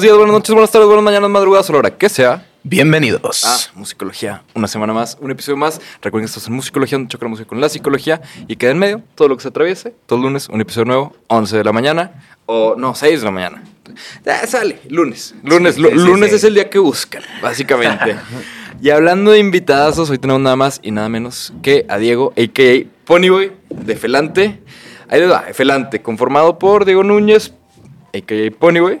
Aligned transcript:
Buenos 0.00 0.12
días, 0.12 0.16
buenas 0.16 0.32
noches, 0.32 0.54
buenas 0.54 0.70
tardes, 0.70 0.86
buenas 0.86 1.04
mañanas, 1.04 1.28
madrugadas, 1.28 1.68
a 1.68 1.72
la 1.74 1.78
hora 1.80 1.90
que 1.98 2.08
sea. 2.08 2.46
Bienvenidos. 2.62 3.44
Ah, 3.44 3.58
musicología. 3.74 4.42
Una 4.54 4.66
semana 4.66 4.94
más, 4.94 5.18
un 5.20 5.30
episodio 5.30 5.58
más. 5.58 5.78
Recuerden 6.00 6.24
que 6.24 6.30
estamos 6.30 6.46
en 6.48 6.54
musicología, 6.54 6.96
donde 6.96 7.10
choca 7.12 7.26
la 7.26 7.28
música 7.28 7.46
con 7.46 7.60
la 7.60 7.68
psicología. 7.68 8.22
Y 8.48 8.56
queda 8.56 8.70
en 8.70 8.78
medio 8.78 9.02
todo 9.14 9.28
lo 9.28 9.36
que 9.36 9.42
se 9.42 9.48
atraviese. 9.48 9.94
Todos 10.06 10.22
lunes, 10.22 10.48
un 10.48 10.58
episodio 10.62 10.86
nuevo, 10.86 11.16
11 11.26 11.54
de 11.58 11.64
la 11.64 11.72
mañana. 11.72 12.12
O 12.46 12.76
no, 12.78 12.94
6 12.94 13.20
de 13.20 13.24
la 13.26 13.30
mañana. 13.30 13.62
Ya 14.24 14.46
sale, 14.46 14.80
lunes. 14.88 15.34
Lunes, 15.42 15.74
Sí, 15.74 15.82
lu- 15.82 15.90
sí, 15.90 15.98
sí, 15.98 16.02
lunes 16.06 16.30
sí. 16.30 16.36
es 16.36 16.44
el 16.44 16.54
día 16.54 16.70
que 16.70 16.78
buscan, 16.78 17.22
básicamente. 17.42 18.16
y 18.80 18.88
hablando 18.88 19.32
de 19.32 19.38
invitadazos, 19.38 20.08
hoy 20.08 20.16
tenemos 20.16 20.40
nada 20.40 20.56
más 20.56 20.80
y 20.82 20.92
nada 20.92 21.10
menos 21.10 21.52
que 21.62 21.84
a 21.90 21.98
Diego, 21.98 22.32
a.k.a. 22.38 22.86
Ponyboy, 23.04 23.52
de 23.68 23.96
Felante. 23.96 24.62
Ahí 25.10 25.20
les 25.20 25.30
va, 25.30 25.42
Felante, 25.52 26.00
conformado 26.00 26.58
por 26.58 26.86
Diego 26.86 27.04
Núñez, 27.04 27.52
a.k.a. 28.14 28.50
Ponyboy, 28.58 29.00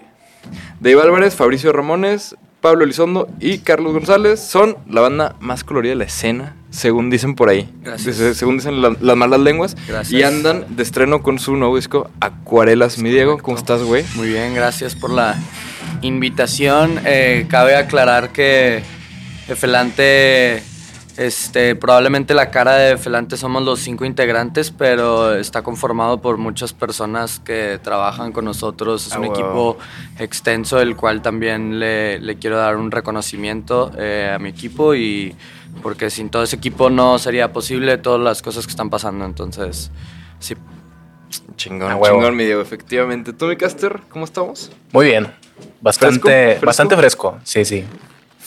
Dave 0.80 1.00
Álvarez, 1.02 1.34
Fabricio 1.34 1.72
Ramones, 1.72 2.36
Pablo 2.60 2.84
Elizondo 2.84 3.28
y 3.38 3.58
Carlos 3.58 3.92
González 3.92 4.40
son 4.40 4.76
la 4.88 5.00
banda 5.00 5.36
más 5.40 5.64
colorida 5.64 5.90
de 5.92 5.96
la 5.96 6.04
escena, 6.04 6.56
según 6.70 7.08
dicen 7.10 7.34
por 7.34 7.48
ahí. 7.48 7.70
Gracias. 7.82 8.16
Según 8.36 8.58
dicen 8.58 8.82
la- 8.82 8.96
las 9.00 9.16
malas 9.16 9.40
lenguas. 9.40 9.76
Gracias. 9.88 10.12
Y 10.12 10.22
andan 10.22 10.64
de 10.76 10.82
estreno 10.82 11.22
con 11.22 11.38
su 11.38 11.56
nuevo 11.56 11.76
disco 11.76 12.10
Acuarelas, 12.20 12.98
mi 12.98 13.10
Diego. 13.10 13.38
¿Cómo 13.38 13.56
estás, 13.56 13.82
güey? 13.82 14.04
Muy 14.14 14.28
bien, 14.28 14.54
gracias 14.54 14.94
por 14.94 15.10
la 15.10 15.36
invitación. 16.02 17.00
Eh, 17.04 17.46
cabe 17.48 17.76
aclarar 17.76 18.30
que 18.30 18.82
Felante, 19.56 20.62
este, 21.20 21.76
probablemente 21.76 22.32
la 22.32 22.50
cara 22.50 22.76
de 22.76 22.96
Felante 22.96 23.36
somos 23.36 23.62
los 23.62 23.80
cinco 23.80 24.06
integrantes, 24.06 24.70
pero 24.70 25.34
está 25.34 25.60
conformado 25.62 26.22
por 26.22 26.38
muchas 26.38 26.72
personas 26.72 27.40
que 27.40 27.78
trabajan 27.82 28.32
con 28.32 28.46
nosotros. 28.46 29.06
Es 29.06 29.12
Ah, 29.12 29.18
un 29.18 29.26
equipo 29.26 29.76
extenso, 30.18 30.80
el 30.80 30.96
cual 30.96 31.20
también 31.20 31.78
le, 31.78 32.18
le 32.20 32.36
quiero 32.36 32.56
dar 32.56 32.76
un 32.76 32.90
reconocimiento 32.90 33.90
eh, 33.98 34.32
a 34.34 34.38
mi 34.38 34.48
equipo 34.48 34.94
y 34.94 35.36
porque 35.82 36.08
sin 36.08 36.30
todo 36.30 36.42
ese 36.42 36.56
equipo 36.56 36.88
no 36.88 37.18
sería 37.18 37.52
posible 37.52 37.98
todas 37.98 38.20
las 38.20 38.40
cosas 38.40 38.64
que 38.66 38.70
están 38.70 38.88
pasando. 38.88 39.26
Entonces, 39.26 39.90
sí, 40.38 40.54
Chingón, 41.56 41.92
A 41.92 41.96
huevo. 41.96 42.16
chingón, 42.16 42.34
mi 42.34 42.44
Diego, 42.44 42.62
efectivamente. 42.62 43.34
¿Tú, 43.34 43.44
mi 43.46 43.56
caster, 43.56 44.00
cómo 44.08 44.24
estamos? 44.24 44.72
Muy 44.92 45.04
bien. 45.04 45.30
Bastante 45.82 46.18
¿Fresco? 46.18 46.28
¿Fresco? 46.28 46.66
bastante 46.66 46.96
fresco. 46.96 47.38
Sí, 47.44 47.64
sí. 47.66 47.84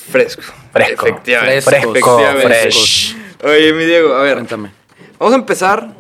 Fresco. 0.10 0.44
Fresco. 0.72 1.08
Efectivamente. 1.08 1.62
Fresco, 1.62 1.92
Efectivamente. 1.96 2.48
fresh. 2.48 3.16
Oye, 3.44 3.74
mi 3.74 3.86
Diego, 3.86 4.14
a 4.14 4.22
ver. 4.24 4.36
cuéntame. 4.36 4.72
Vamos 5.20 5.34
a 5.34 5.38
empezar 5.38 5.94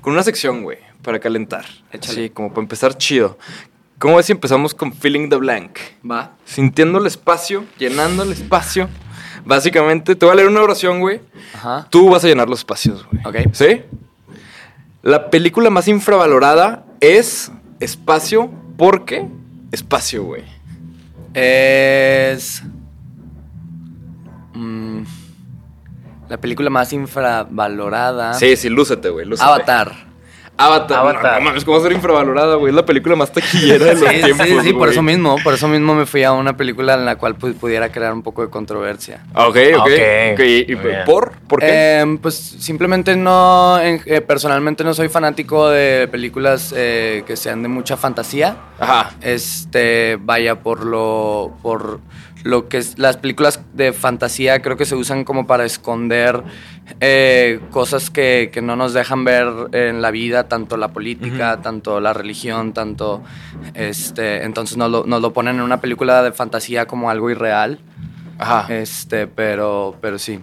con 0.00 0.12
una 0.12 0.22
sección, 0.22 0.62
güey, 0.62 0.78
para 1.02 1.18
calentar. 1.18 1.64
Échale. 1.92 2.14
Sí, 2.14 2.30
como 2.30 2.50
para 2.50 2.62
empezar 2.62 2.96
chido. 2.96 3.38
¿Cómo 3.98 4.16
ves 4.16 4.26
si 4.26 4.32
empezamos 4.32 4.74
con 4.74 4.92
Feeling 4.92 5.28
the 5.28 5.36
Blank? 5.36 5.78
Va. 6.08 6.32
Sintiendo 6.44 6.98
el 6.98 7.06
espacio, 7.06 7.64
llenando 7.78 8.22
el 8.22 8.32
espacio. 8.32 8.88
Básicamente, 9.44 10.14
te 10.14 10.24
voy 10.24 10.32
a 10.34 10.36
leer 10.36 10.48
una 10.48 10.62
oración, 10.62 11.00
güey. 11.00 11.20
Ajá. 11.54 11.86
Tú 11.90 12.10
vas 12.10 12.24
a 12.24 12.28
llenar 12.28 12.48
los 12.48 12.60
espacios, 12.60 13.04
güey. 13.10 13.22
Ok. 13.44 13.52
¿Sí? 13.52 13.82
La 15.02 15.30
película 15.30 15.70
más 15.70 15.88
infravalorada 15.88 16.84
es 17.00 17.50
Espacio 17.80 18.50
porque 18.76 19.26
Espacio, 19.72 20.24
güey. 20.24 20.44
Es. 21.34 22.62
Mm, 24.58 25.04
la 26.28 26.36
película 26.38 26.68
más 26.70 26.92
infravalorada. 26.92 28.34
Sí, 28.34 28.56
sí, 28.56 28.68
lúcete, 28.68 29.08
güey. 29.08 29.26
lúcete. 29.26 29.48
Avatar. 29.48 30.08
Avatar. 30.60 30.98
Avatar. 30.98 31.32
No, 31.34 31.38
no 31.38 31.44
mames, 31.44 31.64
¿cómo 31.64 31.76
va 31.76 31.84
a 31.84 31.86
ser 31.86 31.92
infravalorada, 31.92 32.56
güey? 32.56 32.70
Es 32.70 32.74
la 32.74 32.84
película 32.84 33.14
más 33.14 33.30
taquillera 33.32 33.84
de 33.84 33.94
los 33.94 34.00
Sí, 34.10 34.20
tiempos, 34.24 34.46
sí, 34.48 34.56
sí, 34.64 34.72
por 34.72 34.88
eso 34.88 35.02
mismo, 35.02 35.36
por 35.44 35.54
eso 35.54 35.68
mismo 35.68 35.94
me 35.94 36.04
fui 36.04 36.24
a 36.24 36.32
una 36.32 36.56
película 36.56 36.94
en 36.94 37.04
la 37.04 37.14
cual 37.14 37.38
pu- 37.38 37.54
pudiera 37.54 37.92
crear 37.92 38.12
un 38.12 38.22
poco 38.22 38.42
de 38.42 38.50
controversia. 38.50 39.22
Ah, 39.34 39.46
Ok, 39.46 39.56
ok. 39.76 39.80
Ok, 39.82 40.32
ok, 40.32 40.40
¿Y 40.68 40.76
por? 41.06 41.32
¿Por 41.46 41.60
qué? 41.60 42.00
Eh, 42.00 42.18
pues 42.20 42.34
simplemente 42.34 43.14
no, 43.14 43.78
eh, 43.80 44.20
personalmente 44.26 44.82
no 44.82 44.94
soy 44.94 45.08
fanático 45.08 45.68
de 45.68 46.08
películas 46.10 46.74
eh, 46.76 47.22
que 47.24 47.36
sean 47.36 47.62
de 47.62 47.68
mucha 47.68 47.96
fantasía. 47.96 48.56
Ajá. 48.80 49.12
este 49.20 50.18
vaya 50.20 50.56
por 50.56 50.84
lo 50.84 51.52
por 51.62 52.00
lo 52.44 52.68
que 52.68 52.78
es 52.78 52.98
las 52.98 53.16
películas 53.16 53.60
de 53.74 53.92
fantasía 53.92 54.60
creo 54.62 54.76
que 54.76 54.84
se 54.84 54.94
usan 54.94 55.24
como 55.24 55.46
para 55.46 55.64
esconder 55.64 56.42
eh, 57.00 57.60
cosas 57.70 58.10
que, 58.10 58.50
que 58.52 58.62
no 58.62 58.76
nos 58.76 58.92
dejan 58.92 59.24
ver 59.24 59.48
en 59.72 60.00
la 60.00 60.10
vida 60.10 60.48
tanto 60.48 60.76
la 60.76 60.88
política 60.88 61.60
tanto 61.62 62.00
la 62.00 62.12
religión 62.12 62.72
tanto 62.72 63.22
este 63.74 64.44
entonces 64.44 64.76
nos 64.76 64.90
lo, 64.90 65.04
nos 65.04 65.20
lo 65.20 65.32
ponen 65.32 65.56
en 65.56 65.62
una 65.62 65.80
película 65.80 66.22
de 66.22 66.32
fantasía 66.32 66.86
como 66.86 67.10
algo 67.10 67.30
irreal 67.30 67.80
Ajá. 68.38 68.72
este 68.72 69.26
pero 69.26 69.96
pero 70.00 70.18
sí 70.18 70.40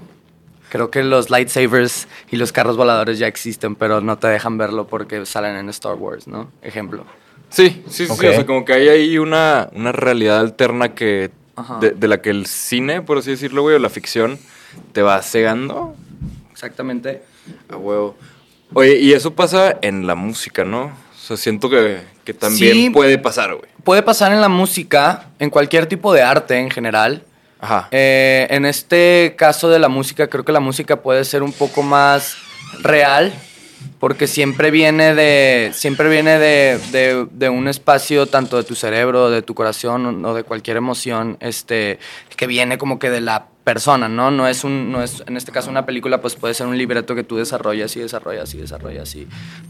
Creo 0.70 0.90
que 0.90 1.04
los 1.04 1.30
lightsabers 1.30 2.08
y 2.32 2.38
los 2.38 2.52
carros 2.52 2.76
voladores 2.76 3.20
ya 3.20 3.28
existen, 3.28 3.76
pero 3.76 4.02
no 4.02 4.18
te 4.18 4.28
dejan 4.28 4.58
verlo 4.58 4.88
porque 4.88 5.26
salen 5.26 5.56
en 5.56 5.70
Star 5.70 5.94
Wars, 5.94 6.28
¿no? 6.28 6.52
Ejemplo. 6.62 7.06
Sí, 7.50 7.84
sí, 7.88 8.08
sí. 8.08 8.12
O 8.12 8.16
sea, 8.16 8.46
como 8.46 8.66
que 8.66 8.74
hay 8.74 8.90
ahí 8.90 9.18
una, 9.18 9.70
una 9.74 9.92
realidad 9.92 10.40
alterna 10.40 10.94
que. 10.94 11.32
De, 11.80 11.92
de 11.92 12.08
la 12.08 12.22
que 12.22 12.30
el 12.30 12.46
cine, 12.46 13.02
por 13.02 13.18
así 13.18 13.32
decirlo, 13.32 13.62
güey, 13.62 13.76
o 13.76 13.80
la 13.80 13.90
ficción 13.90 14.38
te 14.92 15.02
va 15.02 15.22
cegando 15.22 15.96
Exactamente. 16.52 17.22
a 17.70 17.78
huevo. 17.78 18.16
Oye, 18.74 18.98
y 19.00 19.14
eso 19.14 19.34
pasa 19.36 19.78
en 19.82 20.08
la 20.08 20.16
música, 20.16 20.64
¿no? 20.66 20.86
O 20.86 21.28
sea, 21.28 21.38
siento 21.38 21.70
que, 21.70 22.02
que 22.24 22.34
también 22.34 22.74
Sí. 22.74 22.90
puede 22.90 23.18
pasar, 23.18 23.56
güey. 23.56 23.70
Puede 23.84 24.02
pasar 24.04 24.32
en 24.32 24.42
la 24.42 24.50
música, 24.50 25.28
en 25.40 25.50
cualquier 25.50 25.86
tipo 25.86 26.14
de 26.14 26.22
arte 26.24 26.58
en 26.58 26.70
general. 26.70 27.24
Ajá. 27.60 27.88
Eh, 27.92 28.48
en 28.50 28.66
este 28.66 29.36
caso 29.38 29.70
de 29.70 29.80
la 29.80 29.88
música, 29.90 30.28
creo 30.28 30.44
que 30.44 30.52
la 30.52 30.60
música 30.60 31.02
puede 31.02 31.24
ser 31.24 31.42
un 31.44 31.54
poco 31.54 31.84
más 31.84 32.36
real, 32.82 33.34
porque 34.00 34.28
siempre 34.28 34.72
viene 34.72 35.16
de, 35.16 35.72
siempre 35.74 36.10
viene 36.10 36.38
de, 36.40 36.80
de- 36.92 37.28
de 37.32 37.50
un 37.50 37.68
espacio 37.68 38.28
tanto 38.28 38.58
de 38.58 38.64
tu 38.64 38.76
cerebro, 38.76 39.30
de 39.30 39.42
tu 39.42 39.54
corazón 39.56 40.24
o 40.26 40.34
de 40.34 40.44
cualquier 40.44 40.78
emoción, 40.78 41.38
este, 41.40 42.00
que 42.36 42.48
viene 42.48 42.78
como 42.78 43.00
que 43.00 43.10
de 43.10 43.22
la 43.22 43.48
persona, 43.64 44.08
¿no? 44.08 44.30
No 44.30 44.48
es 44.48 44.64
un, 44.64 44.92
no 44.92 45.02
es, 45.02 45.24
en 45.26 45.38
este 45.38 45.52
caso 45.52 45.72
una 45.72 45.88
película, 45.88 46.22
pues 46.22 46.36
puede 46.36 46.54
ser 46.54 46.68
un 46.68 46.78
libreto 46.78 47.16
que 47.16 47.24
tú 47.24 47.36
desarrollas 47.38 47.96
y 47.96 48.00
desarrollas 48.00 48.54
y 48.54 48.58
desarrollas 48.60 49.16
y 49.16 49.28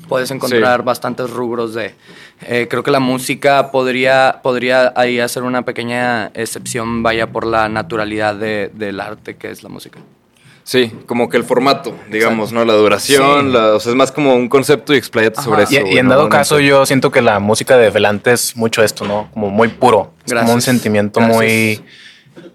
puedes 0.09 0.31
encontrar 0.31 0.83
bastantes 0.83 1.29
rubros 1.29 1.73
de. 1.73 1.95
eh, 2.41 2.67
creo 2.69 2.83
que 2.83 2.91
la 2.91 2.99
música 2.99 3.71
podría, 3.71 4.41
podría 4.43 4.91
ahí 4.97 5.19
hacer 5.21 5.43
una 5.43 5.63
pequeña 5.63 6.27
excepción, 6.33 7.03
vaya 7.03 7.27
por 7.27 7.45
la 7.45 7.69
naturalidad 7.69 8.35
de- 8.35 8.69
del 8.73 8.99
arte 8.99 9.37
que 9.37 9.49
es 9.49 9.63
la 9.63 9.69
música. 9.69 9.99
Sí, 10.67 10.91
como 11.05 11.29
que 11.29 11.37
el 11.37 11.43
formato, 11.43 11.93
digamos, 12.09 12.51
¿no? 12.51 12.65
La 12.65 12.73
duración, 12.73 13.45
Sí. 13.47 13.53
la- 13.53 13.75
o 13.75 13.79
sea, 13.79 13.91
es 13.91 13.95
más 13.95 14.11
como 14.11 14.33
un 14.35 14.49
concepto 14.49 14.95
y 14.95 14.97
explayate 14.97 15.39
sobre 15.39 15.61
eso. 15.63 15.73
Y, 15.85 15.93
y 15.93 15.97
en 15.99 16.07
dado 16.09 16.23
No 16.23 16.29
caso, 16.29 16.57
sé. 16.57 16.65
yo 16.65 16.87
siento 16.87 17.11
que 17.11 17.21
la 17.21 17.39
música 17.39 17.77
de 17.77 17.91
Velante 17.91 18.31
es 18.33 18.57
mucho 18.57 18.81
esto, 18.83 19.05
¿no? 19.05 19.29
Como 19.31 19.51
muy 19.51 19.67
puro. 19.67 20.13
Es 20.25 20.33
como 20.33 20.53
un 20.53 20.61
sentimiento 20.63 21.19
Gracias. 21.19 21.37
muy. 21.37 21.81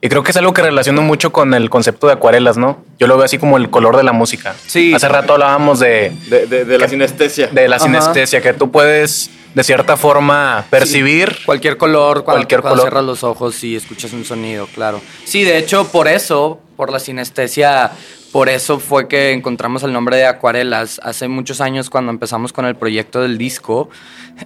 Y 0.03 0.09
creo 0.09 0.23
que 0.25 0.33
es 0.33 0.37
algo 0.37 0.53
que 0.53 0.63
relaciono 0.63 1.03
mucho 1.03 1.31
con 1.31 1.55
el 1.55 1.71
concepto 1.71 2.07
de 2.09 2.15
acuarelas, 2.15 2.57
¿no? 2.57 2.83
Yo 2.99 3.07
lo 3.07 3.17
veo 3.17 3.25
así 3.27 3.39
como 3.39 3.57
el 3.59 3.71
color 3.71 3.97
de 3.97 4.03
la 4.03 4.13
música. 4.13 4.55
Sí. 4.67 4.93
Hace 4.93 5.09
rato 5.09 5.35
hablábamos 5.35 5.79
de, 5.79 6.13
De, 6.29 6.47
de- 6.47 6.65
de 6.65 6.79
la 6.79 6.87
que- 6.87 6.91
sinestesia. 6.91 7.47
de 7.47 7.69
la 7.69 7.77
Ajá. 7.77 7.85
sinestesia, 7.85 8.41
que 8.41 8.55
tú 8.55 8.71
puedes, 8.73 9.31
de 9.55 9.63
cierta 9.63 9.97
forma, 9.97 10.65
percibir. 10.69 11.37
Cualquier 11.47 11.77
color, 11.77 12.25
cuando, 12.25 12.41
Cualquier 12.41 12.61
cuando 12.63 12.79
color. 12.83 12.91
cierras 12.93 13.05
los 13.05 13.23
ojos 13.25 13.63
y 13.63 13.77
escuchas 13.77 14.13
un 14.15 14.25
sonido, 14.25 14.67
claro. 14.75 15.01
Sí, 15.25 15.45
de 15.45 15.59
hecho, 15.59 15.87
por 15.89 16.09
eso, 16.09 16.61
por 16.81 16.91
la 16.91 16.99
sinestesia, 16.99 17.91
por 18.33 18.49
eso 18.49 18.79
fue 18.79 19.07
que 19.07 19.33
encontramos 19.33 19.83
el 19.83 19.93
nombre 19.93 20.17
de 20.17 20.25
Acuarelas. 20.25 20.99
Hace 21.05 21.29
muchos 21.29 21.61
años, 21.61 21.91
cuando 21.91 22.11
empezamos 22.11 22.55
con 22.55 22.65
el 22.65 22.75
proyecto 22.75 23.21
del 23.21 23.37
disco, 23.37 23.91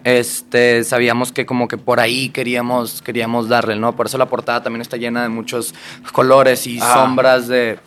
este, 0.03 0.83
sabíamos 0.83 1.31
que 1.31 1.47
como 1.47 1.69
que 1.69 1.79
por 1.79 2.01
ahí 2.01 2.31
queríamos, 2.31 3.03
queríamos 3.03 3.49
darle, 3.49 3.77
¿no? 3.77 3.95
Por 3.95 4.07
eso 4.07 4.19
la 4.19 4.27
portada 4.27 4.65
también 4.65 4.83
está 4.83 4.97
llena 4.97 5.23
de 5.23 5.29
muchos 5.29 5.77
colores 6.11 6.67
y 6.67 6.81
Ah. 6.83 6.93
sombras 6.95 7.47
de, 7.47 7.79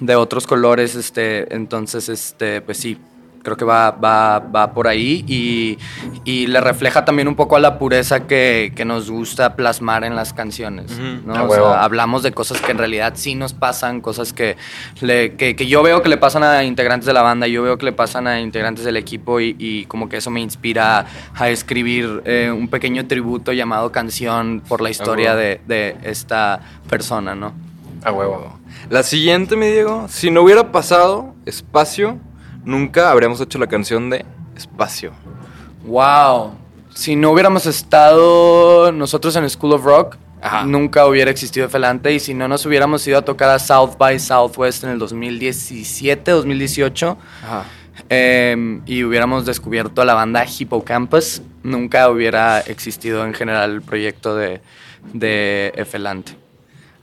de 0.00 0.16
otros 0.16 0.48
colores, 0.48 0.96
este, 0.96 1.54
entonces, 1.54 2.08
este, 2.08 2.60
pues 2.60 2.78
sí, 2.78 2.98
creo 3.42 3.56
que 3.56 3.64
va, 3.64 3.90
va, 3.90 4.38
va 4.38 4.72
por 4.72 4.86
ahí 4.86 5.24
y, 5.26 5.78
y 6.24 6.46
le 6.46 6.60
refleja 6.60 7.04
también 7.04 7.26
un 7.28 7.34
poco 7.34 7.56
a 7.56 7.60
la 7.60 7.78
pureza 7.78 8.26
que, 8.26 8.72
que 8.76 8.84
nos 8.84 9.10
gusta 9.10 9.56
plasmar 9.56 10.04
en 10.04 10.14
las 10.16 10.32
canciones. 10.32 10.92
Ujú. 10.92 11.26
¿no? 11.26 11.34
A 11.36 11.42
O 11.42 11.46
huevo. 11.48 11.70
sea, 11.72 11.82
hablamos 11.84 12.22
de 12.22 12.32
cosas 12.32 12.60
que 12.60 12.70
en 12.72 12.78
realidad 12.78 13.14
sí 13.16 13.34
nos 13.34 13.52
pasan, 13.52 14.00
cosas 14.00 14.32
que, 14.32 14.56
le- 15.00 15.34
que, 15.34 15.56
que 15.56 15.66
yo 15.66 15.82
veo 15.82 16.02
que 16.02 16.08
le 16.08 16.16
pasan 16.18 16.44
a 16.44 16.62
integrantes 16.64 17.06
de 17.06 17.12
la 17.12 17.22
banda, 17.22 17.46
yo 17.48 17.62
veo 17.62 17.78
que 17.78 17.86
le 17.86 17.92
pasan 17.92 18.26
a 18.26 18.40
integrantes 18.40 18.84
del 18.84 18.96
equipo 18.96 19.40
y, 19.40 19.56
y 19.58 19.84
como 19.86 20.08
que 20.08 20.18
eso 20.18 20.30
me 20.30 20.40
inspira 20.40 21.06
a 21.34 21.48
escribir 21.50 22.22
eh, 22.24 22.50
un 22.56 22.68
pequeño 22.68 23.06
tributo 23.06 23.52
llamado 23.52 23.90
canción 23.92 24.62
por 24.68 24.80
la 24.80 24.90
historia 24.90 25.34
de, 25.34 25.60
de 25.66 25.96
esta 26.04 26.60
persona, 26.88 27.34
¿no? 27.34 27.52
A 28.04 28.12
huevo. 28.12 28.58
La 28.90 29.02
siguiente, 29.02 29.56
me 29.56 29.70
Diego, 29.70 30.06
si 30.08 30.30
no 30.30 30.42
hubiera 30.42 30.72
pasado 30.72 31.34
espacio, 31.46 32.18
nunca 32.64 33.10
habríamos 33.10 33.40
hecho 33.40 33.58
la 33.58 33.66
canción 33.66 34.10
de 34.10 34.24
Espacio. 34.56 35.12
Wow. 35.84 36.52
Si 36.94 37.16
no 37.16 37.30
hubiéramos 37.30 37.66
estado 37.66 38.92
nosotros 38.92 39.34
en 39.36 39.48
School 39.48 39.72
of 39.72 39.84
Rock, 39.84 40.16
Ajá. 40.40 40.64
nunca 40.64 41.06
hubiera 41.06 41.30
existido 41.30 41.68
Felante 41.68 42.12
y 42.12 42.20
si 42.20 42.34
no 42.34 42.48
nos 42.48 42.66
hubiéramos 42.66 43.06
ido 43.06 43.18
a 43.18 43.22
tocar 43.22 43.48
a 43.50 43.58
South 43.58 43.96
by 43.98 44.18
Southwest 44.18 44.84
en 44.84 44.90
el 44.90 44.98
2017, 44.98 46.30
2018 46.30 47.16
Ajá. 47.44 47.64
eh, 48.10 48.80
y 48.86 49.04
hubiéramos 49.04 49.46
descubierto 49.46 50.04
la 50.04 50.14
banda 50.14 50.44
Hippocampus, 50.44 51.42
nunca 51.62 52.08
hubiera 52.10 52.60
existido 52.60 53.24
en 53.24 53.34
general 53.34 53.70
el 53.72 53.82
proyecto 53.82 54.36
de, 54.36 54.60
de 55.12 55.72
Efelante. 55.76 56.36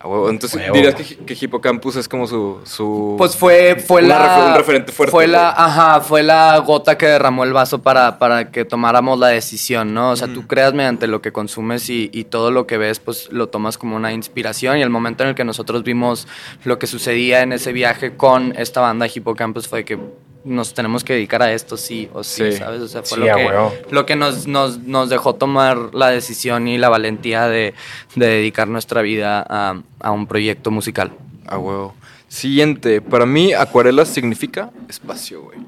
Entonces 0.02 0.56
Huevo. 0.62 0.74
dirías 0.76 0.96
que, 0.96 1.18
que 1.18 1.38
Hippocampus 1.40 1.98
es 1.98 2.08
como 2.08 2.26
su. 2.26 2.60
su 2.64 3.16
Pues 3.18 3.36
fue, 3.36 3.76
fue 3.86 4.02
Una 4.04 4.18
la. 4.20 4.26
refer- 4.38 4.50
un 4.52 4.56
referente 4.56 4.92
fuerte, 4.94 5.12
Fue 5.12 5.28
la, 5.28 5.52
güey. 5.52 5.54
ajá, 5.68 6.00
fue 6.02 6.24
la 6.24 6.58
gota 6.60 6.98
que 6.98 7.06
derramó 7.06 7.44
el 7.44 7.52
vaso 7.52 7.82
para, 7.82 8.18
para 8.18 8.50
que 8.52 8.64
tomáramos 8.64 9.20
la 9.20 9.28
decisión, 9.28 9.94
¿no? 9.94 10.12
O 10.12 10.16
sea, 10.16 10.28
tú 10.34 10.48
creas 10.48 10.74
mediante 10.74 11.08
lo 11.08 11.22
que 11.22 11.34
consumes 11.34 11.90
y, 11.90 12.10
y 12.14 12.24
todo 12.24 12.50
lo 12.52 12.66
que 12.66 12.78
ves, 12.78 13.00
pues 13.02 13.30
lo 13.32 13.50
tomas 13.50 13.78
como 13.78 13.98
una 13.98 14.14
inspiración. 14.14 14.78
Y 14.78 14.82
el 14.82 14.90
momento 14.90 15.24
en 15.24 15.30
el 15.30 15.36
que 15.36 15.44
nosotros 15.44 15.84
vimos 15.84 16.28
lo 16.64 16.80
que 16.80 16.88
sucedía 16.88 17.42
en 17.42 17.52
ese 17.52 17.74
viaje 17.74 18.16
con 18.16 18.54
esta 18.58 18.80
banda 18.80 19.08
Hippocampus 19.14 19.68
fue 19.68 19.84
que 19.84 20.00
nos 20.50 20.74
tenemos 20.74 21.04
que 21.04 21.14
dedicar 21.14 21.42
a 21.42 21.54
esto 21.54 21.78
sí 21.78 22.10
o 22.14 22.24
sí, 22.24 22.52
Sí. 22.52 22.58
¿sabes? 22.58 22.82
O 22.82 22.88
sea, 22.88 23.04
fue 23.04 23.18
Sí, 23.20 23.24
lo 23.24 23.32
a 23.32 23.36
que, 23.38 23.86
lo 23.92 24.06
que 24.06 24.16
nos, 24.16 24.48
nos, 24.48 24.80
nos 24.80 25.10
dejó 25.10 25.36
tomar 25.36 25.94
la 25.94 26.10
decisión 26.10 26.68
y 26.68 26.78
la 26.78 26.90
valentía 26.90 27.48
de, 27.48 27.74
de 28.16 28.26
dedicar 28.28 28.68
nuestra 28.68 29.02
vida 29.02 29.46
a, 29.48 29.82
a 30.00 30.12
un 30.12 30.28
proyecto 30.28 30.72
musical. 30.72 31.12
Ah, 31.48 31.58
huevo. 31.58 31.96
Siguiente. 32.28 33.02
Para 33.02 33.26
mí, 33.26 33.54
acuarelas 33.54 34.08
significa 34.10 34.72
espacio, 34.88 35.42
güey. 35.44 35.60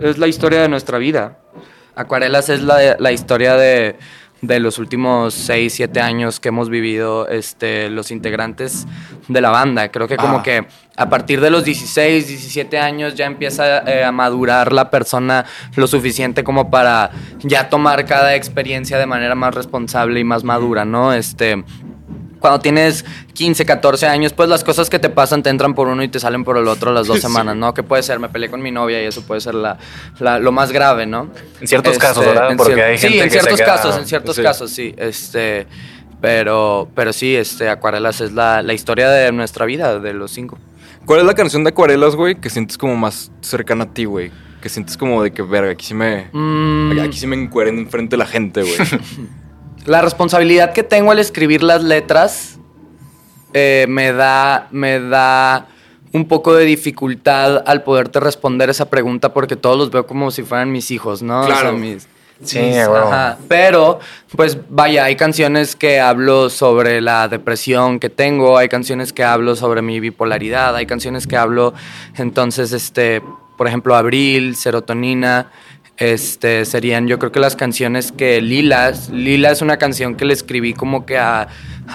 es 0.00 0.18
la 0.18 0.26
historia 0.28 0.60
de 0.60 0.68
nuestra 0.68 0.98
vida. 0.98 1.38
Acuarelas 1.96 2.48
es 2.48 2.62
la, 2.62 2.96
la 2.98 3.12
historia 3.12 3.56
de, 3.56 3.96
de 4.46 4.60
los 4.60 4.78
últimos 4.78 5.34
6, 5.34 5.72
7 5.72 6.00
años 6.00 6.40
que 6.40 6.48
hemos 6.48 6.68
vivido 6.68 7.28
este, 7.28 7.90
los 7.90 8.10
integrantes 8.10 8.86
de 9.28 9.40
la 9.40 9.50
banda. 9.50 9.88
Creo 9.90 10.08
que 10.08 10.16
como 10.16 10.38
Ah. 10.38 10.42
que 10.42 10.66
a 10.96 11.08
partir 11.08 11.40
de 11.40 11.50
los 11.50 11.64
16, 11.64 12.28
17 12.28 12.78
años 12.78 13.14
ya 13.14 13.26
empieza 13.26 13.78
eh, 13.80 14.04
a 14.04 14.12
madurar 14.12 14.72
la 14.72 14.90
persona 14.90 15.44
lo 15.76 15.86
suficiente 15.86 16.44
como 16.44 16.70
para 16.70 17.10
ya 17.42 17.68
tomar 17.68 18.04
cada 18.06 18.34
experiencia 18.34 18.98
de 18.98 19.06
manera 19.06 19.34
más 19.34 19.54
responsable 19.54 20.20
y 20.20 20.24
más 20.24 20.44
madura, 20.44 20.84
¿no? 20.84 21.12
Este, 21.12 21.64
cuando 22.44 22.60
tienes 22.60 23.06
15, 23.32 23.64
14 23.64 24.06
años, 24.06 24.34
pues 24.34 24.50
las 24.50 24.62
cosas 24.64 24.90
que 24.90 24.98
te 24.98 25.08
pasan 25.08 25.42
te 25.42 25.48
entran 25.48 25.72
por 25.74 25.88
uno 25.88 26.02
y 26.02 26.08
te 26.08 26.20
salen 26.20 26.44
por 26.44 26.58
el 26.58 26.68
otro 26.68 26.92
las 26.92 27.06
dos 27.06 27.16
Sí. 27.20 27.22
semanas, 27.22 27.56
¿no? 27.56 27.72
Que 27.72 27.82
puede 27.82 28.02
ser, 28.02 28.18
me 28.20 28.28
peleé 28.28 28.50
con 28.50 28.60
mi 28.60 28.70
novia 28.70 29.02
y 29.02 29.06
eso 29.06 29.22
puede 29.22 29.40
ser 29.40 29.54
la, 29.54 29.78
la- 30.20 30.38
lo 30.38 30.52
más 30.52 30.70
grave, 30.72 31.06
¿no? 31.06 31.30
En 31.62 31.66
ciertos 31.66 31.96
casos, 31.96 32.22
¿verdad? 32.26 32.50
en 32.50 32.58
Porque 32.58 32.82
hay 32.82 32.98
sí, 32.98 33.08
gente 33.08 33.22
en 33.22 33.24
que 33.30 33.30
se 33.30 33.40
ciertos 33.40 33.58
queda- 33.60 33.76
casos, 33.76 33.96
en 33.96 34.06
ciertos 34.06 34.36
Sí. 34.36 34.42
casos, 34.42 34.70
sí. 34.70 34.94
Este, 34.98 35.66
pero, 36.20 36.90
pero 36.94 37.14
sí, 37.14 37.34
este, 37.34 37.70
Acuarelas 37.70 38.20
es 38.20 38.32
la, 38.32 38.60
la 38.62 38.74
historia 38.74 39.08
de 39.08 39.32
nuestra 39.32 39.64
vida, 39.64 39.98
de 39.98 40.12
los 40.12 40.30
cinco. 40.30 40.58
¿Cuál 41.06 41.20
es 41.20 41.26
la 41.26 41.32
canción 41.34 41.64
de 41.64 41.70
acuarelas, 41.70 42.14
güey, 42.16 42.34
que 42.34 42.50
sientes 42.50 42.76
como 42.76 42.94
más 42.94 43.32
cercana 43.40 43.84
a 43.84 43.92
ti, 43.94 44.04
güey? 44.04 44.30
Que 44.60 44.68
sientes 44.68 44.98
como 44.98 45.22
de 45.22 45.32
que, 45.32 45.40
verga, 45.40 45.70
aquí 45.72 45.86
sí 45.86 45.94
me. 45.94 46.28
Mm, 46.32 46.98
Aquí 47.00 47.18
sí 47.18 47.26
me 47.26 47.36
encueren 47.36 47.78
enfrente 47.78 48.16
de 48.16 48.18
la 48.18 48.26
gente, 48.26 48.60
güey. 48.62 48.74
La 49.86 50.00
responsabilidad 50.00 50.72
que 50.72 50.82
tengo 50.82 51.10
al 51.12 51.18
escribir 51.18 51.62
las 51.62 51.82
letras 51.82 52.58
eh, 53.52 53.86
me 53.88 54.12
da. 54.12 54.68
me 54.70 55.00
da 55.00 55.68
un 56.12 56.28
poco 56.28 56.54
de 56.54 56.64
dificultad 56.64 57.64
al 57.66 57.82
poderte 57.82 58.20
responder 58.20 58.70
esa 58.70 58.88
pregunta 58.88 59.34
porque 59.34 59.56
todos 59.56 59.76
los 59.76 59.90
veo 59.90 60.06
como 60.06 60.30
si 60.30 60.44
fueran 60.44 60.70
mis 60.70 60.92
hijos, 60.92 61.22
¿no? 61.22 61.44
Claro. 61.44 61.72
mis, 61.72 62.06
Sí, 62.42 62.60
mis- 62.60 62.76
ajá. 62.78 63.36
Pero, 63.48 63.98
pues 64.36 64.56
vaya, 64.70 65.04
hay 65.04 65.16
canciones 65.16 65.74
que 65.74 65.98
hablo 66.00 66.50
sobre 66.50 67.00
la 67.00 67.26
depresión 67.26 67.98
que 67.98 68.10
tengo, 68.10 68.56
hay 68.58 68.68
canciones 68.68 69.12
que 69.12 69.24
hablo 69.24 69.56
sobre 69.56 69.82
mi 69.82 69.98
bipolaridad, 69.98 70.76
hay 70.76 70.86
canciones 70.86 71.26
que 71.26 71.36
hablo, 71.36 71.74
entonces, 72.16 72.70
este, 72.72 73.20
por 73.56 73.66
ejemplo, 73.66 73.96
Abril, 73.96 74.54
Serotonina, 74.54 75.50
este, 75.96 76.64
serían 76.64 77.06
yo 77.06 77.18
creo 77.18 77.30
que 77.30 77.40
las 77.40 77.54
canciones 77.56 78.10
que 78.10 78.40
Lilas, 78.40 79.10
Lila 79.10 79.50
es 79.50 79.62
una 79.62 79.76
canción 79.76 80.16
que 80.16 80.24
le 80.24 80.34
escribí 80.34 80.74
como 80.74 81.06
que 81.06 81.18
a, 81.18 81.48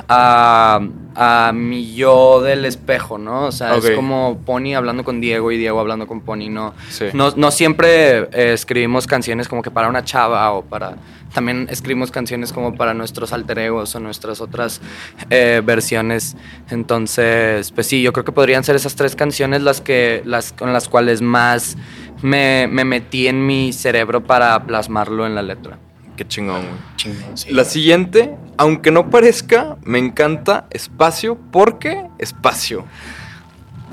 a, 0.08 0.80
a 1.16 1.52
mi 1.54 1.94
yo 1.96 2.42
del 2.42 2.64
espejo, 2.64 3.18
¿no? 3.18 3.46
O 3.46 3.52
sea, 3.52 3.76
es 3.76 3.92
como 3.92 4.40
Pony 4.46 4.74
hablando 4.76 5.04
con 5.04 5.20
Diego 5.20 5.52
y 5.52 5.58
Diego 5.58 5.80
hablando 5.80 6.08
con 6.08 6.22
Pony, 6.22 6.50
¿no? 6.50 6.74
Sí. 6.90 7.06
No, 7.14 7.32
no 7.36 7.52
siempre 7.52 8.20
eh, 8.32 8.54
escribimos 8.54 9.06
canciones 9.06 9.48
como 9.48 9.62
que 9.62 9.72
para 9.72 9.90
una 9.90 10.04
chava 10.04 10.52
o 10.52 10.64
para... 10.64 10.96
También 11.34 11.68
escribimos 11.70 12.10
canciones 12.10 12.52
como 12.52 12.74
para 12.74 12.96
nuestros 12.96 13.34
alter 13.34 13.60
egos 13.60 13.94
o 13.94 14.00
nuestras 14.00 14.42
otras 14.42 14.82
eh, 15.30 15.62
versiones. 15.64 16.36
Entonces, 16.72 17.72
pues 17.72 17.86
sí, 17.86 18.02
yo 18.02 18.14
creo 18.14 18.26
que 18.26 18.32
podrían 18.32 18.64
ser 18.64 18.76
esas 18.76 18.96
tres 18.96 19.16
canciones 19.16 19.62
las 19.62 19.80
que 19.80 20.24
las 20.26 20.54
con 20.54 20.74
las 20.74 20.90
cuales 20.90 21.22
más 21.22 21.78
me, 22.22 22.68
me 22.70 22.84
metí 22.86 23.28
en 23.28 23.46
mi 23.46 23.74
cerebro 23.74 24.24
para 24.24 24.62
plasmarlo 24.66 25.26
en 25.26 25.36
la 25.36 25.42
letra. 25.42 25.78
Qué 26.16 26.28
chingón, 26.28 26.62
güey. 26.62 26.80
Chingón, 26.98 27.38
sí. 27.38 27.52
La 27.52 27.64
siguiente, 27.64 28.36
aunque 28.58 28.92
no 28.92 29.10
parezca, 29.10 29.78
me 29.84 30.00
encanta 30.00 30.66
espacio 30.72 31.38
porque 31.52 32.06
espacio. 32.18 32.86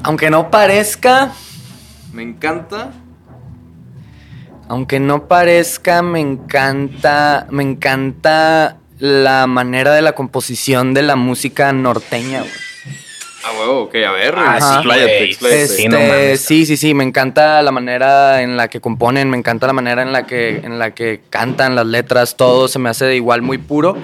Aunque 0.02 0.28
no 0.30 0.50
parezca, 0.50 1.32
Me 2.12 2.22
encanta. 2.22 2.90
aunque 4.68 4.98
no 5.00 5.28
parezca, 5.28 6.02
me 6.02 6.20
encanta, 6.20 7.46
me 7.50 7.62
encanta 7.62 8.78
la 8.98 9.46
manera 9.46 9.92
de 9.94 10.02
la 10.02 10.12
composición 10.14 10.94
de 10.94 11.02
la 11.02 11.14
música 11.16 11.72
norteña, 11.72 12.40
güey. 12.40 12.50
Ah, 13.48 13.52
huevo, 13.60 13.82
ok, 13.82 13.94
a 14.06 14.10
ver. 14.10 14.34
Ajá. 14.36 14.74
expláyate, 14.76 15.18
Güey, 15.18 15.30
expláyate. 15.30 16.32
Este, 16.32 16.36
Sí, 16.36 16.66
sí, 16.66 16.66
sí, 16.66 16.76
sí, 16.76 16.94
me 16.94 17.04
encanta 17.04 17.62
la 17.62 17.70
manera 17.70 18.42
en 18.42 18.56
la 18.56 18.66
que 18.68 18.80
componen, 18.80 19.30
me 19.30 19.36
encanta 19.36 19.68
la 19.68 19.72
manera 19.72 20.02
en 20.02 20.12
la 20.12 20.26
que, 20.26 20.56
en 20.64 20.78
la 20.80 20.94
que 20.94 21.20
cantan 21.30 21.76
las 21.76 21.86
letras, 21.86 22.36
todo 22.36 22.66
se 22.66 22.78
me 22.80 22.88
hace 22.88 23.04
de 23.04 23.14
igual 23.16 23.42
muy 23.42 23.58
puro. 23.58 23.96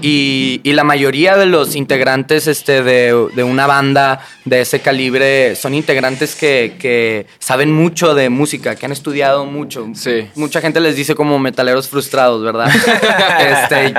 Y, 0.00 0.60
y 0.64 0.72
la 0.72 0.84
mayoría 0.84 1.36
de 1.36 1.46
los 1.46 1.76
integrantes 1.76 2.46
este, 2.46 2.82
de, 2.82 3.28
de 3.34 3.44
una 3.44 3.66
banda 3.66 4.20
de 4.44 4.62
ese 4.62 4.80
calibre 4.80 5.56
son 5.56 5.74
integrantes 5.74 6.34
que, 6.34 6.76
que 6.78 7.26
saben 7.38 7.72
mucho 7.72 8.14
de 8.14 8.30
música, 8.30 8.76
que 8.76 8.86
han 8.86 8.92
estudiado 8.92 9.44
mucho. 9.44 9.86
Sí. 9.94 10.28
Mucha 10.36 10.60
gente 10.60 10.80
les 10.80 10.96
dice 10.96 11.14
como 11.14 11.38
metaleros 11.38 11.88
frustrados, 11.88 12.42
¿verdad? 12.42 12.70
este, 13.40 13.94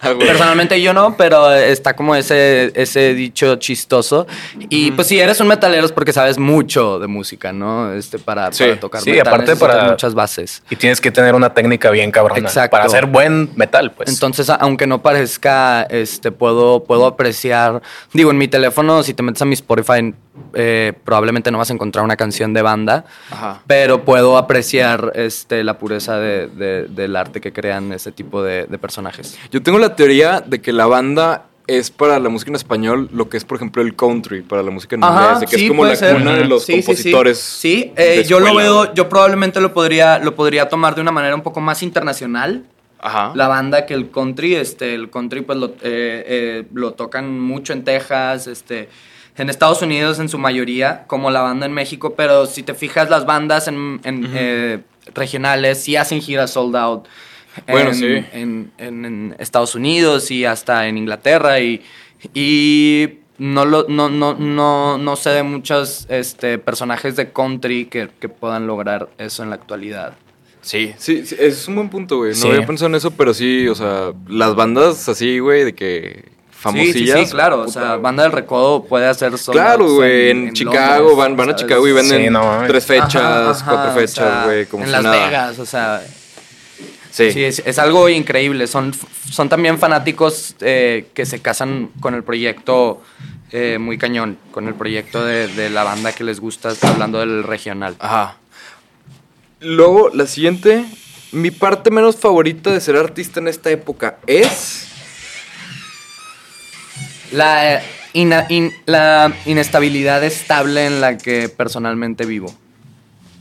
Ah, 0.00 0.14
personalmente 0.18 0.80
yo 0.80 0.92
no, 0.92 1.16
pero 1.16 1.52
está 1.54 1.94
como 1.94 2.14
ese, 2.16 2.72
ese 2.74 3.14
dicho 3.14 3.56
chistoso. 3.56 4.26
Y 4.68 4.90
pues 4.92 5.08
si 5.08 5.18
eres 5.20 5.40
un 5.40 5.48
metalero 5.48 5.84
es 5.86 5.92
porque 5.92 6.12
sabes 6.12 6.38
mucho 6.38 6.98
de 6.98 7.06
música, 7.06 7.52
¿no? 7.52 7.92
Este, 7.92 8.18
para, 8.18 8.52
Sí, 8.52 8.64
para 8.64 8.80
tocar 8.80 9.00
sí, 9.02 9.10
metal 9.12 9.28
aparte 9.28 9.56
para- 9.56 9.90
muchas 9.90 10.14
bases. 10.14 10.62
Y 10.70 10.76
tienes 10.76 11.00
que 11.00 11.10
tener 11.10 11.34
una 11.34 11.52
técnica 11.54 11.90
bien 11.90 12.10
cabrona 12.10 12.40
Exacto. 12.40 12.70
para 12.72 12.84
hacer 12.84 13.06
buen 13.06 13.50
metal, 13.56 13.92
pues. 13.92 14.08
Entonces, 14.10 14.48
aunque 14.50 14.86
no 14.86 15.02
parezca, 15.02 15.82
este, 15.84 16.30
puedo, 16.32 16.84
puedo 16.84 17.06
apreciar. 17.06 17.82
Digo, 18.12 18.30
en 18.30 18.38
mi 18.38 18.48
teléfono, 18.48 19.02
si 19.02 19.14
te 19.14 19.22
metes 19.22 19.42
a 19.42 19.44
mi 19.44 19.54
Spotify, 19.54 20.14
eh, 20.54 20.92
probablemente 21.04 21.50
no 21.50 21.58
vas 21.58 21.70
a 21.70 21.74
encontrar 21.74 22.04
una 22.04 22.16
canción 22.16 22.52
de 22.54 22.62
banda. 22.62 23.04
Ajá. 23.30 23.62
Pero 23.66 24.04
puedo 24.04 24.36
apreciar 24.38 25.12
este, 25.14 25.62
la 25.64 25.78
pureza 25.78 26.18
de- 26.18 26.46
de- 26.48 26.84
del 26.88 27.16
arte 27.16 27.40
que 27.40 27.52
crean 27.52 27.92
ese 27.92 28.12
tipo 28.12 28.42
de, 28.42 28.64
de 28.66 28.78
personajes. 28.78 29.38
Yo 29.50 29.62
tengo 29.62 29.78
la 29.78 29.94
teoría 29.96 30.40
de 30.40 30.60
que 30.60 30.72
la 30.72 30.86
banda 30.86 31.44
es 31.78 31.90
para 31.90 32.18
la 32.18 32.28
música 32.28 32.50
en 32.50 32.56
español 32.56 33.08
lo 33.12 33.28
que 33.28 33.36
es, 33.36 33.44
por 33.44 33.56
ejemplo, 33.56 33.82
el 33.82 33.94
country 33.94 34.42
para 34.42 34.62
la 34.62 34.70
música 34.70 34.96
en 34.96 35.02
inglés. 35.04 35.40
De 35.40 35.46
que 35.46 35.56
es 35.56 35.68
como 35.68 35.84
la 35.84 35.96
cuna 35.96 36.36
de 36.36 36.44
los 36.44 36.64
Sí, 36.64 36.74
sí, 36.74 36.80
sí. 36.82 36.86
compositores. 36.86 37.38
Sí, 37.38 37.92
eh, 37.96 38.24
yo 38.26 38.40
lo 38.40 38.54
veo, 38.54 38.92
yo 38.94 39.08
probablemente 39.08 39.60
lo 39.60 39.72
podría, 39.72 40.18
lo 40.18 40.34
podría 40.34 40.68
tomar 40.68 40.94
de 40.94 41.00
una 41.00 41.12
manera 41.12 41.34
un 41.34 41.42
poco 41.42 41.60
más 41.60 41.82
internacional. 41.82 42.64
Ajá. 42.98 43.32
La 43.34 43.48
banda 43.48 43.86
que 43.86 43.94
el 43.94 44.10
country, 44.10 44.56
este, 44.56 44.94
el 44.94 45.08
country 45.08 45.40
pues 45.40 45.58
lo, 45.58 45.68
eh, 45.68 45.72
eh, 45.82 46.64
lo 46.74 46.92
tocan 46.92 47.40
mucho 47.40 47.72
en 47.72 47.82
Texas, 47.84 48.46
este, 48.46 48.90
en 49.38 49.48
Estados 49.48 49.80
Unidos 49.80 50.18
en 50.18 50.28
su 50.28 50.38
mayoría, 50.38 51.04
como 51.06 51.30
la 51.30 51.40
banda 51.40 51.64
en 51.64 51.72
México, 51.72 52.14
pero 52.14 52.44
si 52.44 52.62
te 52.62 52.74
fijas 52.74 53.08
las 53.08 53.24
bandas 53.24 53.68
en, 53.68 54.00
en, 54.04 54.84
regionales 55.14 55.82
sí 55.82 55.96
hacen 55.96 56.20
giras 56.20 56.50
sold 56.50 56.76
out. 56.76 57.06
Bueno, 57.68 57.90
en, 57.90 57.94
sí. 57.96 58.06
En, 58.32 58.72
en- 58.78 59.04
en 59.04 59.36
Estados 59.38 59.74
Unidos 59.74 60.30
y 60.30 60.44
hasta 60.44 60.86
en 60.86 60.96
Inglaterra 60.98 61.60
y, 61.60 61.82
y 62.34 63.18
no, 63.38 63.64
lo, 63.64 63.86
no, 63.88 64.08
no, 64.08 64.34
no, 64.34 64.98
no 64.98 65.16
sé 65.16 65.30
de 65.30 65.42
muchos 65.42 66.06
este, 66.08 66.58
personajes 66.58 67.16
de 67.16 67.32
country 67.32 67.86
que, 67.86 68.08
que 68.20 68.28
puedan 68.28 68.66
lograr 68.66 69.08
eso 69.18 69.42
en 69.42 69.50
la 69.50 69.56
actualidad. 69.56 70.14
Sí, 70.62 70.92
sí, 70.98 71.24
sí, 71.24 71.36
es 71.38 71.66
un 71.68 71.76
buen 71.76 71.88
punto, 71.88 72.18
güey. 72.18 72.30
No 72.30 72.36
Sí. 72.36 72.48
había 72.48 72.66
pensado 72.66 72.88
en 72.88 72.94
eso, 72.96 73.10
pero 73.12 73.32
sí, 73.32 73.66
o 73.66 73.74
sea, 73.74 74.12
las 74.28 74.54
bandas 74.54 75.08
así, 75.08 75.38
güey, 75.38 75.64
de 75.64 75.74
que 75.74 76.26
famosillas. 76.50 76.92
Sí, 76.92 77.06
sí, 77.24 77.24
sí, 77.26 77.30
claro. 77.32 77.62
O 77.62 77.68
sea, 77.68 77.92
güey. 77.92 78.02
Banda 78.02 78.24
del 78.24 78.32
Recodo 78.32 78.84
puede 78.84 79.06
hacer 79.06 79.36
sold 79.38 79.56
Claro, 79.56 79.94
güey, 79.94 80.28
en, 80.30 80.52
Chicago, 80.52 80.98
Londres, 81.08 81.16
van, 81.16 81.36
van 81.36 81.50
a. 81.50 81.56
Chicago 81.56 81.88
y 81.88 81.92
venden 81.92 82.24
Sí, 82.24 82.30
no 82.30 82.44
mames. 82.44 82.68
tres 82.68 82.84
fechas, 82.84 83.16
Ajá, 83.16 83.50
ajá, 83.50 83.64
cuatro 83.70 83.90
o 83.90 83.94
fechas, 83.94 84.12
sea, 84.14 84.44
güey, 84.44 84.66
como 84.66 84.82
En 84.84 84.88
si 84.88 84.92
Las 84.92 85.02
nada. 85.02 85.26
Vegas, 85.26 85.58
o 85.58 85.64
sea. 85.66 86.02
Sí. 87.10 87.32
Sí, 87.32 87.44
es, 87.44 87.62
es 87.64 87.78
algo 87.78 88.08
increíble. 88.08 88.66
Son, 88.66 88.92
son 89.30 89.48
también 89.48 89.78
fanáticos 89.78 90.54
eh, 90.60 91.08
que 91.14 91.26
se 91.26 91.40
casan 91.40 91.90
con 92.00 92.14
el 92.14 92.22
proyecto 92.22 93.02
eh, 93.52 93.78
muy 93.78 93.98
cañón, 93.98 94.38
con 94.52 94.68
el 94.68 94.74
proyecto 94.74 95.24
de, 95.24 95.48
de 95.48 95.70
la 95.70 95.82
banda 95.84 96.12
que 96.12 96.22
les 96.24 96.38
gusta, 96.40 96.72
hablando 96.82 97.18
del 97.18 97.42
regional. 97.42 97.96
Ajá. 97.98 98.36
Luego, 99.60 100.10
la 100.14 100.26
siguiente. 100.26 100.84
Mi 101.32 101.50
parte 101.52 101.90
menos 101.92 102.16
favorita 102.16 102.70
de 102.72 102.80
ser 102.80 102.96
artista 102.96 103.38
en 103.40 103.46
esta 103.48 103.70
época 103.70 104.18
es. 104.26 104.86
La, 107.32 107.74
eh, 107.76 107.82
ina- 108.14 108.46
in- 108.48 108.72
la 108.86 109.32
inestabilidad 109.46 110.24
estable 110.24 110.86
en 110.86 111.00
la 111.00 111.16
que 111.18 111.48
personalmente 111.48 112.24
vivo. 112.26 112.52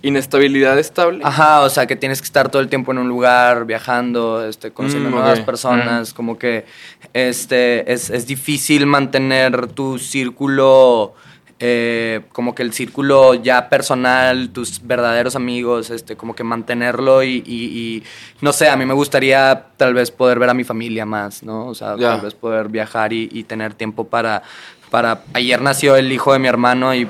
Inestabilidad 0.02 0.80
estable. 0.80 1.22
Ajá, 1.24 1.62
o 1.62 1.70
sea, 1.70 1.86
que 1.86 1.96
tienes 1.96 2.22
que 2.22 2.26
estar 2.26 2.50
todo 2.50 2.62
el 2.62 2.70
tiempo 2.70 2.92
en 2.92 3.00
un 3.00 3.10
lugar, 3.10 3.66
viajando, 3.66 4.46
este, 4.48 4.72
conociendo 4.72 5.10
Mm, 5.10 5.14
nuevas 5.14 5.40
ok. 5.40 5.46
personas, 5.46 6.14
como 6.14 6.38
que 6.38 6.66
este, 7.14 7.92
es, 7.92 8.10
es 8.10 8.26
difícil 8.26 8.86
mantener 8.86 9.68
tu 9.68 10.00
círculo, 10.00 11.14
eh, 11.60 12.22
como 12.32 12.56
que 12.56 12.64
el 12.64 12.72
círculo 12.72 13.34
ya 13.34 13.68
personal, 13.68 14.50
tus 14.52 14.80
verdaderos 14.88 15.36
amigos, 15.36 15.90
este, 15.90 16.16
como 16.16 16.34
que 16.34 16.46
mantenerlo 16.46 17.22
y, 17.22 17.44
y- 17.46 17.52
y, 18.00 18.04
no 18.40 18.54
sé, 18.54 18.70
a 18.70 18.78
mí 18.78 18.86
me 18.86 18.94
gustaría 18.94 19.66
tal 19.76 19.94
vez 19.94 20.12
poder 20.12 20.40
ver 20.40 20.50
a 20.50 20.54
mi 20.54 20.64
familia 20.64 21.06
más, 21.06 21.44
¿no? 21.44 21.68
O 21.68 21.76
sea, 21.76 21.98
tal 21.98 22.22
vez 22.22 22.34
poder 22.34 22.70
viajar 22.70 23.12
y, 23.12 23.28
y 23.34 23.44
tener 23.44 23.74
tiempo 23.74 24.06
para, 24.06 24.44
para... 24.90 25.24
Ayer 25.34 25.62
nació 25.62 25.98
el 25.98 26.10
hijo 26.14 26.32
de 26.32 26.40
mi 26.40 26.48
hermano 26.48 26.96
y, 26.96 27.06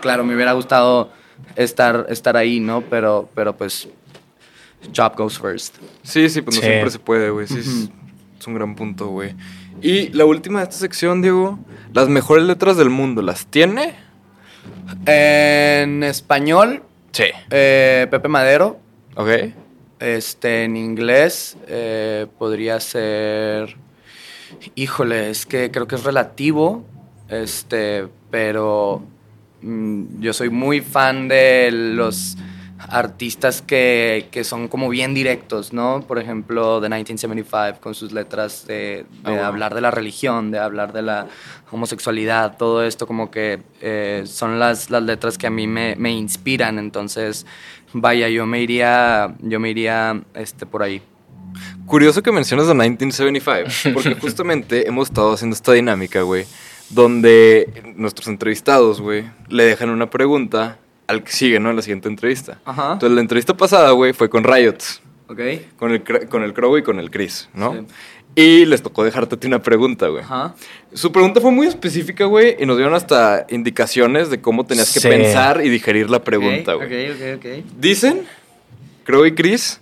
claro, 0.00 0.24
me 0.24 0.34
hubiera 0.34 0.52
gustado 0.52 1.10
estar, 1.56 2.06
estar 2.08 2.36
ahí, 2.36 2.60
¿no? 2.60 2.82
Pero, 2.82 3.28
pero 3.34 3.56
pues, 3.56 3.88
job 4.96 5.14
goes 5.16 5.38
first. 5.38 5.76
Sí, 6.02 6.28
sí, 6.28 6.42
pues 6.42 6.56
no 6.56 6.62
Sí. 6.62 6.68
siempre 6.68 6.90
se 6.90 6.98
puede, 6.98 7.30
güey. 7.30 7.46
Sí, 7.46 7.58
es, 7.58 7.90
es 8.38 8.46
un 8.46 8.54
gran 8.54 8.74
punto, 8.74 9.08
güey. 9.08 9.34
Y 9.82 10.08
la 10.08 10.24
última 10.24 10.58
de 10.60 10.64
esta 10.64 10.76
sección, 10.76 11.22
Diego. 11.22 11.58
Las 11.92 12.08
mejores 12.08 12.44
letras 12.44 12.76
del 12.76 12.90
mundo, 12.90 13.22
¿las 13.22 13.46
tiene? 13.46 13.94
En 15.06 16.02
español, 16.02 16.82
Sí. 17.12 17.24
eh, 17.50 18.06
Pepe 18.10 18.28
Madero. 18.28 18.78
Ok. 19.16 19.28
Este, 20.00 20.64
en 20.64 20.76
inglés, 20.76 21.56
eh, 21.66 22.26
podría 22.38 22.80
ser. 22.80 23.76
Híjole, 24.74 25.30
es 25.30 25.46
que 25.46 25.70
creo 25.70 25.86
que 25.86 25.94
es 25.96 26.04
relativo. 26.04 26.84
Este, 27.28 28.08
pero 28.30 29.02
yo 29.62 30.32
soy 30.32 30.50
muy 30.50 30.80
fan 30.80 31.28
de 31.28 31.70
los 31.72 32.36
artistas 32.88 33.62
que, 33.62 34.28
que 34.30 34.42
son 34.42 34.68
como 34.68 34.88
bien 34.88 35.14
directos, 35.14 35.72
¿no? 35.72 36.02
Por 36.06 36.18
ejemplo, 36.18 36.80
The 36.80 36.88
1975 36.88 37.80
con 37.80 37.94
sus 37.94 38.12
letras 38.12 38.66
de, 38.66 39.04
de 39.22 39.38
Ah, 39.38 39.46
hablar 39.46 39.74
de 39.74 39.80
la 39.80 39.90
religión, 39.90 40.50
de 40.50 40.58
hablar 40.58 40.92
de 40.92 41.02
la 41.02 41.26
homosexualidad, 41.70 42.56
todo 42.56 42.82
esto 42.82 43.06
como 43.06 43.30
que 43.30 43.60
eh, 43.80 44.22
son 44.26 44.58
las, 44.58 44.90
las 44.90 45.02
letras 45.02 45.38
que 45.38 45.46
a 45.46 45.50
mí 45.50 45.66
me, 45.66 45.94
me 45.96 46.10
inspiran, 46.12 46.78
entonces 46.78 47.46
vaya, 47.92 48.28
yo 48.28 48.46
me 48.46 48.60
iría, 48.60 49.34
yo 49.40 49.60
me 49.60 49.70
iría 49.70 50.22
este, 50.34 50.66
por 50.66 50.82
ahí. 50.82 51.02
Curioso 51.86 52.22
que 52.22 52.32
mencionas 52.32 52.66
The 52.66 52.74
1975, 52.74 53.92
porque 53.94 54.14
justamente 54.20 54.88
hemos 54.88 55.08
estado 55.08 55.32
haciendo 55.32 55.54
esta 55.54 55.72
dinámica, 55.72 56.22
güey, 56.22 56.46
donde 56.90 57.92
nuestros 57.96 58.28
entrevistados, 58.28 59.00
güey, 59.00 59.24
le 59.48 59.64
dejan 59.64 59.90
una 59.90 60.10
pregunta 60.10 60.78
al 61.06 61.22
que 61.24 61.32
sigue, 61.32 61.58
¿no? 61.60 61.70
En 61.70 61.76
la 61.76 61.82
siguiente 61.82 62.08
entrevista. 62.08 62.60
Ajá. 62.64 62.92
Entonces, 62.94 63.14
la 63.14 63.20
entrevista 63.20 63.56
pasada, 63.56 63.90
güey, 63.92 64.12
fue 64.12 64.28
con 64.30 64.44
Riot, 64.44 64.76
¿Ok? 65.28 65.40
con 65.78 65.90
el, 65.92 66.04
Cra- 66.04 66.28
con 66.28 66.42
el 66.42 66.52
Crow 66.54 66.76
y 66.78 66.82
con 66.82 66.98
el 67.00 67.10
Chris, 67.10 67.48
¿no? 67.54 67.72
Sí. 67.74 67.86
Y 68.36 68.64
les 68.66 68.80
tocó 68.80 69.02
dejarte 69.02 69.44
una 69.48 69.60
pregunta, 69.60 70.06
güey. 70.06 70.22
Ajá. 70.22 70.54
Su 70.92 71.10
pregunta 71.10 71.40
fue 71.40 71.50
muy 71.50 71.66
específica, 71.66 72.26
güey, 72.26 72.56
y 72.60 72.64
nos 72.66 72.76
dieron 72.76 72.94
hasta 72.94 73.44
indicaciones 73.50 74.30
de 74.30 74.40
cómo 74.40 74.64
tenías 74.66 74.92
que 74.94 75.00
Sí. 75.00 75.08
pensar 75.08 75.64
y 75.64 75.68
digerir 75.68 76.08
la 76.10 76.22
pregunta, 76.22 76.74
güey. 76.74 77.10
Ok, 77.10 77.16
ok, 77.16 77.38
ok. 77.38 77.64
Dicen, 77.80 78.22
Crow 79.04 79.26
y 79.26 79.34
Chris, 79.34 79.80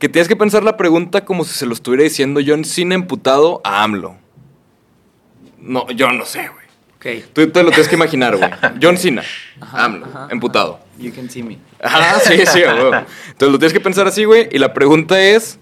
que 0.00 0.08
tienes 0.08 0.26
que 0.26 0.34
pensar 0.34 0.64
la 0.64 0.76
pregunta 0.76 1.24
como 1.24 1.44
si 1.44 1.54
se 1.54 1.66
lo 1.66 1.72
estuviera 1.72 2.02
diciendo 2.02 2.40
John 2.44 2.64
Cena 2.64 2.96
emputado 2.96 3.60
a 3.62 3.84
AMLO. 3.84 4.16
No, 5.64 5.88
yo 5.90 6.10
no 6.12 6.24
sé, 6.26 6.48
güey. 6.48 6.64
Ok. 7.20 7.24
Tú 7.32 7.50
te 7.50 7.62
lo 7.62 7.70
tienes 7.70 7.88
que 7.88 7.94
imaginar, 7.96 8.36
güey. 8.36 8.50
John 8.82 8.96
Cena, 8.96 9.22
AMLO, 9.72 10.06
ajá, 10.06 10.28
emputado. 10.30 10.80
You 10.98 11.12
can 11.12 11.28
see 11.28 11.42
me. 11.42 11.58
Ajá, 11.82 12.20
sí, 12.20 12.44
sí, 12.46 12.62
güey. 12.62 12.92
Entonces 13.28 13.52
lo 13.52 13.58
tienes 13.58 13.72
que 13.72 13.80
pensar 13.80 14.06
así, 14.06 14.24
güey. 14.24 14.48
Y 14.52 14.58
la 14.58 14.72
pregunta 14.72 15.20
es, 15.20 15.58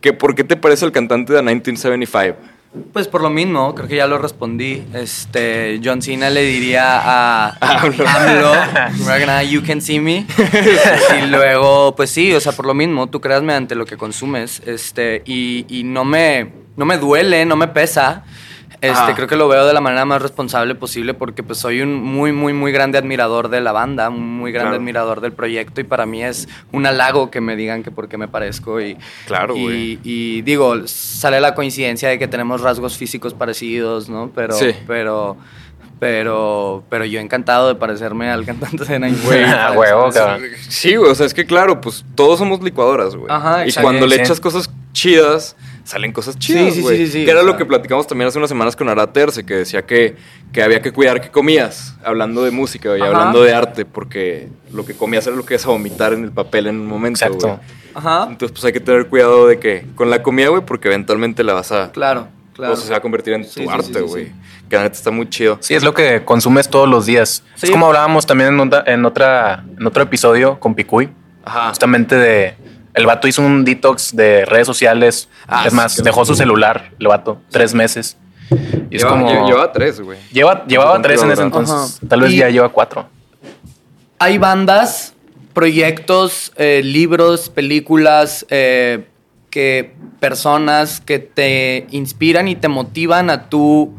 que 0.00 0.12
¿por 0.12 0.34
qué 0.34 0.44
te 0.44 0.56
parece 0.56 0.84
el 0.86 0.92
cantante 0.92 1.32
de 1.32 1.42
1975? 1.42 2.38
Pues 2.92 3.08
por 3.08 3.20
lo 3.20 3.30
mismo, 3.30 3.74
creo 3.74 3.88
que 3.88 3.96
ya 3.96 4.06
lo 4.06 4.18
respondí. 4.18 4.84
Este, 4.94 5.80
John 5.82 6.00
Cena 6.02 6.30
le 6.30 6.42
diría 6.42 7.00
a 7.00 7.56
AMLO. 7.60 8.06
AMLO, 8.06 8.52
"Right 9.12 9.26
now 9.26 9.40
you 9.42 9.62
can 9.66 9.80
see 9.80 9.98
me. 9.98 10.24
y 11.20 11.26
luego, 11.26 11.96
pues 11.96 12.10
sí, 12.10 12.32
o 12.32 12.38
sea, 12.40 12.52
por 12.52 12.66
lo 12.66 12.74
mismo, 12.74 13.08
tú 13.08 13.20
creas 13.20 13.42
mediante 13.42 13.74
lo 13.74 13.86
que 13.86 13.96
consumes. 13.96 14.62
Este, 14.66 15.22
y, 15.26 15.66
y 15.68 15.82
no 15.82 16.04
me, 16.04 16.52
no 16.76 16.84
me 16.84 16.96
duele, 16.96 17.44
no 17.44 17.56
me 17.56 17.66
pesa. 17.66 18.22
Este, 18.82 18.98
Ajá. 18.98 19.14
creo 19.14 19.28
que 19.28 19.36
lo 19.36 19.46
veo 19.46 19.66
de 19.66 19.74
la 19.74 19.80
manera 19.82 20.06
más 20.06 20.22
responsable 20.22 20.74
posible 20.74 21.12
porque 21.12 21.42
pues 21.42 21.58
soy 21.58 21.82
un 21.82 21.94
muy, 22.02 22.32
muy, 22.32 22.54
muy 22.54 22.72
grande 22.72 22.96
admirador 22.96 23.50
de 23.50 23.60
la 23.60 23.72
banda, 23.72 24.08
un 24.08 24.38
muy 24.38 24.52
grande 24.52 24.70
Claro. 24.70 24.76
admirador 24.82 25.20
del 25.20 25.32
proyecto 25.32 25.82
y 25.82 25.84
para 25.84 26.06
mí 26.06 26.24
es 26.24 26.48
un 26.72 26.86
halago 26.86 27.30
que 27.30 27.42
me 27.42 27.56
digan 27.56 27.82
que 27.82 27.90
por 27.90 28.08
qué 28.08 28.16
me 28.16 28.26
parezco 28.26 28.80
y, 28.80 28.96
Claro, 29.26 29.54
y- 29.54 29.62
güey. 29.62 29.98
y 30.02 30.40
digo, 30.42 30.74
sale 30.86 31.40
la 31.42 31.54
coincidencia 31.54 32.08
de 32.08 32.18
que 32.18 32.26
tenemos 32.26 32.62
rasgos 32.62 32.96
físicos 32.96 33.34
parecidos, 33.34 34.08
¿no? 34.08 34.30
Pero, 34.34 34.54
Sí. 34.54 34.70
pero, 34.86 35.36
pero, 36.00 36.82
pero 36.88 37.04
yo 37.04 37.20
encantado 37.20 37.68
de 37.68 37.74
parecerme 37.76 38.30
al 38.30 38.44
cantante 38.46 38.84
de 38.86 38.98
Nine 38.98 39.16
Güey, 39.22 39.44
huevo, 39.76 40.08
cabrón. 40.10 40.42
Sí, 40.68 40.96
güey, 40.96 41.10
o 41.10 41.14
sea, 41.14 41.26
es 41.26 41.34
que 41.34 41.44
claro, 41.46 41.80
pues 41.80 42.04
todos 42.14 42.38
somos 42.38 42.62
licuadoras, 42.62 43.14
güey. 43.14 43.30
Ajá, 43.30 43.64
y 43.64 43.68
exacto. 43.68 43.86
cuando 43.86 44.06
le 44.06 44.16
Sí. 44.16 44.20
echas 44.22 44.40
cosas 44.40 44.70
chidas, 44.92 45.56
salen 45.84 46.12
cosas 46.12 46.38
chidas, 46.38 46.64
Sí, 46.70 46.76
sí, 46.76 46.80
güey. 46.80 46.96
sí, 46.96 47.06
sí, 47.06 47.12
sí, 47.12 47.24
Que 47.26 47.30
era 47.30 47.42
lo 47.42 47.56
que 47.56 47.64
platicamos 47.66 48.06
también 48.06 48.28
hace 48.28 48.38
unas 48.38 48.48
semanas 48.48 48.74
con 48.76 48.88
Ara 48.88 49.12
Terce, 49.12 49.44
que 49.44 49.54
decía 49.56 49.82
que, 49.82 50.16
que 50.52 50.62
había 50.62 50.80
que 50.80 50.90
cuidar 50.90 51.20
que 51.20 51.30
comías, 51.30 51.94
hablando 52.02 52.42
de 52.44 52.50
música 52.50 52.96
y 52.96 53.00
hablando 53.02 53.42
de 53.42 53.52
arte, 53.54 53.84
porque 53.84 54.48
lo 54.72 54.84
que 54.86 54.94
comías 54.94 55.26
era 55.26 55.36
lo 55.36 55.44
que 55.44 55.54
ibas 55.54 55.66
a 55.66 55.68
vomitar 55.68 56.12
en 56.14 56.24
el 56.24 56.32
papel 56.32 56.66
en 56.66 56.80
un 56.80 56.86
momento, 56.86 57.18
Exacto. 57.24 57.46
güey. 57.46 57.58
Ajá, 57.92 58.26
Entonces, 58.30 58.52
pues 58.52 58.64
hay 58.64 58.72
que 58.72 58.80
tener 58.80 59.06
cuidado 59.08 59.46
de 59.48 59.58
que 59.58 59.84
con 59.96 60.08
la 60.10 60.22
comida, 60.22 60.48
güey, 60.48 60.62
porque 60.64 60.88
eventualmente 60.88 61.44
la 61.44 61.52
vas 61.54 61.72
a... 61.72 61.90
claro, 61.92 62.28
claro. 62.60 62.74
O 62.74 62.76
sea, 62.76 62.86
se 62.86 62.90
va 62.92 62.98
a 62.98 63.02
convertir 63.02 63.32
en 63.34 63.44
Sí, 63.44 63.60
tu 63.60 63.60
sí, 63.62 63.68
arte, 63.68 63.92
sí, 63.92 64.00
güey. 64.00 64.26
sí. 64.26 64.32
Que 64.68 64.76
la 64.76 64.82
neta 64.84 64.96
está 64.96 65.10
muy 65.10 65.28
chido. 65.28 65.58
Sí, 65.60 65.74
es 65.74 65.82
lo 65.82 65.92
que 65.94 66.24
consumes 66.24 66.68
todos 66.68 66.88
los 66.88 67.06
días. 67.06 67.42
Sí. 67.56 67.66
Es 67.66 67.70
como 67.72 67.86
hablábamos 67.86 68.24
también 68.26 68.50
en, 68.54 68.60
otra- 68.60 68.84
en, 68.86 69.04
otra, 69.04 69.64
en 69.78 69.86
otro 69.86 70.02
episodio 70.02 70.60
con 70.60 70.74
Picuy, 70.74 71.08
Ajá. 71.44 71.68
justamente 71.70 72.14
de... 72.16 72.54
El 72.94 73.06
vato 73.06 73.28
hizo 73.28 73.40
un 73.42 73.64
detox 73.64 74.14
de 74.16 74.44
redes 74.46 74.66
sociales. 74.66 75.28
Ah, 75.46 75.64
es 75.66 75.72
más, 75.72 76.02
dejó 76.02 76.24
su 76.24 76.34
celular, 76.34 76.90
el 76.98 77.06
vato, 77.06 77.40
tres 77.50 77.72
meses. 77.72 78.16
Y 78.90 78.96
es 78.96 79.02
Lleva- 79.02 79.10
como... 79.10 79.30
lle- 79.30 79.46
Lleva 79.46 79.70
tres, 79.72 80.00
güey. 80.00 80.18
Lleva, 80.32 80.64
llevaba 80.66 81.00
tres 81.00 81.22
en 81.22 81.30
ese 81.30 81.42
entonces. 81.42 81.74
Ajá. 81.98 82.08
Tal 82.08 82.20
vez 82.22 82.32
Y- 82.32 82.36
ya 82.38 82.48
lleva 82.50 82.68
cuatro. 82.68 83.08
Hay 84.18 84.38
bandas, 84.38 85.14
proyectos, 85.54 86.52
eh, 86.56 86.80
libros, 86.84 87.48
películas, 87.48 88.44
eh, 88.50 89.06
que 89.50 89.92
personas 90.20 91.00
que 91.00 91.18
te 91.18 91.86
inspiran 91.90 92.48
y 92.48 92.56
te 92.56 92.68
motivan 92.68 93.30
a 93.30 93.48
tú 93.48 93.94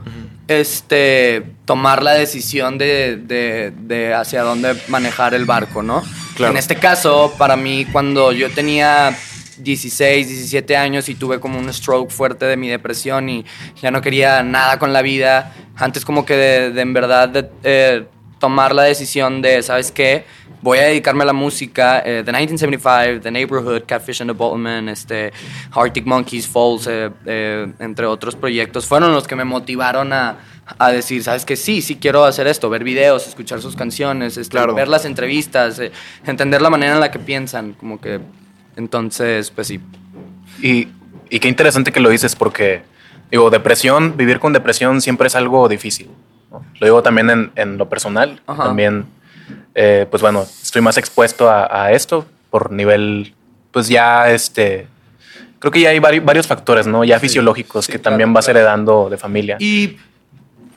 este, 0.48 1.44
tomar 1.66 2.04
la 2.04 2.14
decisión 2.14 2.78
de, 2.78 3.18
de- 3.18 3.72
de 3.82 4.14
hacia 4.14 4.42
dónde 4.44 4.76
manejar 4.88 5.34
el 5.34 5.46
barco, 5.46 5.82
¿no? 5.84 6.04
Claro. 6.36 6.52
En 6.52 6.58
este 6.58 6.76
caso, 6.76 7.34
para 7.38 7.56
mí, 7.56 7.86
cuando 7.92 8.32
yo 8.32 8.50
tenía 8.52 9.16
16, 9.58 10.28
17 10.28 10.76
años 10.76 11.08
y 11.10 11.16
tuve 11.16 11.40
como 11.40 11.60
un 11.60 11.72
stroke 11.72 12.10
fuerte 12.12 12.46
de 12.46 12.58
mi 12.58 12.68
depresión 12.70 13.30
y 13.30 13.46
ya 13.82 13.92
no 13.92 14.02
quería 14.02 14.42
nada 14.44 14.80
con 14.80 14.92
la 14.94 15.02
vida, 15.02 15.54
antes 15.76 16.04
como 16.04 16.26
que 16.26 16.36
de, 16.36 16.72
de 16.72 16.82
en 16.82 16.94
verdad 16.94 17.30
de, 17.30 17.50
eh, 17.64 18.06
tomar 18.40 18.74
la 18.74 18.84
decisión 18.84 19.42
de, 19.42 19.62
¿sabes 19.62 19.92
qué? 19.92 20.26
Voy 20.62 20.78
a 20.78 20.84
dedicarme 20.84 21.24
a 21.24 21.26
la 21.28 21.34
música. 21.34 22.00
eh, 22.06 22.22
The 22.24 22.32
1975, 22.32 23.22
The 23.22 23.32
Neighborhood, 23.32 23.84
Catfish 23.88 24.22
and 24.22 24.30
the 24.32 24.38
Bottlemen, 24.38 24.90
este, 24.90 25.32
Arctic 25.72 26.06
Monkeys, 26.06 26.48
Falls, 26.48 26.88
eh, 26.88 27.10
eh, 27.26 27.72
entre 27.80 28.06
otros 28.06 28.36
proyectos, 28.36 28.86
fueron 28.86 29.12
los 29.14 29.28
que 29.28 29.36
me 29.36 29.44
motivaron 29.44 30.14
a, 30.14 30.38
a 30.78 30.92
decir, 30.92 31.24
¿sabes 31.24 31.46
qué? 31.46 31.56
Sí, 31.56 31.82
sí 31.82 31.96
quiero 31.96 32.24
hacer 32.26 32.46
esto, 32.48 32.70
ver 32.70 32.84
videos, 32.84 33.28
escuchar 33.28 33.60
sus 33.62 33.76
canciones, 33.76 34.38
este, 34.38 34.52
Claro. 34.52 34.76
ver 34.76 34.88
las 34.88 35.06
entrevistas, 35.06 35.80
eh, 35.80 35.92
entender 36.26 36.62
la 36.62 36.70
manera 36.70 36.94
en 36.94 37.00
la 37.00 37.10
que 37.12 37.20
piensan, 37.20 37.74
como 37.74 38.00
que... 38.00 38.20
Entonces, 38.78 39.52
pues 39.52 39.68
sí. 39.68 39.80
Y, 40.62 40.88
y 41.30 41.40
qué 41.40 41.48
interesante 41.50 41.92
que 41.92 42.00
lo 42.00 42.10
dices 42.10 42.36
porque, 42.36 42.84
digo, 43.30 43.50
depresión, 43.50 44.16
vivir 44.16 44.40
con 44.40 44.54
depresión 44.54 45.02
siempre 45.02 45.28
es 45.28 45.36
algo 45.36 45.68
difícil. 45.68 46.10
¿no? 46.50 46.64
Lo 46.80 46.86
digo 46.88 47.04
también 47.04 47.30
en, 47.30 47.52
en 47.56 47.78
lo 47.78 47.90
personal. 47.90 48.42
Ajá. 48.48 48.64
También, 48.66 49.06
eh, 49.76 50.06
pues 50.10 50.22
bueno, 50.22 50.44
estoy 50.62 50.82
más 50.82 50.98
expuesto 50.98 51.50
a, 51.50 51.86
a 51.86 51.92
esto 51.92 52.26
por 52.50 52.72
nivel, 52.72 53.34
pues 53.72 53.88
ya, 53.88 54.30
este, 54.32 54.88
creo 55.60 55.72
que 55.72 55.82
ya 55.82 55.90
hay 55.90 56.00
vari- 56.00 56.24
varios 56.24 56.48
factores, 56.48 56.88
¿no? 56.88 57.04
Ya 57.04 57.20
fisiológicos 57.20 57.86
sí, 57.86 57.92
que 57.92 58.00
claro, 58.00 58.12
también 58.12 58.34
vas 58.34 58.46
claro. 58.46 58.60
heredando 58.60 59.10
de 59.10 59.18
familia. 59.18 59.58
Y 59.60 59.98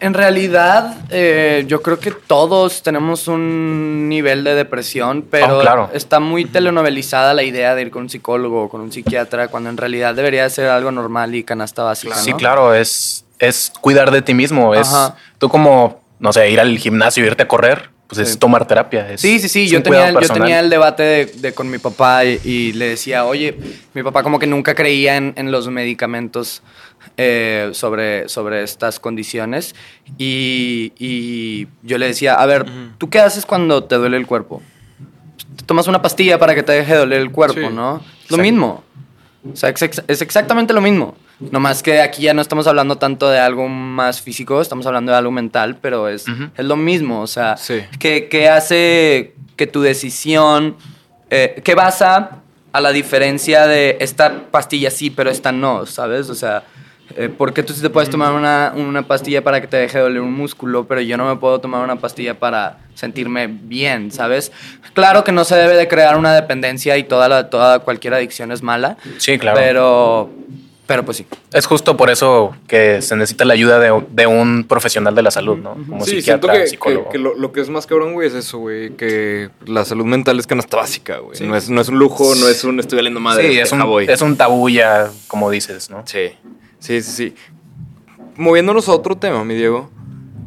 en 0.00 0.12
realidad, 0.12 0.96
eh, 1.10 1.64
yo 1.66 1.80
creo 1.80 1.98
que 1.98 2.10
todos 2.10 2.82
tenemos 2.82 3.26
un 3.26 4.08
nivel 4.08 4.44
de 4.44 4.54
depresión, 4.54 5.22
pero 5.30 5.58
Oh, 5.58 5.60
claro. 5.62 5.88
está 5.94 6.20
muy 6.20 6.44
telenovelizada 6.44 7.32
la 7.32 7.42
idea 7.42 7.74
de 7.74 7.82
ir 7.82 7.90
con 7.90 8.02
un 8.02 8.10
psicólogo 8.10 8.64
o 8.64 8.68
con 8.68 8.82
un 8.82 8.92
psiquiatra, 8.92 9.48
cuando 9.48 9.70
en 9.70 9.76
realidad 9.76 10.14
debería 10.14 10.48
ser 10.50 10.68
algo 10.68 10.90
normal 10.90 11.34
y 11.34 11.42
canasta 11.42 11.82
básica. 11.84 12.16
Sí, 12.16 12.32
¿no? 12.32 12.36
claro, 12.36 12.74
es, 12.74 13.24
es 13.38 13.72
cuidar 13.80 14.10
de 14.10 14.20
ti 14.20 14.34
mismo. 14.34 14.74
Es 14.74 14.90
tú 15.38 15.48
como, 15.48 16.02
no 16.18 16.32
sé, 16.32 16.50
ir 16.50 16.60
al 16.60 16.76
gimnasio, 16.76 17.24
irte 17.24 17.44
a 17.44 17.48
correr, 17.48 17.88
pues 18.06 18.18
es 18.18 18.32
Sí. 18.32 18.38
tomar 18.38 18.66
terapia. 18.66 19.11
es- 19.11 19.20
Sí, 19.20 19.38
sí, 19.38 19.49
sí. 19.49 19.64
es 19.64 19.70
Yo 19.70 19.82
tenía, 19.82 20.11
yo 20.12 20.28
tenía 20.28 20.61
el 20.61 20.68
debate 20.70 21.02
de, 21.02 21.26
de 21.26 21.52
con 21.54 21.70
mi 21.70 21.78
papá 21.78 22.25
y, 22.25 22.38
y 22.44 22.73
le 22.75 22.88
decía, 22.90 23.25
oye, 23.25 23.56
mi 23.94 24.02
papá 24.02 24.23
como 24.23 24.38
que 24.38 24.46
nunca 24.46 24.75
creía 24.75 25.16
en, 25.16 25.32
en 25.37 25.50
los 25.50 25.68
medicamentos 25.68 26.62
eh, 27.16 27.70
sobre, 27.73 28.28
sobre 28.28 28.62
estas 28.62 29.00
condiciones. 29.00 29.75
Y, 30.18 30.92
y 30.99 31.66
yo 31.82 31.99
le 31.99 32.06
decía, 32.06 32.34
a 32.34 32.46
ver, 32.46 32.66
¿tú 32.99 33.08
qué 33.11 33.20
haces 33.20 33.46
cuando 33.46 33.84
te 33.84 33.96
duele 33.96 34.16
el 34.16 34.26
cuerpo? 34.26 34.62
Te 35.56 35.64
tomas 35.64 35.87
una 35.87 36.02
pastilla 36.02 36.38
para 36.38 36.54
que 36.54 36.62
te 36.62 36.73
deje 36.73 36.92
de 36.92 36.99
doler 36.99 37.20
el 37.20 37.30
cuerpo, 37.30 37.54
Sí. 37.68 37.75
¿no? 37.75 38.02
Lo 38.28 38.37
mismo. 38.38 38.82
O 39.52 39.56
sea, 39.56 39.68
ex- 39.68 40.02
es 40.08 40.23
exactamente 40.23 40.73
lo 40.73 40.80
mismo. 40.80 41.16
Nomás 41.40 41.82
que 41.82 42.00
aquí 42.00 42.22
ya 42.22 42.34
no 42.34 42.40
estamos 42.42 42.66
hablando 42.66 42.96
tanto 42.96 43.28
de 43.28 43.38
algo 43.38 43.68
más 43.68 44.20
físico, 44.22 44.60
estamos 44.60 44.86
hablando 44.86 45.12
de 45.12 45.18
algo 45.18 45.30
mental, 45.32 45.76
pero 45.80 46.08
es, 46.08 46.24
es 46.56 46.64
lo 46.64 46.76
mismo. 46.76 47.20
O 47.20 47.26
sea, 47.26 47.56
Sí. 47.56 47.80
que, 47.98 48.28
que 48.28 48.48
hace 48.48 49.34
que 49.56 49.66
tu 49.66 49.82
decisión, 49.82 50.76
eh, 51.30 51.60
que 51.64 51.74
basa 51.74 52.38
a 52.72 52.80
la 52.80 52.92
diferencia 52.92 53.66
de 53.66 53.96
esta 54.00 54.44
pastilla 54.50 54.90
sí, 54.90 55.10
pero 55.10 55.30
esta 55.30 55.52
no, 55.52 55.86
¿sabes? 55.86 56.28
O 56.30 56.34
sea, 56.34 56.64
eh, 57.16 57.28
¿por 57.28 57.52
qué 57.52 57.62
tú 57.62 57.72
sí 57.72 57.80
te 57.82 57.90
puedes 57.90 58.10
tomar 58.10 58.32
una, 58.32 58.72
una 58.74 59.02
pastilla 59.06 59.42
para 59.44 59.60
que 59.60 59.66
te 59.68 59.76
deje 59.76 59.98
doler 59.98 60.20
un 60.22 60.32
músculo, 60.32 60.86
pero 60.86 61.00
yo 61.00 61.16
no 61.16 61.26
me 61.28 61.36
puedo 61.36 61.60
tomar 61.60 61.84
una 61.84 61.96
pastilla 61.96 62.34
para 62.38 62.78
sentirme 62.94 63.46
bien, 63.48 64.10
¿sabes? 64.10 64.50
Claro 64.92 65.22
que 65.24 65.30
no 65.32 65.44
se 65.44 65.54
debe 65.56 65.74
de 65.76 65.86
crear 65.88 66.16
una 66.16 66.34
dependencia 66.34 66.96
y 66.96 67.04
toda, 67.04 67.28
la, 67.28 67.50
toda 67.50 67.80
cualquier 67.80 68.14
adicción 68.14 68.50
es 68.52 68.62
mala, 68.62 68.96
Sí, 69.18 69.38
claro. 69.38 69.58
pero, 69.60 70.30
pero 70.86 71.04
pues 71.04 71.16
sí. 71.18 71.26
Es 71.52 71.66
justo 71.66 71.96
por 71.96 72.10
eso 72.10 72.54
que 72.66 73.00
se 73.02 73.16
necesita 73.16 73.44
la 73.44 73.54
ayuda 73.54 73.78
de, 73.78 74.04
de 74.10 74.26
un 74.26 74.64
profesional 74.64 75.14
de 75.14 75.22
la 75.22 75.30
salud, 75.30 75.56
¿no? 75.56 75.74
Como 75.74 76.04
sí, 76.04 76.20
siento 76.22 76.46
psiquiatra, 76.48 76.52
que, 76.60 76.66
psicólogo. 76.66 77.04
que- 77.06 77.12
que 77.12 77.18
lo, 77.18 77.34
lo 77.34 77.52
que 77.52 77.60
es 77.60 77.68
más 77.70 77.86
cabrón, 77.86 78.12
güey, 78.12 78.28
es 78.28 78.34
eso, 78.34 78.58
güey. 78.58 78.90
Que 78.96 79.50
la 79.66 79.84
salud 79.84 80.04
mental 80.04 80.38
es 80.38 80.46
canasta 80.46 80.76
básica, 80.76 81.18
güey. 81.18 81.36
Sí. 81.36 81.46
No, 81.46 81.56
es, 81.56 81.70
no 81.70 81.80
es 81.80 81.88
un 81.88 81.98
lujo, 81.98 82.34
no 82.34 82.48
es 82.48 82.64
un 82.64 82.78
estoy 82.80 82.96
valiendo 82.96 83.20
madre. 83.20 83.50
sí, 83.52 83.58
es 83.58 83.72
un, 83.72 83.80
voy. 83.84 84.06
es 84.08 84.20
un 84.20 84.36
tabú 84.36 84.68
ya, 84.68 85.10
como 85.28 85.50
dices, 85.50 85.90
¿no? 85.90 86.02
Sí, 86.06 86.30
sí, 86.78 87.00
sí, 87.02 87.10
sí. 87.12 87.34
Moviéndonos 88.36 88.88
a 88.88 88.92
otro 88.92 89.16
tema, 89.16 89.44
mi 89.44 89.54
Diego. 89.54 89.90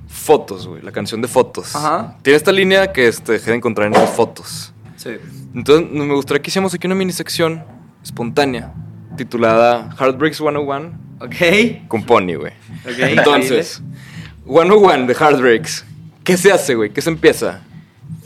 Fotos, 0.08 0.68
güey. 0.68 0.82
La 0.82 0.92
canción 0.92 1.22
de 1.22 1.28
fotos. 1.28 1.76
Ajá. 1.76 2.18
Tiene 2.22 2.38
esta 2.38 2.52
línea 2.52 2.92
que 2.92 3.08
este, 3.08 3.34
dejé 3.34 3.52
de 3.52 3.58
encontrar 3.58 3.88
en 3.88 3.94
las 3.94 4.10
fotos. 4.10 4.74
Sí. 4.98 5.12
Entonces, 5.54 5.90
me 5.92 6.14
gustaría 6.14 6.42
que 6.42 6.50
hiciéramos 6.50 6.74
aquí 6.74 6.86
una 6.88 6.96
mini 6.96 7.12
sección 7.12 7.64
espontánea 8.04 8.74
titulada 9.18 9.90
Heartbreaks 10.00 10.38
101 10.38 10.92
Ok. 11.20 11.88
con 11.88 12.04
Pony, 12.04 12.36
güey. 12.36 12.54
Ok, 12.86 13.00
Entonces, 13.00 13.82
101 14.46 15.08
de 15.08 15.14
Heartbreaks. 15.14 15.86
¿Qué 16.24 16.38
se 16.38 16.52
hace, 16.52 16.76
güey? 16.76 16.92
¿Qué 16.92 17.02
se 17.02 17.10
empieza? 17.10 17.62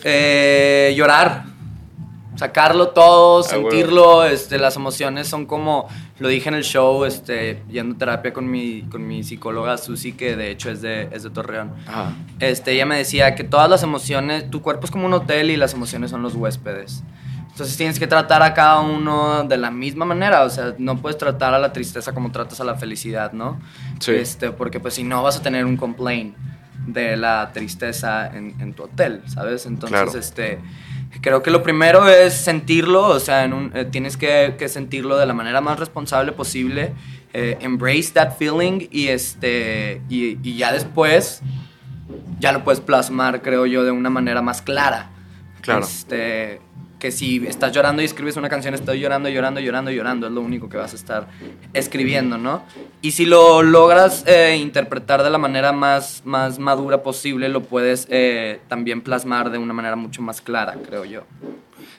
Eh, 0.03 0.93
llorar. 0.95 1.45
Sacarlo 2.35 2.89
todo, 2.89 3.41
Ah, 3.41 3.43
sentirlo, 3.43 4.23
este, 4.25 4.57
las 4.57 4.75
emociones 4.75 5.27
son 5.27 5.45
como, 5.45 5.87
lo 6.17 6.27
dije 6.27 6.49
en 6.49 6.55
el 6.55 6.63
show, 6.63 7.05
este, 7.05 7.61
yendo 7.69 7.95
a 7.95 7.97
terapia 7.99 8.33
con 8.33 8.49
mi, 8.49 8.81
con 8.83 9.05
mi 9.07 9.21
psicóloga 9.23 9.77
Susi, 9.77 10.13
que 10.13 10.35
de 10.35 10.49
hecho 10.49 10.71
es 10.71 10.81
de, 10.81 11.09
es 11.11 11.21
de 11.23 11.29
Torreón. 11.29 11.71
Ajá. 11.85 12.13
Este, 12.39 12.71
ella 12.71 12.85
me 12.87 12.97
decía 12.97 13.35
que 13.35 13.43
todas 13.43 13.69
las 13.69 13.83
emociones, 13.83 14.49
tu 14.49 14.61
cuerpo 14.63 14.85
es 14.85 14.91
como 14.91 15.05
un 15.05 15.13
hotel 15.13 15.51
y 15.51 15.57
las 15.57 15.73
emociones 15.73 16.09
son 16.09 16.23
los 16.23 16.33
huéspedes. 16.33 17.03
Entonces 17.51 17.77
tienes 17.77 17.99
que 17.99 18.07
tratar 18.07 18.41
a 18.41 18.53
cada 18.53 18.79
uno 18.79 19.43
de 19.43 19.57
la 19.57 19.69
misma 19.71 20.05
manera, 20.05 20.43
o 20.43 20.49
sea, 20.49 20.73
no 20.77 20.97
puedes 21.01 21.17
tratar 21.17 21.53
a 21.53 21.59
la 21.59 21.71
tristeza 21.73 22.13
como 22.13 22.31
tratas 22.31 22.59
a 22.61 22.63
la 22.63 22.75
felicidad, 22.75 23.33
¿no? 23.33 23.59
Sí. 23.99 24.11
Este, 24.13 24.51
porque 24.51 24.79
pues 24.79 24.93
si 24.95 25.03
no 25.03 25.21
vas 25.21 25.37
a 25.37 25.41
tener 25.41 25.65
un 25.65 25.77
complaint 25.77 26.35
de 26.87 27.17
la 27.17 27.51
tristeza 27.53 28.25
en, 28.35 28.55
en 28.59 28.73
tu 28.73 28.83
hotel, 28.83 29.21
¿sabes? 29.27 29.65
Entonces, 29.65 30.01
Claro. 30.01 30.17
este, 30.17 30.59
creo 31.21 31.43
que 31.43 31.51
lo 31.51 31.61
primero 31.61 32.07
es 32.09 32.33
sentirlo, 32.33 33.05
o 33.07 33.19
sea, 33.19 33.43
en 33.43 33.53
un- 33.53 33.71
eh, 33.75 33.85
tienes 33.85 34.17
que, 34.17 34.55
que 34.57 34.67
sentirlo 34.69 35.17
de 35.17 35.25
la 35.27 35.33
manera 35.33 35.61
más 35.61 35.77
responsable 35.79 36.31
posible, 36.31 36.93
eh, 37.33 37.57
embrace 37.61 38.11
that 38.13 38.37
feeling 38.37 38.87
y, 38.91 39.09
este, 39.09 40.01
y, 40.09 40.39
y 40.41 40.55
ya 40.57 40.71
después 40.71 41.41
ya 42.39 42.51
lo 42.53 42.63
puedes 42.63 42.79
plasmar, 42.81 43.41
creo 43.41 43.65
yo, 43.65 43.83
de 43.83 43.91
una 43.91 44.09
manera 44.09 44.41
más 44.41 44.61
clara. 44.61 45.11
Claro. 45.61 45.85
Este, 45.85 46.59
que 47.01 47.11
si 47.11 47.45
estás 47.47 47.71
llorando 47.73 48.01
y 48.01 48.05
escribes 48.05 48.37
una 48.37 48.47
canción, 48.47 48.75
estoy 48.75 48.99
llorando, 48.99 49.27
llorando, 49.27 49.59
llorando, 49.59 49.89
llorando, 49.91 50.27
es 50.27 50.31
lo 50.33 50.39
único 50.41 50.69
que 50.69 50.77
vas 50.77 50.93
a 50.93 50.95
estar 50.95 51.27
escribiendo, 51.73 52.37
¿no? 52.37 52.63
Y 53.01 53.11
si 53.11 53.25
lo 53.25 53.63
logras 53.63 54.23
eh, 54.27 54.55
interpretar 54.61 55.23
de 55.23 55.31
la 55.31 55.39
manera 55.39 55.71
más, 55.71 56.21
más 56.25 56.59
madura 56.59 57.01
posible, 57.01 57.49
lo 57.49 57.63
puedes 57.63 58.05
eh, 58.11 58.59
también 58.67 59.01
plasmar 59.01 59.49
de 59.49 59.57
una 59.57 59.73
manera 59.73 59.95
mucho 59.95 60.21
más 60.21 60.41
clara, 60.41 60.75
creo 60.87 61.03
yo. 61.03 61.23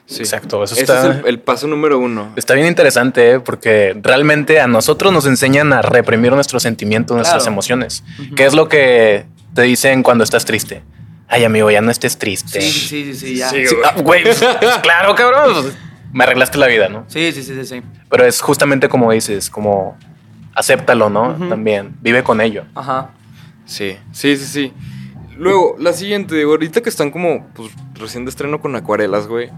Sí. 0.05 0.19
Exacto, 0.21 0.63
eso 0.63 0.73
Ese 0.73 0.83
está- 0.83 1.09
es 1.11 1.17
el, 1.19 1.27
el 1.27 1.39
paso 1.39 1.67
número 1.67 1.99
uno. 1.99 2.31
Está 2.37 2.53
bien 2.53 2.67
interesante, 2.67 3.33
¿eh? 3.33 3.39
porque 3.41 3.97
realmente 4.01 4.59
a 4.61 4.67
nosotros 4.67 5.11
nos 5.11 5.25
enseñan 5.25 5.73
a 5.73 5.81
reprimir 5.81 6.31
nuestros 6.33 6.63
sentimientos, 6.63 7.15
nuestras 7.15 7.45
emociones. 7.47 8.03
¿Qué 8.35 8.45
es 8.45 8.53
lo 8.53 8.67
que 8.69 9.25
te 9.53 9.61
dicen 9.63 10.01
cuando 10.01 10.23
estás 10.23 10.45
triste? 10.45 10.81
Ay, 11.33 11.43
amigo, 11.45 11.71
ya 11.71 11.81
no 11.81 11.89
estés 11.89 12.17
triste. 12.17 12.61
Sí, 12.61 12.69
sí, 12.71 13.03
sí, 13.05 13.15
sí, 13.15 13.35
ya. 13.37 13.49
Sí, 13.49 13.65
Sí, 13.65 13.75
ah, 13.83 13.95
güey, 14.01 14.21
pues, 14.23 14.39
claro, 14.83 15.15
cabrón. 15.15 15.51
pues, 15.63 15.75
Me 16.11 16.25
arreglaste 16.25 16.59
la 16.59 16.67
vida, 16.67 16.89
¿no? 16.89 17.05
Sí, 17.07 17.31
sí, 17.31 17.41
sí, 17.41 17.55
sí, 17.55 17.65
sí. 17.65 17.81
Pero 18.07 18.25
es 18.25 18.39
justamente 18.39 18.87
como 18.87 19.11
dices, 19.11 19.49
como 19.49 19.97
acéptalo, 20.53 21.09
¿no? 21.09 21.33
También, 21.49 21.95
vive 22.01 22.21
con 22.23 22.39
ello. 22.39 22.65
Ajá. 22.75 23.09
Sí, 23.65 23.97
sí, 24.11 24.37
sí, 24.37 24.45
sí. 24.45 24.73
Luego, 25.35 25.75
la 25.79 25.93
siguiente, 25.93 26.35
digo, 26.35 26.51
ahorita 26.51 26.81
que 26.81 26.89
están 26.89 27.09
como 27.09 27.47
pues, 27.55 27.71
recién 27.95 28.25
de 28.25 28.29
estreno 28.29 28.61
con 28.61 28.75
acuarelas, 28.75 29.25
güey. 29.25 29.49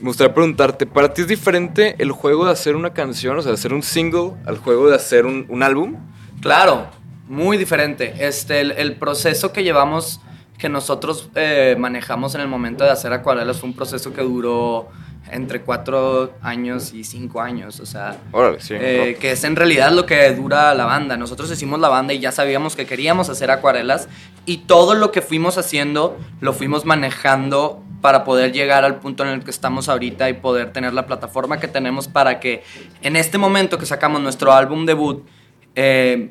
Me 0.00 0.08
gustaría 0.08 0.34
preguntarte, 0.34 0.84
¿para 0.86 1.14
ti 1.14 1.22
es 1.22 1.28
diferente 1.28 1.94
el 1.98 2.10
juego 2.10 2.46
de 2.46 2.50
hacer 2.52 2.74
una 2.74 2.92
canción, 2.92 3.38
o 3.38 3.42
sea, 3.42 3.50
de 3.52 3.54
hacer 3.54 3.72
un 3.72 3.84
single, 3.84 4.32
al 4.46 4.58
juego 4.58 4.88
de 4.88 4.96
hacer 4.96 5.26
un, 5.26 5.46
un 5.48 5.62
álbum? 5.62 5.94
Claro, 6.42 6.88
muy 7.28 7.56
diferente. 7.56 8.14
Este, 8.18 8.60
el, 8.60 8.72
el 8.72 8.96
proceso 8.96 9.52
que 9.52 9.62
llevamos, 9.62 10.20
que 10.60 10.68
nosotros 10.68 11.30
eh, 11.34 11.74
manejamos 11.78 12.34
en 12.34 12.42
el 12.42 12.48
momento 12.48 12.84
de 12.84 12.90
hacer 12.90 13.12
acuarelas 13.12 13.58
fue 13.58 13.70
un 13.70 13.74
proceso 13.74 14.12
que 14.12 14.20
duró 14.20 14.88
entre 15.30 15.62
cuatro 15.62 16.34
años 16.42 16.92
y 16.92 17.02
cinco 17.04 17.40
años. 17.40 17.80
O 17.80 17.86
sea, 17.86 18.18
Órale, 18.30 18.60
sí. 18.60 18.74
eh, 18.76 19.16
que 19.18 19.32
es 19.32 19.44
en 19.44 19.56
realidad 19.56 19.90
lo 19.92 20.04
que 20.04 20.30
dura 20.32 20.74
la 20.74 20.84
banda. 20.84 21.16
Nosotros 21.16 21.50
hicimos 21.50 21.80
la 21.80 21.88
banda 21.88 22.12
y 22.12 22.18
ya 22.20 22.30
sabíamos 22.30 22.76
que 22.76 22.84
queríamos 22.84 23.30
hacer 23.30 23.50
acuarelas 23.50 24.08
y 24.44 24.58
todo 24.58 24.94
lo 24.94 25.12
que 25.12 25.22
fuimos 25.22 25.56
haciendo 25.56 26.18
lo 26.40 26.52
fuimos 26.52 26.84
manejando 26.84 27.82
para 28.02 28.24
poder 28.24 28.52
llegar 28.52 28.84
al 28.84 28.96
punto 28.96 29.24
en 29.24 29.30
el 29.30 29.44
que 29.44 29.50
estamos 29.50 29.88
ahorita 29.88 30.28
y 30.28 30.34
poder 30.34 30.72
tener 30.72 30.92
la 30.92 31.06
plataforma 31.06 31.58
que 31.58 31.68
tenemos 31.68 32.08
para 32.08 32.40
que 32.40 32.62
en 33.02 33.16
este 33.16 33.38
momento 33.38 33.78
que 33.78 33.86
sacamos 33.86 34.20
nuestro 34.20 34.52
álbum 34.52 34.86
debut 34.86 35.26
eh, 35.74 36.30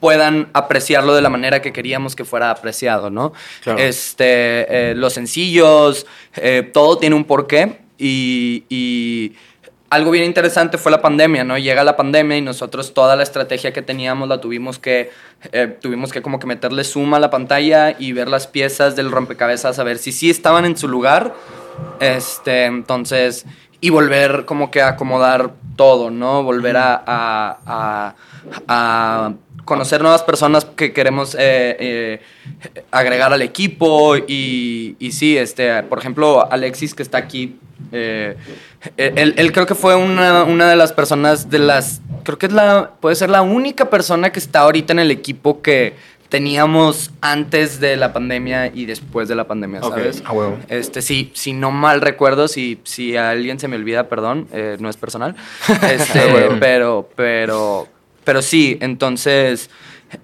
puedan 0.00 0.48
apreciarlo 0.52 1.14
de 1.14 1.22
la 1.22 1.30
manera 1.30 1.62
que 1.62 1.72
queríamos 1.72 2.14
que 2.14 2.24
fuera 2.24 2.50
apreciado, 2.50 3.10
¿no? 3.10 3.32
Claro. 3.62 3.78
Este, 3.78 4.90
eh, 4.90 4.94
los 4.94 5.12
sencillos, 5.14 6.06
eh, 6.36 6.68
todo 6.72 6.98
tiene 6.98 7.16
un 7.16 7.24
porqué 7.24 7.80
y, 7.98 8.64
y 8.68 9.34
algo 9.94 10.10
bien 10.10 10.24
interesante 10.24 10.76
fue 10.76 10.90
la 10.90 11.00
pandemia, 11.00 11.44
¿no? 11.44 11.56
Llega 11.56 11.84
la 11.84 11.96
pandemia 11.96 12.36
y 12.36 12.40
nosotros 12.40 12.94
toda 12.94 13.14
la 13.14 13.22
estrategia 13.22 13.72
que 13.72 13.80
teníamos 13.80 14.28
la 14.28 14.40
tuvimos 14.40 14.78
que, 14.80 15.10
eh, 15.52 15.78
tuvimos 15.80 16.10
que 16.10 16.20
como 16.20 16.40
que 16.40 16.46
meterle 16.46 16.82
suma 16.82 17.18
a 17.18 17.20
la 17.20 17.30
pantalla 17.30 17.94
y 17.96 18.12
ver 18.12 18.28
las 18.28 18.48
piezas 18.48 18.96
del 18.96 19.12
rompecabezas 19.12 19.78
a 19.78 19.84
ver 19.84 19.98
si 19.98 20.10
sí 20.10 20.30
estaban 20.30 20.64
en 20.64 20.76
su 20.76 20.88
lugar, 20.88 21.34
este, 22.00 22.64
entonces, 22.64 23.46
y 23.84 23.90
volver 23.90 24.46
como 24.46 24.70
que 24.70 24.80
a 24.80 24.88
acomodar 24.88 25.50
todo, 25.76 26.10
¿no? 26.10 26.42
Volver 26.42 26.76
a, 26.78 27.02
a- 27.06 27.58
a- 27.66 28.14
a 28.66 29.32
conocer 29.66 30.00
nuevas 30.00 30.22
personas 30.22 30.64
que 30.64 30.92
queremos 30.94 31.34
eh, 31.34 31.76
eh, 31.78 32.20
agregar 32.90 33.32
al 33.34 33.42
equipo 33.42 34.16
y, 34.16 34.96
y 34.98 35.12
sí, 35.12 35.36
este, 35.36 35.82
por 35.82 35.98
ejemplo, 35.98 36.50
Alexis 36.50 36.94
que 36.94 37.02
está 37.02 37.18
aquí, 37.18 37.56
eh, 37.92 38.36
él, 38.96 39.34
él 39.36 39.52
creo 39.52 39.66
que 39.66 39.74
fue 39.74 39.96
una, 39.96 40.44
una 40.44 40.68
de 40.70 40.76
las 40.76 40.92
personas 40.92 41.50
de 41.50 41.58
las, 41.58 42.00
creo 42.22 42.38
que 42.38 42.46
es 42.46 42.52
la, 42.52 42.92
puede 43.00 43.16
ser 43.16 43.28
la 43.30 43.42
única 43.42 43.90
persona 43.90 44.30
que 44.32 44.38
está 44.38 44.60
ahorita 44.60 44.92
en 44.94 44.98
el 44.98 45.10
equipo 45.10 45.60
que 45.60 45.94
teníamos 46.34 47.12
antes 47.20 47.78
de 47.78 47.96
la 47.96 48.12
pandemia 48.12 48.66
y 48.66 48.86
después 48.86 49.28
de 49.28 49.36
la 49.36 49.46
pandemia. 49.46 49.80
¿sabes? 49.82 50.20
Ah, 50.26 50.32
huevo. 50.32 50.58
Este, 50.68 51.00
sí, 51.00 51.30
si 51.32 51.52
no 51.52 51.70
mal 51.70 52.00
recuerdo, 52.00 52.48
si, 52.48 52.80
si 52.82 53.16
a 53.16 53.30
alguien 53.30 53.60
se 53.60 53.68
me 53.68 53.76
olvida, 53.76 54.08
perdón, 54.08 54.48
eh, 54.52 54.76
no 54.80 54.88
es 54.90 54.96
personal. 54.96 55.36
Este, 55.88 56.18
Ah, 56.18 56.56
pero, 56.58 57.08
pero, 57.14 57.86
pero 58.24 58.42
sí, 58.42 58.78
entonces, 58.80 59.70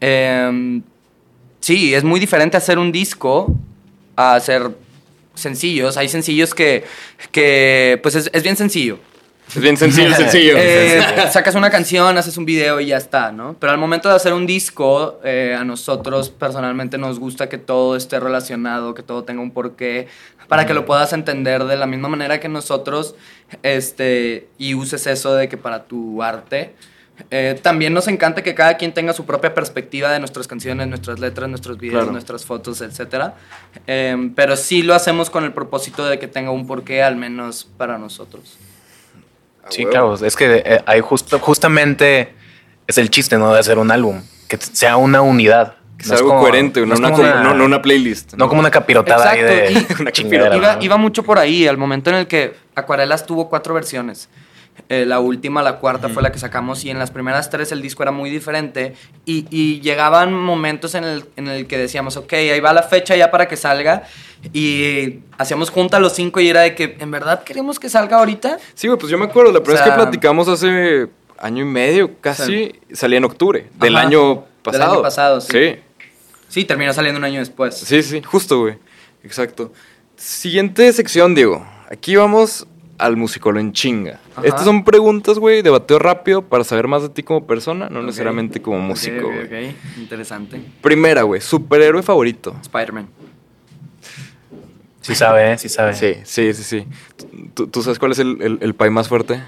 em, 0.01 0.83
sí, 1.61 1.95
es 1.95 2.03
muy 2.03 2.19
diferente 2.19 2.57
hacer 2.57 2.81
un 2.81 2.91
disco 2.91 3.55
a 4.17 4.35
hacer 4.35 4.69
sencillos. 5.37 5.97
Hay 5.97 6.09
sencillos 6.09 6.57
que, 6.57 6.83
que 7.31 8.01
pues 8.03 8.17
es, 8.17 8.31
es 8.33 8.43
bien 8.43 8.57
sencillo. 8.57 8.99
Es 9.55 9.61
bien 9.61 9.77
sencillo, 9.77 10.15
sencillo. 10.15 10.55
Eh, 10.61 11.03
sacas 11.31 11.55
una 11.55 11.71
canción, 11.71 12.17
haces 12.17 12.37
un 12.37 12.45
video 12.45 12.81
y 12.81 12.87
ya 12.87 12.97
está, 12.97 13.33
¿no? 13.33 13.57
Pero 13.59 13.73
al 13.73 13.79
momento 13.79 14.09
de 14.09 14.15
hacer 14.15 14.33
un 14.33 14.47
disco, 14.47 15.21
eh, 15.25 15.57
a 15.59 15.65
nosotros 15.65 16.31
personalmente 16.31 16.99
nos 16.99 17.19
gusta 17.19 17.49
que 17.49 17.59
todo 17.59 17.97
esté 17.97 18.21
relacionado, 18.21 18.95
que 18.95 19.03
todo 19.03 19.25
tenga 19.25 19.43
un 19.43 19.51
porqué, 19.51 20.07
para 20.49 20.67
que 20.67 20.75
lo 20.75 20.87
puedas 20.87 21.13
entender 21.13 21.65
de 21.65 21.77
la 21.77 21.87
misma 21.87 22.09
manera 22.09 22.39
que 22.39 22.49
nosotros, 22.49 23.15
este, 23.63 24.49
y 24.59 24.75
uses 24.75 25.07
eso 25.07 25.35
de 25.35 25.49
que 25.49 25.57
para 25.57 25.85
tu 25.85 26.23
arte. 26.23 26.75
Eh, 27.31 27.59
también 27.61 27.93
nos 27.93 28.09
encanta 28.09 28.43
que 28.43 28.55
cada 28.55 28.77
quien 28.77 28.95
tenga 28.95 29.13
su 29.13 29.27
propia 29.27 29.53
perspectiva 29.55 30.11
de 30.11 30.21
nuestras 30.21 30.47
canciones, 30.47 30.87
nuestras 30.89 31.19
letras, 31.19 31.49
nuestros 31.51 31.77
videos, 31.79 31.99
Claro. 31.99 32.13
nuestras 32.13 32.45
fotos, 32.45 32.81
etc. 32.81 33.33
pero 34.35 34.57
sí 34.57 34.83
lo 34.83 34.95
hacemos 34.95 35.29
con 35.29 35.45
el 35.45 35.53
propósito 35.53 36.07
de 36.07 36.19
que 36.19 36.29
tenga 36.29 36.51
un 36.51 36.67
porqué, 36.67 37.03
al 37.03 37.17
menos 37.17 37.69
para 37.77 37.99
nosotros. 37.99 38.57
Sí, 39.71 39.83
huevo. 39.85 39.91
claro. 39.91 40.15
Es 40.27 40.37
que 40.37 40.63
eh, 40.65 40.81
hay 40.87 41.01
justo, 41.01 41.39
justamente 41.39 42.35
es 42.87 42.99
el 42.99 43.11
chiste, 43.11 43.39
¿no? 43.39 43.53
De 43.55 43.61
hacer 43.61 43.79
un 43.79 43.91
álbum. 43.91 44.23
Que 44.49 44.57
sea 44.59 44.97
una 44.97 45.23
unidad. 45.23 45.75
Que 45.97 46.05
No 46.05 46.09
sea 46.09 46.15
es 46.15 46.21
algo 46.21 46.31
como- 46.31 46.41
coherente, 46.43 46.81
no, 46.87 46.95
una, 46.97 47.43
no- 47.43 47.55
no 47.55 47.65
una 47.65 47.83
playlist. 47.83 48.33
no 48.35 48.49
como 48.49 48.61
una 48.61 48.71
capirotada 48.71 49.31
ahí 49.31 49.43
de 49.43 49.73
y- 49.73 49.87
una 50.01 50.11
chingadera. 50.13 50.57
Iba, 50.57 50.77
¿no? 50.77 50.83
iba 50.83 50.97
mucho 50.97 51.23
por 51.23 51.39
ahí, 51.39 51.67
al 51.69 51.77
momento 51.77 52.09
en 52.11 52.17
el 52.17 52.27
que 52.27 52.55
Acuarelas 52.75 53.27
tuvo 53.27 53.49
cuatro 53.51 53.75
versiones. 53.75 54.29
Eh, 54.89 55.05
la 55.07 55.21
última, 55.21 55.63
la 55.63 55.77
cuarta, 55.79 56.09
fue 56.09 56.23
la 56.23 56.33
que 56.33 56.39
sacamos 56.39 56.85
y 56.85 56.91
en 56.91 56.99
las 56.99 57.11
primeras 57.11 57.51
tres 57.51 57.71
el 57.73 57.83
disco 57.83 58.03
era 58.03 58.11
muy 58.13 58.31
diferente 58.31 58.95
y, 59.25 59.47
y 59.51 59.81
llegaban 59.81 60.33
momentos 60.35 60.95
en 60.95 61.05
el, 61.05 61.25
en 61.37 61.49
el 61.49 61.67
que 61.67 61.79
decíamos, 61.79 62.17
ok, 62.17 62.33
ahí 62.33 62.61
va 62.61 62.73
la 62.73 62.83
fecha 62.83 63.15
ya 63.17 63.31
para 63.31 63.47
que 63.47 63.57
salga 63.57 64.03
y 64.53 65.21
hacíamos 65.39 65.71
junta 65.71 66.01
los 66.01 66.15
cinco 66.15 66.41
y 66.41 66.49
era 66.49 66.63
de 66.63 66.75
que, 66.75 66.97
¿en 66.99 67.11
verdad 67.11 67.45
queremos 67.45 67.79
que 67.79 67.89
salga 67.89 68.19
ahorita? 68.19 68.59
Sí, 68.75 68.89
güey, 68.89 68.99
pues 68.99 69.11
yo 69.13 69.19
me 69.19 69.27
acuerdo, 69.27 69.53
la 69.53 69.61
primera 69.63 69.83
O 69.83 69.87
vez 69.87 69.95
que 69.95 70.03
platicamos 70.03 70.49
hace 70.49 71.09
año 71.39 71.63
y 71.63 71.67
medio, 71.67 72.19
casi, 72.21 72.73
salía 72.93 73.19
en 73.19 73.25
octubre 73.25 73.69
del 73.79 73.97
Ajá, 73.97 74.07
año 74.07 74.35
del 74.35 74.45
pasado. 74.63 74.93
año 74.93 75.03
pasado, 75.03 75.41
sí. 75.41 75.49
Sí, 75.53 75.77
Sí, 76.49 76.65
terminó 76.65 76.93
saliendo 76.93 77.19
un 77.19 77.25
año 77.25 77.39
después. 77.39 77.77
sí, 77.77 78.03
sí, 78.03 78.21
justo, 78.23 78.59
güey. 78.61 78.75
Exacto. 79.23 79.73
Siguiente 80.17 80.93
sección, 80.93 81.35
Diego. 81.35 81.65
Aquí 81.89 82.17
vamos 82.17 82.67
al 83.01 83.17
musicolo 83.17 83.59
en 83.61 83.73
chinga. 83.73 84.21
Ajá. 84.37 84.43
Estas 84.47 84.65
son 84.65 84.85
preguntas, 84.85 85.39
güey, 85.39 85.63
de 85.63 85.71
bateo 85.71 85.99
rápido 85.99 86.43
para 86.43 86.65
saber 86.65 86.87
más 86.89 87.03
de 87.03 87.09
ti 87.09 87.23
como 87.23 87.47
persona, 87.47 87.89
no 87.89 88.03
necesariamente 88.03 88.61
como 88.63 88.79
músico, 88.79 89.27
Ok, 89.27 89.33
güey. 89.49 89.69
ok, 89.71 89.75
ok. 89.75 89.99
Interesante. 89.99 90.61
Primera, 90.81 91.23
güey, 91.23 91.41
superhéroe 91.41 92.03
favorito. 92.03 92.55
Spider-Man. 92.63 93.09
Sí 95.03 95.15
sabe, 95.15 95.53
¿eh? 95.53 95.59
sí 95.59 95.69
sabe. 95.71 95.95
Sí, 95.95 96.15
sí, 96.25 96.53
sí, 96.53 96.63
sí. 96.63 96.87
¿Tú, 97.55 97.67
tú 97.69 97.83
sabes 97.83 97.99
cuál 97.99 98.13
es 98.13 98.19
el, 98.19 98.37
el, 98.43 98.59
el 98.61 98.75
pay 98.75 98.91
más 98.91 99.09
fuerte? 99.09 99.43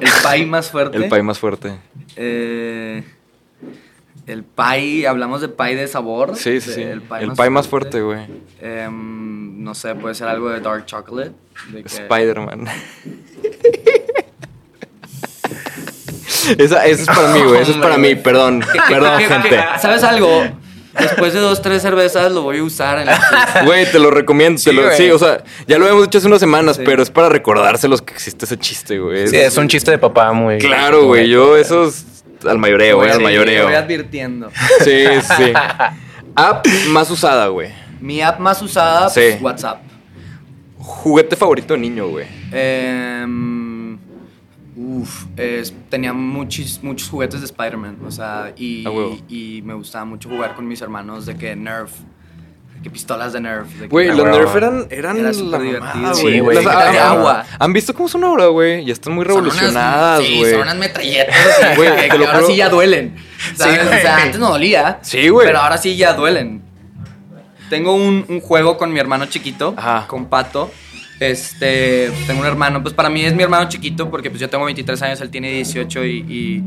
el 0.00 0.10
pie 0.30 0.46
más 0.46 0.70
fuerte. 0.70 0.96
El 0.98 1.08
pay 1.08 1.22
más 1.22 1.38
fuerte. 1.38 1.78
Eh, 2.14 3.02
el 4.26 4.44
pie, 4.44 5.06
hablamos 5.06 5.40
de 5.40 5.48
pie 5.48 5.76
de 5.76 5.86
sabor. 5.88 6.36
Sí, 6.36 6.60
sí, 6.60 6.72
sí. 6.72 6.82
El 6.82 7.02
pie 7.02 7.50
más 7.50 7.68
fuerte, 7.68 8.00
güey. 8.00 8.26
Em, 8.60 9.62
no 9.62 9.74
sé, 9.74 9.94
puede 9.94 10.14
ser 10.14 10.28
algo 10.28 10.48
de 10.50 10.60
dark 10.60 10.84
chocolate. 10.86 11.32
de 11.72 11.82
que- 11.82 11.88
Spider-Man. 11.88 12.66
Esa, 16.58 16.86
esa 16.86 17.02
es 17.02 17.06
para 17.08 17.28
mí, 17.34 17.40
güey. 17.40 17.60
Eso 17.62 17.72
es 17.72 17.76
para 17.78 17.98
mí, 17.98 18.14
perdón. 18.14 18.62
Perdón, 18.88 19.18
gente. 19.20 19.58
¿Sabes 19.80 20.02
algo? 20.04 20.44
Después 20.98 21.34
de 21.34 21.40
dos, 21.40 21.60
tres 21.60 21.82
cervezas 21.82 22.32
lo 22.32 22.42
voy 22.42 22.58
a 22.58 22.62
usar 22.62 22.98
en 23.00 23.06
la 23.06 23.62
Güey, 23.66 23.90
te 23.90 23.98
lo 23.98 24.10
recomiendo. 24.10 24.56
te 24.62 24.70
Sí, 24.70 24.74
lo- 24.76 24.90
sí, 24.92 25.10
o 25.10 25.18
sea, 25.18 25.42
ya 25.66 25.76
lo 25.78 25.86
hemos 25.88 26.04
dicho 26.04 26.18
hace 26.18 26.26
unas 26.26 26.40
semanas, 26.40 26.76
Sí. 26.76 26.82
pero 26.86 27.02
es 27.02 27.10
para 27.10 27.28
recordárselos 27.28 28.00
que 28.00 28.14
existe 28.14 28.44
ese 28.46 28.56
chiste, 28.58 28.98
güey. 28.98 29.28
Sí, 29.28 29.36
es 29.36 29.56
un 29.56 29.68
chiste 29.68 29.90
de 29.90 29.98
papá 29.98 30.32
muy. 30.32 30.58
Claro, 30.58 31.04
güey. 31.06 31.28
Yo, 31.28 31.56
eso 31.56 31.86
es 31.88 32.15
al 32.48 32.58
mayoreo, 32.58 32.96
güey, 32.98 33.10
al 33.10 33.16
Sí, 33.18 33.22
mayoreo. 33.22 33.64
Voy 33.66 33.74
advirtiendo. 33.74 34.50
Sí, 34.84 35.04
sí. 35.36 35.52
App 36.34 36.66
más 36.90 37.10
usada, 37.10 37.46
güey. 37.48 37.70
Mi 38.00 38.20
app 38.20 38.38
más 38.40 38.60
usada, 38.60 39.08
Sí. 39.08 39.20
pues, 39.30 39.42
WhatsApp. 39.42 39.80
Juguete 40.78 41.34
favorito 41.34 41.72
de 41.74 41.80
niño, 41.80 42.08
güey. 42.08 42.26
Uf, 44.76 45.24
es- 45.38 45.72
tenía 45.88 46.12
muchos, 46.12 46.80
muchos 46.82 47.08
juguetes 47.08 47.40
de 47.40 47.46
Spider-Man, 47.46 47.96
o 48.06 48.10
sea, 48.10 48.52
y, 48.56 48.84
y 49.28 49.62
me 49.62 49.72
gustaba 49.72 50.04
mucho 50.04 50.28
jugar 50.28 50.54
con 50.54 50.68
mis 50.68 50.82
hermanos 50.82 51.24
de 51.24 51.34
que 51.36 51.56
Nerf, 51.56 51.92
que 52.86 52.90
pistolas 52.90 53.32
de 53.32 53.40
Nerf. 53.40 53.66
Güey, 53.90 54.06
los. 54.08 54.24
Nerf 54.24 54.54
eran, 54.54 54.86
eran 54.90 55.16
Era 55.16 55.28
la 55.28 55.34
súper 55.34 55.80
mamada. 55.80 56.14
Sí, 56.14 56.38
güey. 56.38 56.54
Las- 56.54 56.92
de 56.92 56.98
ah, 57.00 57.10
agua. 57.10 57.44
¿Han 57.58 57.72
visto 57.72 57.92
cómo 57.92 58.08
son 58.08 58.22
ahora, 58.22 58.46
güey? 58.46 58.84
Ya 58.84 58.92
están 58.92 59.12
muy 59.12 59.24
revolucionadas, 59.24 60.22
sí, 60.22 60.38
güey. 60.38 60.52
son 60.52 60.60
unas 60.60 60.76
metralletas 60.76 61.36
Güey, 61.76 62.08
que, 62.08 62.16
ahora 62.16 62.42
sí 62.46 62.54
ya 62.54 62.68
duelen. 62.68 63.16
¿sabes? 63.56 63.80
Sí, 63.80 63.88
o 63.88 63.90
sea, 63.90 64.16
antes 64.18 64.38
no 64.38 64.50
dolía. 64.50 65.00
Sí, 65.02 65.28
güey. 65.28 65.48
Pero 65.48 65.58
ahora 65.58 65.78
sí 65.78 65.96
ya 65.96 66.12
duelen. 66.12 66.62
Tengo 67.68 67.92
un, 67.92 68.24
un 68.28 68.40
juego 68.40 68.78
con 68.78 68.92
mi 68.92 69.00
hermano 69.00 69.26
chiquito, 69.26 69.74
Ajá. 69.76 70.06
con 70.06 70.26
Pato. 70.26 70.70
Este, 71.18 72.12
tengo 72.28 72.42
un 72.42 72.46
hermano, 72.46 72.82
pues 72.82 72.94
para 72.94 73.08
mí 73.08 73.24
es 73.24 73.34
mi 73.34 73.42
hermano 73.42 73.68
chiquito 73.68 74.10
porque 74.10 74.30
pues 74.30 74.40
yo 74.40 74.48
tengo 74.48 74.64
23 74.66 75.02
años, 75.02 75.20
él 75.22 75.30
tiene 75.30 75.50
18 75.50 76.04
y, 76.04 76.10
y, 76.28 76.62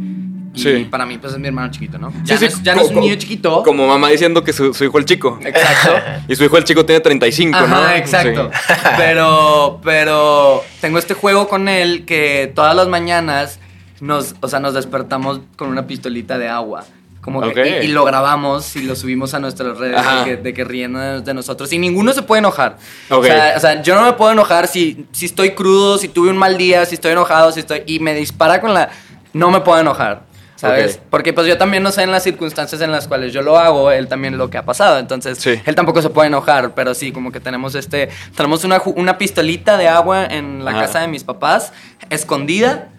y 0.53 0.59
Sí. 0.59 0.87
para 0.89 1.05
mí 1.05 1.17
pues 1.17 1.33
es 1.33 1.39
mi 1.39 1.47
hermano 1.47 1.71
chiquito, 1.71 1.97
¿no? 1.97 2.11
Sí, 2.11 2.17
Ya, 2.23 2.37
sí, 2.37 2.45
no, 2.45 2.47
es, 2.51 2.63
ya 2.63 2.75
no 2.75 2.81
es 2.81 2.89
un 2.89 2.99
niño 3.01 3.15
chiquito. 3.15 3.63
Como 3.63 3.87
mamá 3.87 4.09
diciendo 4.09 4.43
que 4.43 4.51
su, 4.53 4.73
su 4.73 4.83
hijo 4.85 4.97
el 4.97 5.05
chico. 5.05 5.39
Exacto. 5.43 5.93
Y 6.27 6.35
su 6.35 6.43
hijo 6.43 6.57
el 6.57 6.63
chico 6.63 6.85
tiene 6.85 6.99
35, 7.01 7.59
¿no? 7.67 7.75
Ajá, 7.75 7.97
exacto. 7.97 8.49
Sí. 8.67 8.73
Pero, 8.97 9.79
pero 9.83 10.63
tengo 10.81 10.99
este 10.99 11.13
juego 11.13 11.47
con 11.47 11.67
él 11.67 12.05
que 12.05 12.51
todas 12.53 12.75
las 12.75 12.87
mañanas 12.87 13.59
nos, 14.01 14.35
o 14.41 14.47
sea, 14.47 14.59
nos 14.59 14.73
despertamos 14.73 15.41
con 15.55 15.69
una 15.69 15.87
pistolita 15.87 16.37
de 16.37 16.47
agua. 16.47 16.83
Como 17.21 17.41
que, 17.41 17.47
Ok. 17.49 17.57
y, 17.83 17.85
y 17.85 17.87
lo 17.89 18.05
grabamos 18.05 18.75
y 18.75 18.83
lo 18.83 18.95
subimos 18.95 19.33
a 19.33 19.39
nuestras 19.39 19.77
redes 19.77 20.01
de 20.01 20.23
que, 20.23 20.37
de 20.37 20.53
que 20.53 20.63
ríen 20.63 20.93
de, 21.23 21.33
nosotros. 21.33 21.71
Y 21.73 21.77
ninguno 21.77 22.13
se 22.13 22.21
puede 22.21 22.39
enojar. 22.39 22.77
Ok. 23.09 23.19
O, 23.19 23.23
sea, 23.23 23.53
o 23.57 23.59
sea, 23.59 23.81
yo 23.81 23.95
no 23.95 24.05
me 24.05 24.13
puedo 24.13 24.31
enojar 24.31 24.67
si, 24.67 25.05
si 25.11 25.25
estoy 25.25 25.51
crudo, 25.51 25.97
si 25.97 26.07
tuve 26.07 26.29
un 26.29 26.37
mal 26.37 26.57
día, 26.57 26.85
si 26.85 26.95
estoy 26.95 27.11
enojado, 27.11 27.51
si 27.51 27.59
estoy. 27.59 27.83
Y 27.87 27.99
me 27.99 28.13
dispara 28.13 28.61
con 28.61 28.73
la. 28.73 28.89
No 29.33 29.51
me 29.51 29.59
puedo 29.61 29.79
enojar. 29.79 30.23
¿Sabes? 30.59 30.99
Porque 31.09 31.31
pues 31.31 31.47
yo 31.47 31.57
también 31.57 31.83
no 31.83 31.91
sé 31.91 32.03
en 32.03 32.11
las 32.11 32.21
circunstancias 32.23 32.81
en 32.81 32.91
las 32.91 33.07
cuales 33.07 33.31
yo 33.31 33.41
lo 33.41 33.57
hago, 33.57 33.91
él 33.91 34.09
también 34.09 34.37
lo 34.37 34.49
que 34.49 34.57
ha 34.57 34.65
pasado. 34.65 34.99
Entonces, 34.99 35.37
Sí. 35.37 35.51
él 35.65 35.73
tampoco 35.73 36.01
se 36.01 36.09
puede 36.09 36.27
enojar, 36.27 36.73
pero 36.75 36.93
sí, 36.93 37.13
como 37.13 37.31
que 37.31 37.39
tenemos 37.39 37.75
este. 37.75 38.09
Tenemos 38.35 38.65
una, 38.65 38.81
una 38.95 39.17
pistolita 39.17 39.77
de 39.77 39.87
agua 39.87 40.25
en 40.25 40.65
la 40.65 40.71
Ajá. 40.71 40.81
casa 40.81 40.99
de 40.99 41.07
mis 41.07 41.23
papás, 41.23 41.71
escondida. 42.09 42.89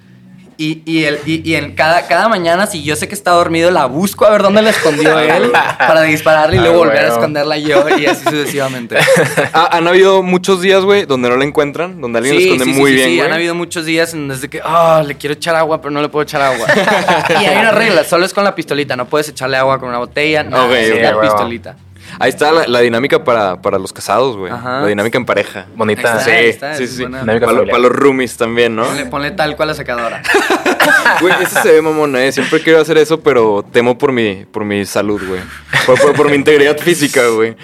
Y, 0.62 0.82
y, 0.84 1.04
el, 1.04 1.18
y, 1.24 1.48
y 1.50 1.54
en 1.54 1.74
cada, 1.74 2.06
cada 2.06 2.28
mañana, 2.28 2.66
si 2.66 2.82
yo 2.82 2.94
sé 2.94 3.08
que 3.08 3.14
está 3.14 3.30
dormido, 3.30 3.70
la 3.70 3.86
busco 3.86 4.26
a 4.26 4.30
ver 4.30 4.42
dónde 4.42 4.60
la 4.60 4.68
escondió 4.68 5.18
él 5.18 5.50
para 5.78 6.02
dispararle 6.02 6.56
y 6.56 6.58
Ah, 6.58 6.62
luego 6.64 6.78
volver 6.80 6.98
a 7.02 7.08
esconderla 7.08 7.56
yo 7.56 7.82
y 7.98 8.04
así 8.04 8.24
sucesivamente. 8.24 8.98
Ha- 9.54 9.68
han 9.78 9.88
habido 9.88 10.22
muchos 10.22 10.60
días, 10.60 10.84
güey, 10.84 11.06
donde 11.06 11.30
no 11.30 11.36
la 11.36 11.44
encuentran, 11.44 11.98
donde 12.02 12.18
alguien 12.18 12.36
la 12.36 12.42
esconde 12.42 12.64
sí, 12.66 12.72
muy 12.78 12.90
sí, 12.90 12.94
bien, 12.96 13.08
sí, 13.08 13.16
güey. 13.16 13.26
han 13.26 13.32
habido 13.32 13.54
muchos 13.54 13.86
días 13.86 14.12
en 14.12 14.28
desde 14.28 14.50
que, 14.50 14.60
ah, 14.62 15.02
le 15.06 15.14
quiero 15.16 15.32
echar 15.32 15.54
agua, 15.56 15.80
pero 15.80 15.92
no 15.92 16.02
le 16.02 16.10
puedo 16.10 16.24
echar 16.24 16.42
agua. 16.42 16.66
y 17.40 17.44
hay 17.46 17.56
una 17.56 17.70
regla, 17.70 18.04
solo 18.04 18.26
es 18.26 18.34
con 18.34 18.44
la 18.44 18.54
pistolita, 18.54 18.96
no 18.96 19.06
puedes 19.06 19.30
echarle 19.30 19.56
agua 19.56 19.78
con 19.80 19.88
una 19.88 19.96
botella, 19.98 20.42
no, 20.42 20.66
Ok, 20.66 20.72
es 20.72 20.92
ok, 20.92 21.00
la 21.02 21.20
pistolita. 21.22 21.76
Ahí 22.18 22.28
está 22.30 22.52
la, 22.52 22.66
la 22.66 22.80
dinámica 22.80 23.24
para, 23.24 23.60
para 23.62 23.78
los 23.78 23.92
casados, 23.92 24.36
güey. 24.36 24.52
Ajá. 24.52 24.80
La 24.82 24.86
dinámica 24.88 25.16
en 25.18 25.24
pareja. 25.24 25.66
Bonita. 25.74 26.18
Está, 26.18 26.20
Sí, 26.24 26.30
está, 26.30 26.74
sí, 26.74 26.86
sí. 26.86 27.02
buena. 27.02 27.24
Para, 27.40 27.78
los 27.78 27.92
roomies 27.92 28.36
también, 28.36 28.74
¿no? 28.76 28.84
Ponle, 28.84 29.06
ponle 29.06 29.30
tal 29.32 29.56
cual 29.56 29.68
la 29.68 29.74
secadora. 29.74 30.22
Güey, 31.20 31.34
eso 31.42 31.60
se 31.62 31.72
ve 31.72 31.82
mamona, 31.82 32.24
¿eh? 32.24 32.32
Siempre 32.32 32.60
quiero 32.62 32.80
hacer 32.80 32.96
eso, 32.96 33.20
pero 33.20 33.64
temo 33.70 33.98
por 33.98 34.12
mi, 34.12 34.46
por 34.50 34.64
mi 34.64 34.84
salud, 34.86 35.20
güey. 35.26 35.40
Por, 35.84 36.00
por- 36.00 36.14
por 36.14 36.28
mi 36.30 36.36
integridad 36.36 36.78
física, 36.78 37.26
güey. 37.28 37.54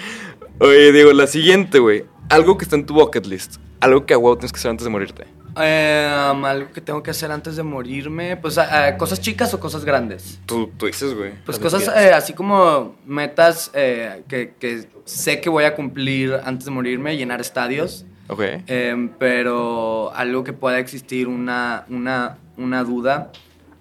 Oye, 0.59 0.91
digo, 0.91 1.11
la 1.13 1.25
siguiente, 1.27 1.79
güey. 1.79 2.05
Algo 2.29 2.57
que 2.57 2.65
está 2.65 2.75
en 2.75 2.85
tu 2.85 2.93
bucket 2.93 3.25
list. 3.25 3.55
Algo 3.79 4.05
que 4.05 4.13
a 4.13 4.17
huevo 4.17 4.37
tienes 4.37 4.51
que 4.51 4.57
hacer 4.59 4.69
antes 4.71 4.83
de 4.83 4.89
morirte. 4.91 5.25
Eh, 5.59 6.31
um, 6.31 6.45
algo 6.45 6.71
que 6.71 6.81
tengo 6.81 7.01
que 7.01 7.11
hacer 7.11 7.31
antes 7.31 7.55
de 7.55 7.63
morirme, 7.63 8.37
pues 8.37 8.59
cosas 8.97 9.19
chicas 9.21 9.53
o 9.53 9.59
cosas 9.59 9.83
grandes. 9.83 10.39
Tú, 10.45 10.71
tú 10.77 10.85
dices, 10.85 11.13
güey. 11.13 11.33
Pues 11.45 11.59
cosas 11.59 11.87
eh, 11.95 12.11
así 12.13 12.33
como 12.33 12.95
metas 13.05 13.71
eh, 13.73 14.23
que, 14.27 14.53
que 14.59 14.87
sé 15.05 15.41
que 15.41 15.49
voy 15.49 15.63
a 15.63 15.75
cumplir 15.75 16.39
antes 16.43 16.65
de 16.65 16.71
morirme, 16.71 17.15
llenar 17.17 17.41
estadios. 17.41 18.05
Ok. 18.27 18.41
Em, 18.67 19.09
pero 19.17 20.11
algo 20.13 20.43
que 20.43 20.53
pueda 20.53 20.79
existir 20.79 21.27
una, 21.27 21.85
una, 21.89 22.37
una 22.57 22.83
duda. 22.83 23.31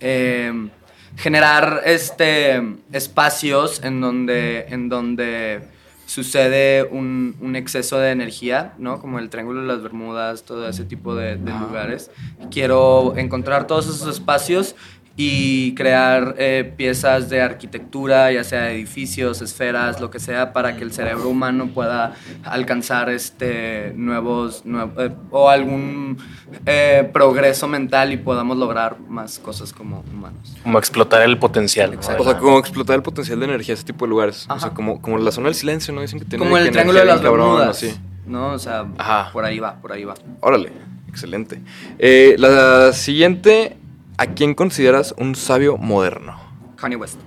em, 0.01 0.71
generar 1.17 1.83
este, 1.87 2.63
espacios 2.93 3.83
en 3.83 4.01
donde, 4.01 4.67
en 4.69 4.89
donde 4.89 5.63
sucede 6.07 6.85
un, 6.85 7.37
un 7.41 7.57
exceso 7.57 7.99
de 7.99 8.11
energía, 8.13 8.75
¿no? 8.79 9.01
Como 9.01 9.19
el 9.19 9.29
Triángulo 9.29 9.61
de 9.61 9.67
las 9.67 9.83
Bermudas, 9.83 10.45
todo 10.45 10.69
ese 10.69 10.85
tipo 10.85 11.15
de, 11.15 11.37
de 11.37 11.53
lugares. 11.53 12.11
Quiero 12.51 13.17
encontrar 13.17 13.67
todos 13.67 13.87
esos 13.87 14.09
espacios 14.09 14.77
y 15.19 15.75
crear 15.75 16.35
eh, 16.37 16.71
piezas 16.77 17.31
de 17.31 17.41
arquitectura, 17.41 18.31
ya 18.33 18.45
sea 18.45 18.71
edificios, 18.71 19.41
esferas, 19.41 19.99
lo 19.99 20.11
que 20.11 20.21
sea, 20.21 20.53
para 20.53 20.77
que 20.77 20.85
el 20.85 20.93
cerebro 20.93 21.31
humano 21.31 21.69
pueda 21.73 22.15
alcanzar 22.45 23.09
este, 23.09 23.93
nuevos, 23.97 24.67
nuevo- 24.67 25.01
eh, 25.03 25.11
o 25.31 25.49
algún 25.49 26.19
eh, 26.67 27.09
progreso 27.15 27.67
mental 27.67 28.13
y 28.13 28.19
podamos 28.19 28.59
lograr 28.59 28.99
más 29.09 29.39
cosas 29.39 29.73
como 29.73 30.05
humanos. 30.13 30.55
Como 30.63 30.79
explotar 30.79 31.23
el 31.23 31.39
potencial. 31.39 31.95
Exacto. 31.95 32.23
O 32.23 32.27
sea, 32.27 32.37
como 32.39 32.59
explotar 32.59 32.97
el 32.97 33.03
potencial 33.03 33.39
de 33.41 33.47
energía, 33.47 33.73
ese 33.75 33.85
tipo 33.85 34.05
de 34.05 34.11
lugares. 34.11 34.47
O 34.51 34.59
sea, 34.61 34.71
como, 34.71 35.01
como 35.01 35.17
la 35.17 35.33
zona 35.33 35.47
del 35.47 35.55
silencio, 35.55 35.95
¿no? 35.95 36.03
Dicen 36.03 36.19
que 36.19 36.27
tiene 36.27 36.45
Como 36.45 36.59
el 36.59 36.65
que 36.67 36.73
Triángulo 36.73 36.99
de 36.99 37.05
energía 37.05 37.23
las 37.31 37.33
Bermudas, 37.33 37.69
así. 37.71 37.95
¿no? 38.27 38.49
O 38.53 38.59
sea, 38.59 38.85
Ajá. 38.99 39.31
por 39.33 39.47
ahí 39.47 39.59
va, 39.61 39.77
por 39.81 39.93
ahí 39.93 40.05
va. 40.05 40.13
Órale, 40.41 40.73
excelente. 41.09 41.61
Eh, 41.99 42.37
la 42.39 42.93
siguiente, 42.93 43.77
¿a 44.19 44.27
quién 44.27 44.55
consideras 44.55 45.15
un 45.19 45.35
sabio 45.35 45.77
moderno? 45.77 46.39
Kanye 46.77 46.97
West. 46.97 47.19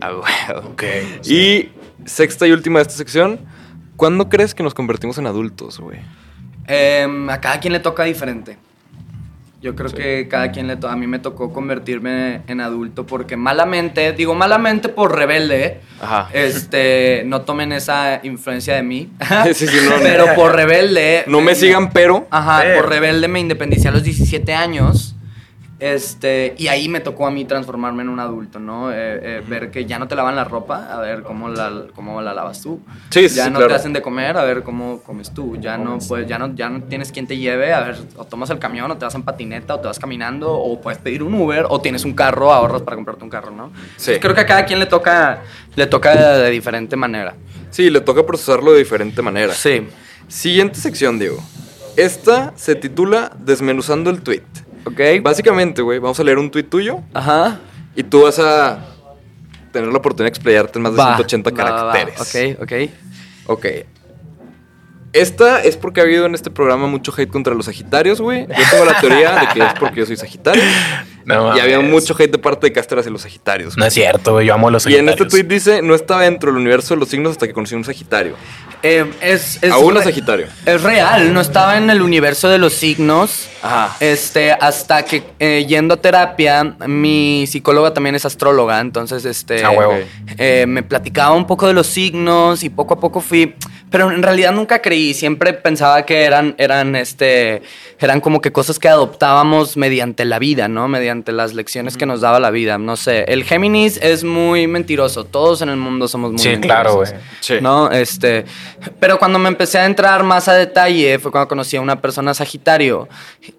Ah, 0.00 0.10
bueno. 0.12 0.68
Ok. 0.72 0.82
Y 1.24 1.70
sexta 2.04 2.46
y 2.46 2.52
última 2.52 2.78
de 2.78 2.82
esta 2.82 2.94
sección, 2.94 3.40
¿cuándo 3.96 4.28
crees 4.28 4.54
que 4.54 4.62
nos 4.62 4.74
convertimos 4.74 5.18
en 5.18 5.26
adultos, 5.26 5.78
güey? 5.80 5.98
Em, 6.66 7.28
a 7.30 7.40
cada 7.40 7.60
quien 7.60 7.72
le 7.72 7.80
toca 7.80 8.04
diferente. 8.04 8.56
Yo 9.60 9.74
creo 9.74 9.88
Sí. 9.88 9.96
que 9.96 10.28
cada 10.28 10.52
quien 10.52 10.66
le 10.66 10.76
toca. 10.76 10.92
A 10.92 10.96
mí 10.96 11.06
me 11.06 11.18
tocó 11.18 11.50
convertirme 11.52 12.42
en 12.48 12.60
adulto 12.60 13.06
porque 13.06 13.36
malamente, 13.38 14.12
digo 14.12 14.34
malamente 14.34 14.90
por 14.90 15.16
rebelde, 15.16 15.80
Ajá. 16.02 16.28
este, 16.34 17.22
no 17.26 17.42
tomen 17.42 17.72
esa 17.72 18.20
influencia 18.24 18.74
de 18.74 18.82
mí. 18.82 19.10
Sí, 19.54 19.66
sí, 19.66 19.76
no, 19.88 19.90
no. 19.96 20.02
pero 20.02 20.34
por 20.34 20.54
rebelde. 20.54 21.24
No 21.28 21.40
me 21.40 21.54
sigan, 21.54 21.90
pero... 21.92 22.26
Ajá, 22.30 22.60
Pero. 22.62 22.80
por 22.82 22.90
rebelde 22.90 23.26
me 23.28 23.40
independicé 23.40 23.88
a 23.88 23.90
los 23.92 24.02
17 24.02 24.52
años. 24.52 25.16
Este, 25.84 26.54
y 26.56 26.68
ahí 26.68 26.88
me 26.88 27.00
tocó 27.00 27.26
a 27.26 27.30
mí 27.30 27.44
transformarme 27.44 28.04
en 28.04 28.08
un 28.08 28.18
adulto, 28.18 28.58
¿no? 28.58 28.90
Eh, 28.90 28.94
eh, 28.96 29.42
ver 29.46 29.70
que 29.70 29.84
ya 29.84 29.98
no 29.98 30.08
te 30.08 30.16
lavan 30.16 30.34
la 30.34 30.44
ropa, 30.44 30.88
a 30.90 30.98
ver 30.98 31.22
cómo 31.22 31.50
la, 31.50 31.88
cómo 31.94 32.22
la 32.22 32.32
lavas 32.32 32.62
tú. 32.62 32.80
Sí, 33.10 33.28
sí, 33.28 33.36
ya 33.36 33.50
no 33.50 33.56
claro. 33.56 33.68
te 33.68 33.74
hacen 33.74 33.92
de 33.92 34.00
comer, 34.00 34.38
a 34.38 34.44
ver 34.44 34.62
cómo 34.62 35.02
comes 35.02 35.34
tú. 35.34 35.58
Ya 35.60 35.76
no, 35.76 35.98
pues, 36.08 36.26
ya 36.26 36.38
no, 36.38 36.54
ya 36.54 36.70
no 36.70 36.84
tienes 36.84 37.12
quien 37.12 37.26
te 37.26 37.36
lleve, 37.36 37.74
a 37.74 37.80
ver, 37.80 37.96
o 38.16 38.24
tomas 38.24 38.48
el 38.48 38.58
camión, 38.58 38.90
o 38.90 38.96
te 38.96 39.04
vas 39.04 39.14
en 39.14 39.24
patineta, 39.24 39.74
o 39.74 39.80
te 39.80 39.86
vas 39.86 39.98
caminando, 39.98 40.54
o 40.54 40.80
puedes 40.80 40.98
pedir 40.98 41.22
un 41.22 41.34
Uber, 41.34 41.66
o 41.68 41.78
tienes 41.82 42.06
un 42.06 42.14
carro, 42.14 42.50
ahorras 42.50 42.80
para 42.80 42.94
comprarte 42.96 43.22
un 43.22 43.28
carro, 43.28 43.50
¿no? 43.50 43.66
Sí. 43.98 44.12
Entonces, 44.12 44.18
creo 44.20 44.34
que 44.34 44.40
a 44.40 44.46
cada 44.46 44.64
quien 44.64 44.78
le 44.78 44.86
toca, 44.86 45.42
le 45.76 45.86
toca 45.86 46.16
de, 46.16 46.44
de 46.44 46.50
diferente 46.50 46.96
manera. 46.96 47.34
Sí, 47.68 47.90
le 47.90 48.00
toca 48.00 48.24
procesarlo 48.24 48.72
de 48.72 48.78
diferente 48.78 49.20
manera. 49.20 49.52
Sí. 49.52 49.86
Siguiente 50.28 50.80
sección, 50.80 51.18
Diego. 51.18 51.44
Esta 51.98 52.54
se 52.56 52.74
titula 52.74 53.32
Desmenuzando 53.38 54.08
el 54.08 54.22
tweet. 54.22 54.44
¿Ok? 54.86 55.00
Básicamente, 55.22 55.82
güey, 55.82 55.98
vamos 55.98 56.18
a 56.20 56.24
leer 56.24 56.38
un 56.38 56.50
tweet 56.50 56.64
tuyo 56.64 57.00
Ajá. 57.14 57.58
y 57.96 58.02
tú 58.02 58.22
vas 58.22 58.38
a 58.38 58.78
tener 59.72 59.88
la 59.90 59.98
oportunidad 59.98 60.26
de 60.26 60.36
explayarte 60.36 60.78
en 60.78 60.82
más 60.82 60.92
de 60.92 60.98
Va, 60.98 61.16
180 61.16 61.50
va, 61.50 61.56
va, 61.64 61.82
va. 61.84 61.92
caracteres. 61.92 62.56
Ok, 62.58 62.62
ok. 62.62 62.72
Ok. 63.46 63.66
Esta 65.12 65.62
es 65.62 65.76
porque 65.76 66.00
ha 66.00 66.04
habido 66.04 66.26
en 66.26 66.34
este 66.34 66.50
programa 66.50 66.86
mucho 66.88 67.12
hate 67.16 67.30
contra 67.30 67.54
los 67.54 67.66
Sagitarios, 67.66 68.20
güey. 68.20 68.46
Yo 68.48 68.64
tengo 68.70 68.84
la 68.84 69.00
teoría 69.00 69.36
de 69.40 69.46
que 69.48 69.60
es 69.64 69.74
porque 69.78 70.00
yo 70.00 70.06
soy 70.06 70.16
Sagitario. 70.16 70.62
No 71.24 71.56
y 71.56 71.60
había 71.60 71.80
mucho 71.80 72.14
hate 72.18 72.30
de 72.32 72.38
parte 72.38 72.66
de 72.66 72.72
Caster 72.72 72.98
hacia 72.98 73.10
los 73.10 73.22
Sagitarios. 73.22 73.76
No 73.76 73.84
es 73.86 73.94
cierto, 73.94 74.32
güey. 74.32 74.46
Yo 74.46 74.54
amo 74.54 74.68
a 74.68 74.70
los 74.70 74.86
y 74.86 74.94
en 74.96 75.08
este 75.08 75.24
Sagitarios. 75.24 75.30
tweet 75.30 75.44
dice, 75.44 75.82
no 75.82 75.94
estaba 75.94 76.22
dentro 76.22 76.50
del 76.52 76.60
universo 76.60 76.94
de 76.94 77.00
los 77.00 77.08
signos 77.08 77.32
hasta 77.32 77.46
que 77.46 77.52
conocí 77.52 77.74
un 77.74 77.84
Sagitario. 77.84 78.34
Eh, 78.82 79.10
es, 79.22 79.58
es 79.62 79.72
Aún 79.72 79.94
re- 79.94 80.02
Sagitario. 80.02 80.46
Es 80.66 80.82
real, 80.82 81.32
no 81.32 81.40
estaba 81.40 81.78
en 81.78 81.88
el 81.88 82.02
universo 82.02 82.48
de 82.50 82.58
los 82.58 82.74
signos. 82.74 83.48
Ajá. 83.62 83.96
Este, 84.00 84.52
hasta 84.52 85.02
que 85.06 85.22
eh, 85.38 85.64
yendo 85.66 85.94
a 85.94 85.96
terapia, 85.96 86.76
mi 86.86 87.46
psicóloga 87.46 87.94
también 87.94 88.14
es 88.14 88.26
astróloga, 88.26 88.80
entonces 88.80 89.24
este 89.24 89.64
Ah, 89.64 89.70
huevo. 89.70 89.94
Eh, 90.36 90.66
me 90.68 90.82
platicaba 90.82 91.34
un 91.34 91.46
poco 91.46 91.66
de 91.66 91.72
los 91.72 91.86
signos 91.86 92.62
y 92.62 92.68
poco 92.68 92.92
a 92.94 93.00
poco 93.00 93.20
fui, 93.20 93.54
pero 93.90 94.10
en 94.10 94.22
realidad 94.22 94.52
nunca 94.52 94.82
creí, 94.82 95.14
siempre 95.14 95.54
pensaba 95.54 96.04
que 96.04 96.24
eran, 96.24 96.54
eran, 96.58 96.94
este, 96.94 97.62
eran 97.98 98.20
como 98.20 98.42
que 98.42 98.52
cosas 98.52 98.78
que 98.78 98.88
adoptábamos 98.88 99.78
mediante 99.78 100.26
la 100.26 100.38
vida, 100.38 100.68
¿no? 100.68 100.88
Mediante 100.88 101.13
las 101.32 101.54
lecciones 101.54 101.96
que 101.96 102.06
nos 102.06 102.20
daba 102.20 102.40
la 102.40 102.50
vida, 102.50 102.78
no 102.78 102.96
sé. 102.96 103.24
El 103.28 103.44
Géminis 103.44 103.98
es 104.02 104.24
muy 104.24 104.66
mentiroso, 104.66 105.24
todos 105.24 105.62
en 105.62 105.68
el 105.68 105.76
mundo 105.76 106.08
somos 106.08 106.32
muy 106.32 106.38
Sí, 106.40 106.48
mentirosos. 106.48 107.10
claro. 107.10 107.22
Sí. 107.40 107.54
¿no? 107.60 107.90
Este, 107.90 108.44
pero 109.00 109.18
cuando 109.18 109.38
me 109.38 109.48
empecé 109.48 109.78
a 109.78 109.86
entrar 109.86 110.22
más 110.24 110.48
a 110.48 110.54
detalle 110.54 111.18
fue 111.18 111.30
cuando 111.30 111.48
conocí 111.48 111.76
a 111.76 111.80
una 111.80 112.00
persona 112.00 112.34
Sagitario 112.34 113.08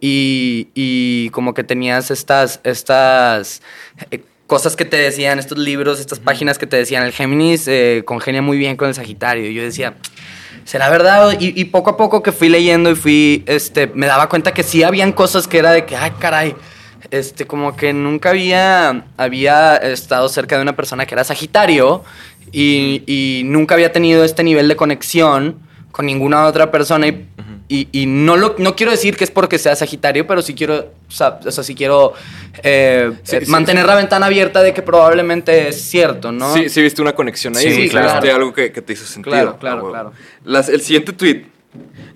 y, 0.01 0.67
y 0.73 1.29
como 1.31 1.53
que 1.53 1.63
tenías 1.63 2.11
estas, 2.11 2.59
estas 2.63 3.61
eh, 4.11 4.21
cosas 4.47 4.75
que 4.75 4.85
te 4.85 4.97
decían, 4.97 5.39
estos 5.39 5.57
libros, 5.57 5.99
estas 5.99 6.19
páginas 6.19 6.57
que 6.57 6.67
te 6.67 6.77
decían, 6.77 7.03
el 7.03 7.11
Géminis 7.11 7.67
eh, 7.67 8.03
congenia 8.05 8.41
muy 8.41 8.57
bien 8.57 8.75
con 8.77 8.87
el 8.89 8.93
Sagitario. 8.93 9.49
Y 9.49 9.53
yo 9.55 9.63
decía, 9.63 9.95
¿será 10.65 10.89
verdad? 10.89 11.35
Y, 11.39 11.59
y 11.59 11.65
poco 11.65 11.89
a 11.91 11.97
poco 11.97 12.21
que 12.21 12.31
fui 12.31 12.49
leyendo 12.49 12.91
y 12.91 12.95
fui, 12.95 13.43
este, 13.47 13.87
me 13.87 14.05
daba 14.05 14.29
cuenta 14.29 14.53
que 14.53 14.61
sí 14.63 14.83
habían 14.83 15.13
cosas 15.13 15.47
que 15.47 15.57
era 15.57 15.71
de 15.71 15.85
que, 15.85 15.95
ay, 15.95 16.11
caray. 16.19 16.55
Este, 17.11 17.45
como 17.45 17.75
que 17.75 17.93
nunca 17.93 18.29
había, 18.31 19.05
había 19.17 19.75
estado 19.77 20.27
cerca 20.29 20.55
de 20.57 20.61
una 20.61 20.75
persona 20.75 21.05
que 21.05 21.15
era 21.15 21.23
Sagitario 21.23 22.03
y, 22.51 23.03
y 23.05 23.43
nunca 23.45 23.75
había 23.75 23.91
tenido 23.91 24.23
este 24.23 24.43
nivel 24.43 24.67
de 24.67 24.75
conexión 24.75 25.57
con 25.91 26.05
ninguna 26.05 26.45
otra 26.45 26.71
persona 26.71 27.07
y, 27.07 27.25
y- 27.69 27.87
y 27.91 28.05
no, 28.05 28.35
lo, 28.37 28.55
no 28.57 28.75
quiero 28.75 28.91
decir 28.91 29.15
que 29.15 29.23
es 29.23 29.31
porque 29.31 29.57
sea 29.57 29.75
Sagitario, 29.75 30.27
pero 30.27 30.41
sí 30.41 30.53
quiero, 30.53 30.91
o 31.07 31.11
sea, 31.11 31.39
o 31.45 31.51
sea, 31.51 31.63
sí 31.63 31.73
quiero 31.73 32.13
eh, 32.63 33.11
Sí, 33.23 33.37
eh, 33.37 33.45
sí, 33.45 33.51
mantener 33.51 33.83
sí. 33.83 33.87
la 33.87 33.95
ventana 33.95 34.25
abierta 34.25 34.61
de 34.61 34.73
que 34.73 34.81
probablemente 34.81 35.69
es 35.69 35.81
cierto, 35.81 36.31
¿no? 36.31 36.53
Sí, 36.53 36.69
sí 36.69 36.81
viste 36.81 37.01
una 37.01 37.13
conexión 37.13 37.55
ahí. 37.55 37.63
Sí, 37.71 37.81
Sí, 37.83 37.89
claro. 37.89 38.33
Algo 38.35 38.53
que, 38.53 38.71
que 38.71 38.81
te 38.81 38.93
hizo 38.93 39.05
sentido. 39.05 39.31
Claro, 39.33 39.57
claro, 39.57 39.87
Ah, 39.87 39.89
claro. 39.89 40.13
Las- 40.43 40.69
el 40.69 40.81
siguiente 40.81 41.13
tweet. 41.13 41.45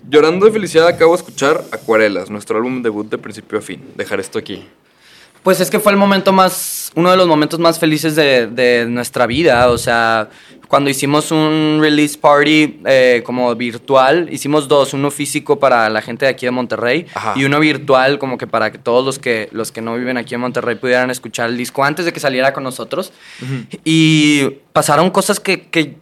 Llorando 0.08 0.46
de 0.46 0.52
felicidad 0.52 0.88
acabo 0.88 1.12
de 1.12 1.18
escuchar 1.18 1.64
Acuarelas, 1.72 2.30
nuestro 2.30 2.56
álbum 2.56 2.82
debut 2.82 3.08
de 3.08 3.18
principio 3.18 3.58
a 3.58 3.62
fin. 3.62 3.82
Dejar 3.96 4.20
esto 4.20 4.38
aquí. 4.38 4.66
Pues 5.42 5.60
es 5.60 5.70
que 5.70 5.80
fue 5.80 5.92
el 5.92 5.98
momento 5.98 6.32
más, 6.32 6.92
uno 6.94 7.10
de 7.10 7.16
los 7.16 7.26
momentos 7.26 7.58
más 7.58 7.78
felices 7.78 8.14
de, 8.14 8.46
de 8.46 8.86
nuestra 8.86 9.26
vida. 9.26 9.70
O 9.70 9.78
sea, 9.78 10.28
cuando 10.70 10.88
hicimos 10.88 11.32
un 11.32 11.78
release 11.80 12.16
party 12.16 12.80
eh, 12.84 13.22
como 13.24 13.52
virtual, 13.56 14.28
hicimos 14.30 14.68
dos, 14.68 14.94
uno 14.94 15.10
físico 15.10 15.58
para 15.58 15.90
la 15.90 16.00
gente 16.00 16.26
de 16.26 16.30
aquí 16.30 16.46
de 16.46 16.52
Monterrey 16.52 17.06
Ajá. 17.12 17.32
y 17.34 17.44
uno 17.44 17.58
virtual 17.58 18.20
como 18.20 18.38
que 18.38 18.46
para 18.46 18.70
que 18.70 18.78
todos 18.78 19.04
los 19.04 19.18
que, 19.18 19.48
los 19.50 19.72
que 19.72 19.80
no 19.80 19.96
viven 19.96 20.16
aquí 20.16 20.36
en 20.36 20.42
Monterrey 20.42 20.76
pudieran 20.76 21.10
escuchar 21.10 21.50
el 21.50 21.56
disco 21.56 21.82
antes 21.82 22.04
de 22.04 22.12
que 22.12 22.20
saliera 22.20 22.52
con 22.52 22.62
nosotros. 22.62 23.12
Y 23.82 24.44
pasaron 24.72 25.10
cosas 25.10 25.40
que, 25.40 25.62
que 25.62 25.96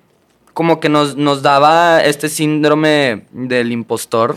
como 0.59 0.81
que 0.81 0.89
nos, 0.89 1.15
nos 1.15 1.41
daba 1.41 2.01
este 2.03 2.29
síndrome 2.29 3.23
del 3.31 3.71
impostor. 3.71 4.37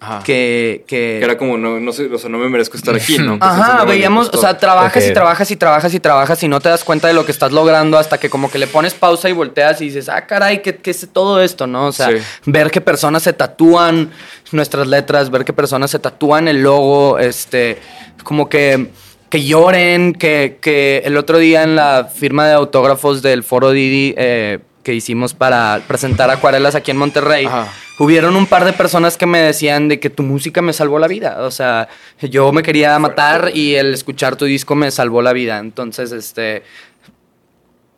Ajá. 0.00 0.20
Que, 0.24 0.82
que, 0.88 1.18
Que 1.20 1.24
era 1.24 1.38
como, 1.38 1.56
no, 1.56 1.78
no 1.78 1.92
sé, 1.92 2.06
o 2.12 2.18
sea, 2.18 2.28
no 2.28 2.38
me 2.38 2.48
merezco 2.48 2.76
estar 2.76 2.96
aquí, 2.96 3.18
¿no? 3.18 3.38
Que 3.38 3.46
es 3.46 3.54
el 3.54 3.60
Ajá, 3.60 3.84
veíamos, 3.84 4.22
o 4.26 4.30
impostor. 4.30 4.40
sea, 4.50 4.58
trabajas 4.58 5.06
y 5.08 5.12
trabajas 5.12 5.50
y 5.52 5.56
trabajas 5.56 5.94
y 5.94 6.00
trabajas 6.00 6.42
y 6.42 6.48
no 6.48 6.58
te 6.60 6.68
das 6.68 6.82
cuenta 6.82 7.06
de 7.06 7.14
lo 7.14 7.24
que 7.24 7.30
estás 7.30 7.52
logrando 7.52 7.96
hasta 7.96 8.18
que 8.18 8.28
como 8.28 8.50
que 8.50 8.58
le 8.58 8.66
pones 8.66 8.94
pausa 8.94 9.28
y 9.28 9.32
volteas 9.32 9.80
y 9.80 9.84
dices, 9.84 10.08
ah, 10.08 10.26
caray, 10.26 10.62
¿qué, 10.62 10.74
qué 10.78 10.90
es 10.90 11.06
todo 11.12 11.40
esto, 11.40 11.68
no? 11.68 11.86
O 11.86 11.92
sea, 11.92 12.08
Sí. 12.08 12.16
ver 12.46 12.72
que 12.72 12.80
personas 12.80 13.22
se 13.22 13.32
tatúan 13.32 14.10
nuestras 14.50 14.88
letras, 14.88 15.30
ver 15.30 15.44
que 15.44 15.52
personas 15.52 15.92
se 15.92 16.00
tatúan 16.00 16.48
el 16.48 16.60
logo, 16.64 17.20
este, 17.20 17.78
como 18.24 18.48
que, 18.48 18.88
que 19.30 19.44
lloren, 19.44 20.14
que, 20.14 20.58
que 20.60 21.02
el 21.04 21.16
otro 21.16 21.38
día 21.38 21.62
en 21.62 21.76
la 21.76 22.10
firma 22.12 22.48
de 22.48 22.54
autógrafos 22.54 23.22
del 23.22 23.44
Foro 23.44 23.70
Didi 23.70 24.14
eh, 24.18 24.58
que 24.82 24.94
hicimos 24.94 25.34
para 25.34 25.80
presentar 25.86 26.30
acuarelas 26.30 26.74
aquí 26.74 26.90
en 26.90 26.96
Monterrey, 26.96 27.46
Ajá. 27.46 27.68
hubieron 27.98 28.34
un 28.36 28.46
par 28.46 28.64
de 28.64 28.72
personas 28.72 29.16
que 29.16 29.26
me 29.26 29.38
decían 29.38 29.88
de 29.88 30.00
que 30.00 30.10
tu 30.10 30.22
música 30.22 30.60
me 30.62 30.72
salvó 30.72 30.98
la 30.98 31.06
vida. 31.08 31.38
O 31.42 31.50
sea, 31.50 31.88
yo 32.20 32.52
me 32.52 32.62
quería 32.62 32.98
matar 32.98 33.52
y 33.54 33.74
el 33.76 33.94
escuchar 33.94 34.36
tu 34.36 34.44
disco 34.44 34.74
me 34.74 34.90
salvó 34.90 35.22
la 35.22 35.32
vida. 35.32 35.58
Entonces, 35.58 36.10
este. 36.12 36.62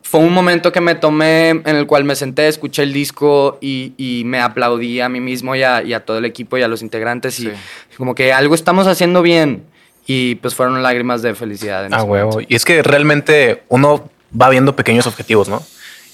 Fue 0.03 0.19
un 0.19 0.31
momento 0.33 0.71
que 0.71 0.81
me 0.81 0.93
tomé 0.93 1.49
en 1.49 1.67
el 1.75 1.87
cual 1.87 2.03
me 2.03 2.15
senté, 2.15 2.47
escuché 2.47 2.83
el 2.83 2.93
disco 2.93 3.57
y, 3.59 3.93
y 3.97 4.23
me 4.25 4.39
aplaudí 4.39 5.01
a 5.01 5.09
mí 5.09 5.19
mismo 5.19 5.55
y 5.55 5.63
a, 5.63 5.81
y 5.81 5.93
a 5.93 6.05
todo 6.05 6.19
el 6.19 6.25
equipo 6.25 6.57
y 6.57 6.61
a 6.61 6.67
los 6.67 6.83
integrantes. 6.83 7.39
Y 7.39 7.45
Sí. 7.47 7.51
como 7.97 8.13
que 8.13 8.31
algo 8.31 8.53
estamos 8.53 8.85
haciendo 8.85 9.23
bien. 9.23 9.63
Y 10.05 10.35
pues 10.35 10.53
fueron 10.53 10.83
lágrimas 10.83 11.23
de 11.23 11.33
felicidad. 11.33 11.87
en 11.87 11.93
Ah, 11.95 11.97
ese 11.97 12.05
huevo. 12.05 12.29
momento. 12.33 12.47
Y 12.53 12.55
es 12.55 12.63
que 12.63 12.83
realmente 12.83 13.63
uno 13.67 14.07
va 14.39 14.49
viendo 14.49 14.75
pequeños 14.75 15.07
objetivos, 15.07 15.49
¿no? 15.49 15.63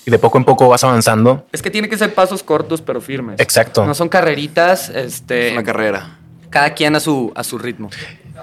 Y 0.05 0.11
de 0.11 0.17
poco 0.19 0.37
en 0.37 0.45
poco 0.45 0.67
vas 0.67 0.83
avanzando. 0.83 1.45
Es 1.51 1.61
que 1.61 1.69
tiene 1.69 1.87
que 1.89 1.97
ser 1.97 2.13
pasos 2.13 2.41
cortos 2.43 2.81
pero 2.81 3.01
firmes. 3.01 3.39
Exacto. 3.39 3.85
No 3.85 3.93
son 3.93 4.09
carreritas, 4.09 4.89
este, 4.89 5.47
Es 5.47 5.53
una 5.53 5.63
carrera. 5.63 6.17
cada 6.49 6.73
quien 6.73 6.95
a 6.95 6.99
su, 6.99 7.31
a 7.35 7.43
su 7.43 7.57
ritmo. 7.57 7.89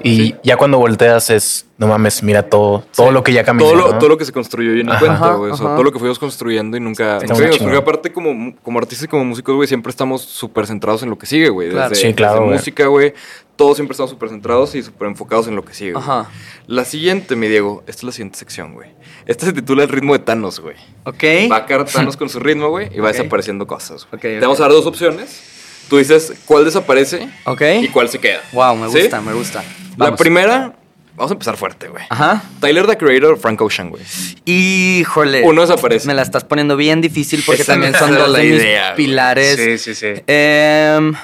Y 0.03 0.35
ya 0.43 0.57
cuando 0.57 0.79
volteas 0.79 1.31
es, 1.31 1.67
no 1.79 1.87
mames, 1.89 2.23
mira 2.23 2.43
todo, 2.49 2.85
todo 2.95 3.11
lo 3.13 3.23
que 3.23 3.33
ya 3.33 3.45
caminé. 3.45 3.69
Todo 3.71 3.75
lo, 3.77 3.93
¿no? 3.93 3.99
todo 3.99 4.09
lo 4.11 4.19
que 4.19 4.25
se 4.25 4.33
construyó 4.33 4.75
y 4.75 4.85
ni 4.85 4.91
Ajá. 4.91 4.99
cuenta, 5.01 5.33
güey. 5.35 5.53
Todo 5.57 5.83
lo 5.83 5.93
que 5.93 5.99
fuimos 5.99 6.19
construyendo 6.19 6.77
y 6.77 6.81
nunca. 6.81 7.19
Porque 7.27 7.77
aparte, 7.77 8.13
como, 8.13 8.55
como 8.63 8.79
artistas 8.79 9.05
y 9.05 9.09
como 9.09 9.25
músicos, 9.25 9.55
güey, 9.55 9.69
siempre 9.69 9.91
estamos 9.91 10.23
súper 10.23 10.67
centrados 10.67 11.03
en 11.03 11.11
lo 11.11 11.19
que 11.19 11.27
sigue, 11.27 11.49
güey. 11.49 11.71
Claro. 11.71 11.91
Desde, 11.91 12.09
Sí, 12.09 12.15
claro, 12.15 12.35
desde 12.35 12.45
güey. 12.47 12.59
música, 12.59 12.87
güey. 12.87 13.15
Todos 13.57 13.77
siempre 13.77 13.93
estamos 13.93 14.11
súper 14.11 14.29
centrados 14.29 14.75
y 14.77 14.83
súper 14.85 15.09
enfocados 15.09 15.49
en 15.49 15.57
lo 15.57 15.65
que 15.65 15.75
sigue. 15.75 15.93
Ajá. 15.97 16.31
La 16.69 16.85
siguiente, 16.85 17.35
mi 17.35 17.49
Diego, 17.49 17.83
esta 17.89 18.01
es 18.01 18.05
la 18.05 18.13
siguiente 18.13 18.39
sección, 18.39 18.73
güey. 18.75 18.91
Esta 19.27 19.47
se 19.47 19.53
titula 19.53 19.83
El 19.83 19.89
ritmo 19.89 20.13
de 20.13 20.21
Thanos, 20.21 20.61
güey. 20.61 20.77
Ok. 21.05 21.51
Va 21.51 21.57
a 21.57 21.67
caer 21.67 21.85
Thanos 21.85 22.17
con 22.17 22.29
su 22.29 22.39
ritmo, 22.39 22.69
güey, 22.69 22.89
y 22.95 23.01
va 23.01 23.09
Ok. 23.09 23.17
desapareciendo 23.17 23.67
cosas. 23.67 24.07
güey. 24.11 24.17
Ok, 24.17 24.23
Te 24.23 24.41
vamos 24.41 24.61
a 24.61 24.63
dar 24.63 24.71
dos 24.73 24.87
opciones. 24.87 25.43
Tú 25.89 25.97
dices 25.99 26.33
cuál 26.45 26.65
desaparece 26.65 27.29
Ok. 27.45 27.63
y 27.83 27.89
cuál 27.89 28.09
se 28.09 28.19
queda. 28.19 28.41
Wow, 28.53 28.77
me 28.77 28.89
¿Sí? 28.91 29.01
gusta, 29.01 29.21
me 29.21 29.33
gusta. 29.33 29.63
La 29.97 30.07
Vamos. 30.07 30.21
primera, 30.21 30.75
vamos 31.17 31.31
a 31.31 31.35
empezar 31.35 31.57
fuerte, 31.57 31.89
güey. 31.89 32.05
Ajá. 32.11 32.43
Tyler, 32.61 32.87
the 32.87 32.97
Creator, 32.97 33.39
Frank 33.39 33.61
Ocean, 33.63 33.91
güey. 33.91 34.03
Híjole. 34.45 35.43
Uno 35.45 35.63
desaparece. 35.63 36.07
Me 36.07 36.15
la 36.15 36.23
estás 36.23 36.45
poniendo 36.45 36.77
bien 36.77 37.01
difícil 37.01 37.43
porque 37.45 37.63
Esa 37.63 37.73
también 37.73 37.95
son 37.95 38.15
dos 38.15 38.29
la 38.31 38.39
de 38.39 38.45
mis 38.45 38.63
güey. 38.63 38.77
pilares. 38.97 39.57
Sí, 39.57 39.79
sí, 39.79 39.95
sí. 39.95 40.23
Em, 40.27 41.15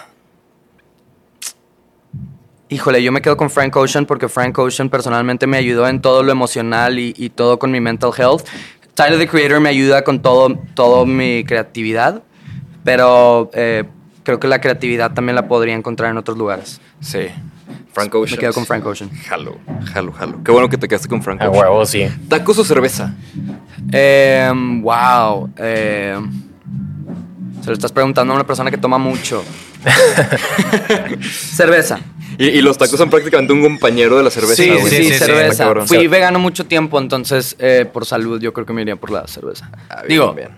híjole, 2.69 3.03
yo 3.03 3.13
me 3.13 3.23
quedo 3.23 3.37
con 3.37 3.51
Frank 3.51 3.77
Ocean 3.77 4.07
porque 4.07 4.29
Frank 4.29 4.59
Ocean 4.59 4.89
personalmente 4.89 5.47
me 5.47 5.57
ayudó 5.59 5.87
en 5.89 6.01
todo 6.01 6.23
lo 6.23 6.33
emocional 6.33 6.99
y, 6.99 7.15
y 7.17 7.31
todo 7.31 7.59
con 7.59 7.71
mi 7.71 7.81
mental 7.81 8.11
health. 8.17 8.47
Tyler 8.95 9.19
the 9.19 9.29
Creator 9.29 9.61
me 9.61 9.69
ayuda 9.69 10.03
con 10.05 10.23
todo, 10.23 10.57
todo 10.75 11.05
mi 11.05 11.45
creatividad, 11.45 12.23
pero 12.85 13.51
eh, 13.55 13.85
creo 14.25 14.41
que 14.41 14.49
la 14.49 14.61
creatividad 14.61 15.13
también 15.13 15.37
la 15.37 15.47
podría 15.47 15.75
encontrar 15.75 16.11
en 16.11 16.17
otros 16.17 16.37
lugares. 16.37 16.81
Sí. 17.01 17.29
Frank 17.93 18.13
Ocean. 18.15 18.33
Me 18.37 18.41
quedo 18.41 18.53
con 18.53 18.67
Frank 18.67 18.85
Ocean. 18.85 19.09
Jalo, 19.29 19.57
jalo, 19.93 20.11
jalo. 20.13 20.43
Qué 20.45 20.51
bueno 20.51 20.69
que 20.69 20.77
te 20.77 20.89
quedaste 20.89 21.07
con 21.09 21.23
Frank 21.23 21.41
A 21.41 21.49
Ocean. 21.49 21.63
huevo, 21.65 21.87
sí. 21.87 22.09
¿Tacos 22.29 22.59
o 22.59 22.65
cerveza? 22.65 23.15
Em, 23.93 24.83
wow. 24.83 25.49
em, 25.57 26.43
se 27.61 27.69
lo 27.69 27.73
estás 27.75 27.93
preguntando 27.93 28.33
a 28.33 28.37
una 28.37 28.45
persona 28.47 28.71
que 28.71 28.79
toma 28.79 28.99
mucho. 28.99 29.45
Cerveza. 31.21 32.01
Y, 32.39 32.47
y 32.49 32.63
los 32.63 32.77
tacos 32.79 32.99
son 32.99 33.11
prácticamente 33.11 33.53
un 33.53 33.63
compañero 33.63 34.17
de 34.17 34.25
la 34.25 34.31
cerveza, 34.31 34.55
Sí, 34.63 34.71
güey. 34.71 34.83
sí, 34.83 34.97
sí, 34.97 35.05
sí, 35.05 35.13
está 35.13 35.27
cerveza. 35.27 35.87
Fui 35.87 36.07
vegano 36.09 36.39
mucho 36.41 36.67
tiempo, 36.67 36.99
entonces 36.99 37.55
eh, 37.61 37.89
por 37.91 38.07
salud 38.07 38.41
yo 38.41 38.53
creo 38.53 38.67
que 38.67 38.73
me 38.73 38.83
iría 38.83 38.97
por 38.97 39.11
la 39.11 39.27
cerveza. 39.29 39.71
Ah, 39.89 39.97
bien, 40.03 40.09
Digo, 40.09 40.33
bien. 40.35 40.49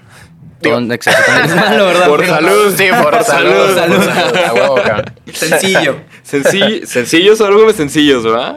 Todo 0.63 0.79
en 0.79 0.91
exceso 0.93 1.19
también 1.27 1.51
es 1.51 1.57
malo, 1.57 1.87
¿verdad? 1.87 2.09
Por 2.09 2.27
salud, 2.27 2.75
Sí, 2.77 2.85
por 3.03 3.23
salud. 3.25 3.75
salud. 3.75 3.97
por 3.97 4.05
salud. 4.05 4.37
A 4.37 4.53
huevo, 4.55 4.75
cabrón. 4.77 5.15
Sencillo. 5.33 6.01
Sencillo, 6.23 6.87
sencillos, 6.87 7.41
algo 7.41 7.73
sencillos, 7.73 8.25
¿verdad? 8.25 8.55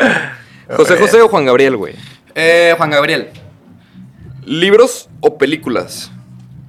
José 0.75 0.97
José 0.97 1.21
o 1.21 1.27
Juan 1.27 1.45
Gabriel, 1.45 1.75
güey. 1.77 1.95
Eh, 2.35 2.73
Juan 2.77 2.89
Gabriel. 2.89 3.29
¿Libros 4.45 5.09
o 5.19 5.37
películas? 5.37 6.11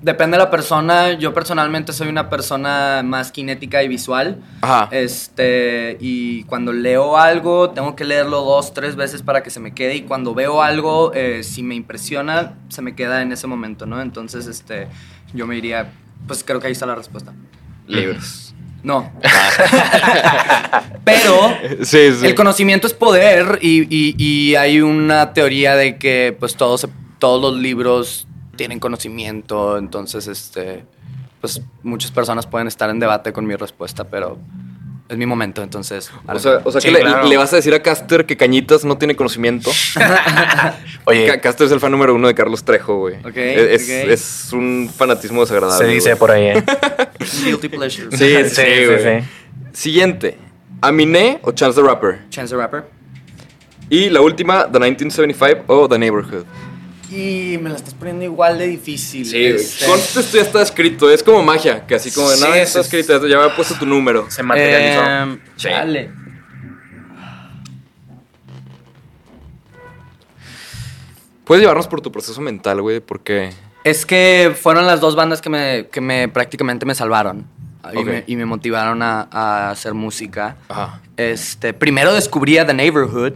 Depende 0.02 0.38
de 0.38 0.44
la 0.44 0.50
persona. 0.50 1.12
Yo 1.12 1.34
personalmente 1.34 1.92
soy 1.92 2.08
una 2.08 2.30
persona 2.30 3.02
más 3.04 3.32
cinética 3.32 3.82
y 3.82 3.88
visual. 3.88 4.38
Ajá. 4.62 4.88
Este, 4.90 5.98
y 6.00 6.44
cuando 6.44 6.72
leo 6.72 7.18
algo, 7.18 7.70
tengo 7.70 7.96
que 7.96 8.04
leerlo 8.04 8.42
dos, 8.42 8.72
tres 8.72 8.96
veces 8.96 9.22
para 9.22 9.42
que 9.42 9.50
se 9.50 9.60
me 9.60 9.74
quede. 9.74 9.96
Y 9.96 10.02
cuando 10.02 10.34
veo 10.34 10.62
algo, 10.62 11.12
eh, 11.14 11.42
si 11.42 11.62
me 11.62 11.74
impresiona, 11.74 12.54
se 12.68 12.80
me 12.80 12.94
queda 12.94 13.20
en 13.20 13.32
ese 13.32 13.46
momento, 13.46 13.84
¿no? 13.84 14.00
Entonces, 14.00 14.46
este, 14.46 14.88
yo 15.34 15.46
me 15.46 15.56
iría, 15.56 15.92
pues 16.26 16.42
creo 16.44 16.60
que 16.60 16.66
ahí 16.66 16.72
está 16.72 16.86
la 16.86 16.94
respuesta. 16.94 17.32
Libros. 17.86 18.54
No. 18.82 19.10
Pero 21.04 21.50
Sí, 21.82 22.12
sí. 22.18 22.26
el 22.26 22.34
conocimiento 22.34 22.86
es 22.86 22.94
poder 22.94 23.58
y, 23.60 23.82
y- 23.94 24.14
y 24.16 24.54
hay 24.54 24.80
una 24.80 25.32
teoría 25.32 25.74
de 25.76 25.96
que 25.98 26.36
pues 26.38 26.56
todos, 26.56 26.88
todos 27.18 27.40
los 27.42 27.60
libros 27.60 28.26
tienen 28.56 28.78
conocimiento, 28.78 29.78
entonces 29.78 30.26
este 30.28 30.84
pues 31.40 31.62
muchas 31.82 32.10
personas 32.10 32.46
pueden 32.46 32.68
estar 32.68 32.90
en 32.90 33.00
debate 33.00 33.32
con 33.32 33.46
mi 33.46 33.56
respuesta, 33.56 34.04
pero 34.04 34.38
es 35.08 35.16
mi 35.16 35.24
momento, 35.26 35.62
entonces. 35.62 36.10
O 36.28 36.38
sea, 36.38 36.60
o 36.64 36.70
sea 36.70 36.80
Sí, 36.82 36.88
que 36.88 37.02
le, 37.02 37.28
le 37.28 37.36
vas 37.38 37.52
a 37.52 37.56
decir 37.56 37.72
a 37.74 37.82
Caster 37.82 38.26
que 38.26 38.36
Cañitas 38.36 38.84
no 38.84 38.96
tiene 38.98 39.16
conocimiento. 39.16 39.70
Oye, 41.04 41.26
Ca- 41.26 41.40
Caster 41.40 41.66
es 41.66 41.72
el 41.72 41.80
fan 41.80 41.90
número 41.92 42.14
uno 42.14 42.28
de 42.28 42.34
Carlos 42.34 42.64
Trejo, 42.64 42.98
güey. 42.98 43.16
Ok, 43.16 43.36
es, 43.36 43.82
ok. 43.84 44.10
es 44.10 44.52
un 44.52 44.90
fanatismo 44.94 45.40
desagradable. 45.40 45.86
se 45.86 45.92
dice 45.92 46.16
por 46.16 46.30
ahí, 46.30 46.48
¿eh? 46.48 46.64
Guilty 47.44 47.68
pleasure. 47.68 48.08
Sí, 48.16 48.34
sí, 48.44 48.50
Sí, 48.50 48.86
sí. 49.02 49.28
Siguiente. 49.72 50.36
¿Aminé 50.82 51.38
o 51.42 51.52
Chance 51.52 51.80
the 51.80 51.86
Rapper? 51.86 52.20
Chance 52.30 52.54
the 52.54 52.60
Rapper. 52.60 52.84
Y 53.88 54.08
la 54.08 54.20
última, 54.20 54.64
The 54.70 54.78
1975 54.78 55.64
o 55.66 55.88
The 55.88 55.98
Neighborhood. 55.98 56.44
Y 57.10 57.58
me 57.60 57.70
la 57.70 57.76
estás 57.76 57.92
poniendo 57.94 58.24
igual 58.24 58.56
de 58.56 58.68
difícil. 58.68 59.26
Sí, 59.26 59.44
este. 59.46 59.84
Conste, 59.86 60.20
esto 60.20 60.36
ya 60.36 60.42
está 60.42 60.62
escrito. 60.62 61.10
Es 61.10 61.24
como 61.24 61.42
magia, 61.42 61.84
que 61.86 61.96
así 61.96 62.12
como 62.12 62.30
de 62.30 62.36
Sí, 62.36 62.42
nada 62.44 62.56
es- 62.58 62.68
está 62.68 62.80
escrito. 62.80 63.26
Ya 63.26 63.42
había 63.42 63.56
puesto 63.56 63.74
tu 63.74 63.84
número. 63.84 64.30
Se 64.30 64.42
materializó. 64.44 65.00
Sí. 65.34 65.40
chale. 65.56 66.10
Puedes 71.50 71.62
llevarnos 71.62 71.88
por 71.88 72.00
tu 72.00 72.12
proceso 72.12 72.40
mental, 72.40 72.80
güey, 72.80 73.00
porque. 73.00 73.50
Es 73.82 74.06
que 74.06 74.54
fueron 74.56 74.86
las 74.86 75.00
dos 75.00 75.16
bandas 75.16 75.40
que 75.40 75.50
me, 75.50 75.88
que 75.88 76.00
me 76.00 76.28
prácticamente 76.28 76.86
me 76.86 76.94
salvaron. 76.94 77.44
Y, 77.92 78.04
me, 78.04 78.22
y 78.24 78.36
me 78.36 78.44
motivaron 78.44 79.02
a, 79.02 79.26
a 79.32 79.70
hacer 79.70 79.92
música. 79.92 80.58
Ajá. 80.68 81.00
Este, 81.16 81.74
primero 81.74 82.14
descubrí 82.14 82.56
a 82.58 82.64
The 82.68 82.72
Neighborhood, 82.72 83.32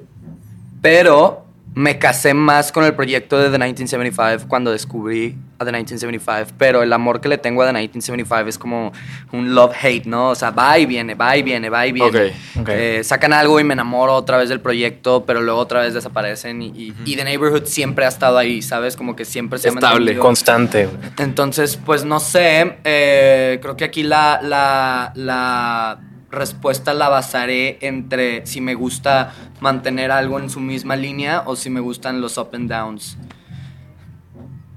pero 0.81 1.44
me 1.76 1.98
casé 1.98 2.34
más 2.34 2.70
con 2.70 2.84
el 2.84 2.94
proyecto 2.94 3.37
de 3.37 3.46
The 3.50 3.58
1975 3.58 4.46
cuando 4.48 4.70
descubrí 4.70 5.37
a 5.58 5.64
The 5.64 5.72
1975. 5.72 6.52
Pero 6.56 6.82
el 6.84 6.92
amor 6.92 7.20
que 7.20 7.28
le 7.28 7.37
tengo 7.37 7.62
a 7.62 7.66
The 7.66 7.72
1975 7.72 8.48
es 8.48 8.58
como 8.58 8.92
un 9.32 9.54
love-hate, 9.56 10.04
¿no? 10.06 10.28
O 10.30 10.34
sea, 10.37 10.50
va 10.52 10.78
y 10.78 10.87
viene, 10.87 11.14
va 11.16 11.37
y 11.37 11.42
viene, 11.42 11.68
va 11.70 11.84
y 11.87 11.90
viene. 11.92 12.08
Ok, 12.08 12.60
ok. 12.60 12.68
Eh, 12.70 13.00
sacan 13.02 13.32
algo 13.32 13.58
y 13.58 13.64
me 13.64 13.74
enamoro 13.74 14.14
otra 14.14 14.37
vez 14.38 14.48
del 14.48 14.60
proyecto, 14.60 15.24
pero 15.26 15.40
luego 15.42 15.58
otra 15.58 15.80
vez 15.80 15.94
desaparecen. 15.94 16.62
Y, 16.62 16.66
y- 16.68 16.94
y 17.04 17.16
The 17.16 17.24
Neighborhood 17.24 17.64
siempre 17.64 18.04
ha 18.04 18.08
estado 18.08 18.38
ahí, 18.38 18.62
¿sabes? 18.62 18.96
Como 18.96 19.16
que 19.16 19.24
siempre 19.24 19.58
se 19.58 19.68
ha 19.68 19.72
Estable. 19.72 20.16
Constante. 20.18 20.88
Entonces, 21.18 21.76
pues 21.76 22.04
no 22.04 22.20
sé, 22.20 22.76
eh, 22.84 23.58
creo 23.60 23.76
que 23.76 23.84
aquí 23.84 24.04
la, 24.04 24.38
la, 24.42 25.10
la 25.16 25.98
respuesta 26.35 26.92
la 26.94 27.09
basaré 27.09 27.79
entre 27.81 28.47
si 28.47 28.61
me 28.61 28.75
gusta 28.75 29.33
mantener 29.61 30.11
algo 30.11 30.38
en 30.38 30.51
su 30.51 30.61
misma 30.61 30.97
línea 30.97 31.42
o 31.47 31.57
si 31.57 31.70
me 31.70 31.81
gustan 31.81 32.20
los 32.20 32.37
up 32.38 32.51
and 32.55 32.68
downs. 32.70 33.16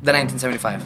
The 0.03 0.11
1975. 0.13 0.83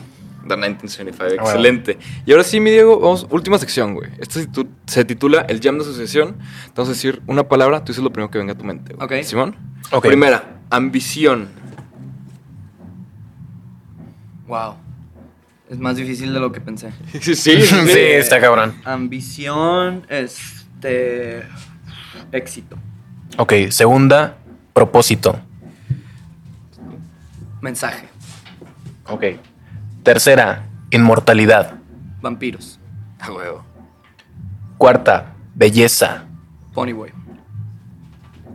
The 0.48 0.56
1975, 0.58 1.24
Ah, 1.24 1.28
bueno. 1.28 1.44
excelente. 1.44 2.00
Y 2.26 2.32
ahora 2.32 2.44
sí, 2.44 2.60
mi 2.60 2.72
Diego, 2.72 3.00
vamos, 3.00 3.28
última 3.30 3.60
sección, 3.60 3.94
güey. 3.94 4.10
Esta 4.18 4.40
se 4.40 4.50
titu- 4.50 4.68
se 4.88 5.06
titula 5.06 5.42
El 5.42 5.62
Jam 5.62 5.76
de 5.78 5.84
Asociación. 5.84 6.38
Te 6.66 6.72
vamos 6.78 6.90
a 6.90 6.94
decir 6.94 7.22
una 7.28 7.44
palabra, 7.48 7.84
tú 7.84 7.92
dices 7.92 8.04
lo 8.04 8.12
primero 8.12 8.32
que 8.32 8.40
venga 8.40 8.54
a 8.54 8.58
tu 8.58 8.64
mente. 8.64 8.94
güey. 8.96 9.06
Ok. 9.20 9.24
¿Simón? 9.26 9.56
Primera, 10.02 10.62
ambición. 10.72 11.50
Wow. 14.48 14.76
Es 15.70 15.78
más 15.80 15.96
difícil 15.96 16.34
de 16.34 16.40
lo 16.40 16.52
que 16.52 16.60
pensé. 16.60 16.92
Sí, 17.22 17.36
sí, 17.36 17.62
Sí, 17.62 18.00
está 18.00 18.42
cabrón. 18.42 18.74
Ambición, 18.84 20.06
este. 20.82 21.44
Éxito. 22.32 22.78
Ok, 23.38 23.54
segunda, 23.70 24.38
propósito. 24.74 25.40
Mensaje. 27.62 28.08
Ok. 29.08 29.24
Tercera, 30.04 30.66
inmortalidad. 30.90 31.76
Vampiros. 32.22 32.80
A 33.20 33.32
huevo. 33.32 33.64
Cuarta, 34.78 35.34
belleza. 35.54 36.26
Ponyboy. 36.74 37.12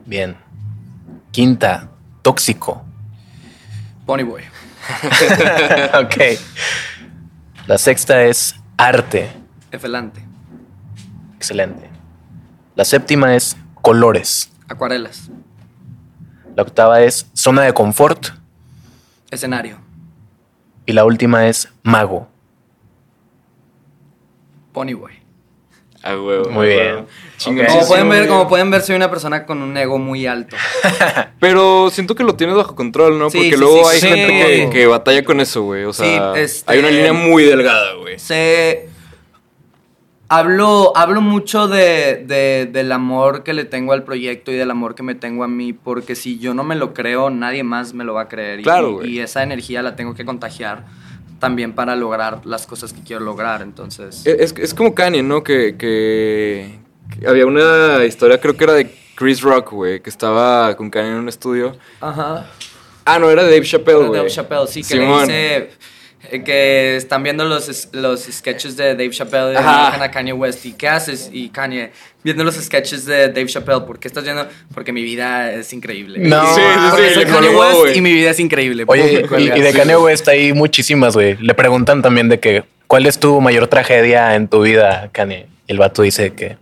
Bien. 0.07 0.37
Quinta, 1.31 1.89
tóxico. 2.23 2.85
Ponyboy. 4.05 4.43
ok. 6.03 6.17
La 7.67 7.79
sexta 7.79 8.23
es 8.23 8.57
arte. 8.77 9.31
Efelante. 9.71 10.25
Excelente. 11.37 11.86
La 12.77 12.85
séptima 12.85 13.35
es 13.35 13.57
colores. 13.83 14.51
Acuarelas. 14.69 15.31
La 16.55 16.63
octava 16.63 17.01
es 17.03 17.27
zona 17.35 17.63
de 17.63 17.73
confort. 17.75 18.29
Escenario. 19.31 19.79
Y 20.87 20.93
la 20.93 21.05
última 21.05 21.49
es 21.49 21.69
mago. 21.83 22.29
Ponyboy. 24.73 25.13
A 26.03 26.15
huevo. 26.17 26.51
Muy 26.51 26.67
a 26.67 26.69
bien. 26.69 26.95
huevo. 26.97 27.07
Chingoncísimo, 27.39 27.79
Como 27.81 27.89
pueden 27.89 28.09
ver, 28.09 28.29
como 28.29 28.49
pueden 28.49 28.71
ver, 28.71 28.81
soy 28.83 28.95
una 28.97 29.11
persona 29.11 29.45
con 29.45 29.61
un 29.61 29.77
ego 29.77 29.99
muy 29.99 30.27
alto. 30.27 30.57
Pero 31.41 31.91
siento 31.91 32.15
que 32.15 32.23
lo 32.25 32.37
tienes 32.37 32.57
bajo 32.57 32.75
control, 32.77 33.19
¿no? 33.19 33.29
Sí, 33.31 33.39
Porque 33.39 33.53
sí, 33.53 33.57
luego 33.57 33.89
sí, 33.91 33.95
hay 33.95 34.01
sí. 34.01 34.09
gente 34.09 34.27
que, 34.29 34.71
que 34.71 34.87
batalla 34.87 35.25
con 35.25 35.41
eso, 35.41 35.63
güey. 35.63 35.85
O 35.85 35.93
sea, 35.93 36.35
Sí, 36.35 36.41
este- 36.41 36.71
hay 36.73 36.79
una 36.79 36.91
línea 36.91 37.13
muy 37.13 37.43
delgada, 37.45 37.95
güey. 37.95 38.19
Sé. 38.19 38.89
Hablo, 40.29 40.93
hablo 40.97 41.21
mucho 41.21 41.69
de, 41.69 42.25
de- 42.27 42.69
del 42.73 42.91
amor 42.91 43.45
que 43.45 43.53
le 43.55 43.65
tengo 43.65 43.93
al 43.93 44.03
proyecto 44.03 44.51
y 44.51 44.57
del 44.57 44.71
amor 44.73 44.97
que 44.97 45.05
me 45.05 45.15
tengo 45.15 45.45
a 45.45 45.49
mí, 45.49 45.73
porque 45.73 46.17
si 46.17 46.39
yo 46.41 46.53
no 46.53 46.65
me 46.65 46.75
lo 46.75 46.93
creo, 46.95 47.31
nadie 47.31 47.63
más 47.63 47.95
me 47.95 48.03
lo 48.03 48.15
va 48.15 48.23
a 48.23 48.29
creer. 48.29 48.59
Y- 48.61 48.63
Claro, 48.65 49.05
y, 49.05 49.19
y 49.19 49.21
esa 49.21 49.45
energía 49.45 49.83
la 49.83 49.95
tengo 49.95 50.15
que 50.15 50.25
contagiar 50.25 50.85
también 51.39 51.75
para 51.75 51.95
lograr 51.95 52.41
las 52.45 52.67
cosas 52.67 52.93
que 52.93 53.03
quiero 53.03 53.23
lograr. 53.25 53.63
Entonces, 53.63 54.27
Es, 54.27 54.53
es 54.59 54.75
como 54.75 54.95
Kanye, 54.97 55.23
¿no? 55.23 55.45
Que, 55.45 55.77
que, 55.77 56.77
que 57.21 57.29
había 57.29 57.47
una 57.47 58.05
historia, 58.05 58.41
creo 58.41 58.57
que 58.57 58.65
era 58.65 58.73
de 58.73 58.93
Chris 59.15 59.43
Rock, 59.43 59.71
güey, 59.71 60.01
que 60.01 60.11
estaba 60.11 60.75
con 60.77 60.91
Kanye 60.91 61.11
en 61.11 61.17
un 61.19 61.29
estudio. 61.29 61.77
ajá. 62.01 62.47
Ah, 63.09 63.21
no, 63.21 63.31
era 63.31 63.45
de 63.45 63.51
Dave 63.53 63.65
Chappelle, 63.65 63.99
güey. 64.09 64.15
Dave 64.19 64.29
Chappelle, 64.31 64.67
sí, 64.67 64.81
que 64.81 64.89
Simón. 64.89 65.29
le 65.29 65.33
dice 65.33 65.71
que 66.45 66.97
están 66.97 67.23
viendo 67.23 67.45
los, 67.45 67.89
los 67.93 68.21
sketches 68.25 68.77
de 68.77 68.95
Dave 68.95 69.11
Chappelle 69.11 69.53
y 69.53 69.57
Ajá. 69.57 70.03
a 70.03 70.11
Kanye 70.11 70.33
West. 70.33 70.65
¿Y 70.67 70.73
qué 70.73 70.89
haces? 70.89 71.31
Y 71.33 71.49
Kanye, 71.49 71.91
viendo 72.23 72.45
los 72.45 72.55
sketches 72.57 73.07
de 73.07 73.29
Dave 73.29 73.47
Chappelle, 73.47 73.81
¿por 73.81 73.99
qué 73.99 74.09
estás 74.09 74.25
viendo? 74.25 74.47
Porque 74.75 74.93
mi 74.93 75.03
vida 75.03 75.53
es 75.53 75.73
increíble. 75.73 76.19
No. 76.21 76.55
Sí, 76.55 76.61
sí, 76.61 76.79
Porque 76.91 77.15
soy 77.15 77.25
Kanye 77.25 77.49
colgó, 77.49 77.83
West 77.83 77.97
y 77.97 78.01
mi 78.01 78.13
vida 78.13 78.31
es 78.31 78.41
increíble. 78.41 78.85
Oye, 78.87 79.25
y, 79.39 79.61
de 79.61 79.73
Kanye 79.73 79.97
West 79.97 80.29
hay 80.29 80.53
muchísimas, 80.53 81.15
güey. 81.15 81.37
Le 81.39 81.55
preguntan 81.55 82.03
también 82.03 82.29
de 82.29 82.41
que, 82.41 82.65
¿cuál 82.87 83.07
es 83.07 83.19
tu 83.19 83.41
mayor 83.41 83.69
tragedia 83.69 84.35
en 84.35 84.49
tu 84.49 84.63
vida, 84.63 85.11
Kanye? 85.13 85.47
Y 85.67 85.73
el 85.73 85.79
vato 85.79 86.03
dice 86.03 86.33
que 86.33 86.59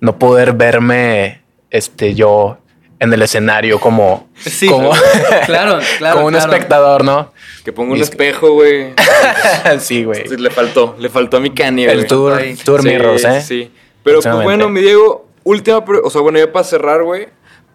no 0.00 0.18
poder 0.18 0.54
verme, 0.54 1.42
este, 1.70 2.14
yo 2.14 2.58
en 3.00 3.12
el 3.12 3.22
escenario 3.22 3.80
como, 3.80 4.28
Sí, 4.36 4.68
como, 4.68 4.90
claro, 5.46 5.80
claro, 5.98 6.16
como 6.16 6.26
un 6.28 6.34
claro. 6.34 6.52
espectador, 6.52 7.02
¿no? 7.04 7.32
Que 7.64 7.72
ponga 7.72 7.92
un 7.92 7.98
Y 7.98 8.02
espejo, 8.02 8.52
güey. 8.52 8.92
sí, 9.80 10.04
güey. 10.04 10.28
Sí, 10.28 10.36
le 10.36 10.50
faltó, 10.50 10.94
le 10.98 11.08
faltó 11.08 11.38
a 11.38 11.40
mi 11.40 11.50
Kanye, 11.50 11.90
El 11.90 12.06
tour, 12.06 12.34
Ahí. 12.34 12.54
tour 12.56 12.82
Sí, 12.82 12.88
Mirrors, 12.88 13.24
¿eh? 13.24 13.40
Sí. 13.40 13.70
Pero 14.04 14.20
pues 14.20 14.34
bueno, 14.44 14.68
mi 14.68 14.80
Diego, 14.80 15.28
última, 15.44 15.78
o 16.04 16.10
sea, 16.10 16.20
bueno, 16.20 16.38
ya 16.38 16.52
para 16.52 16.64
cerrar, 16.64 17.02
güey. 17.02 17.28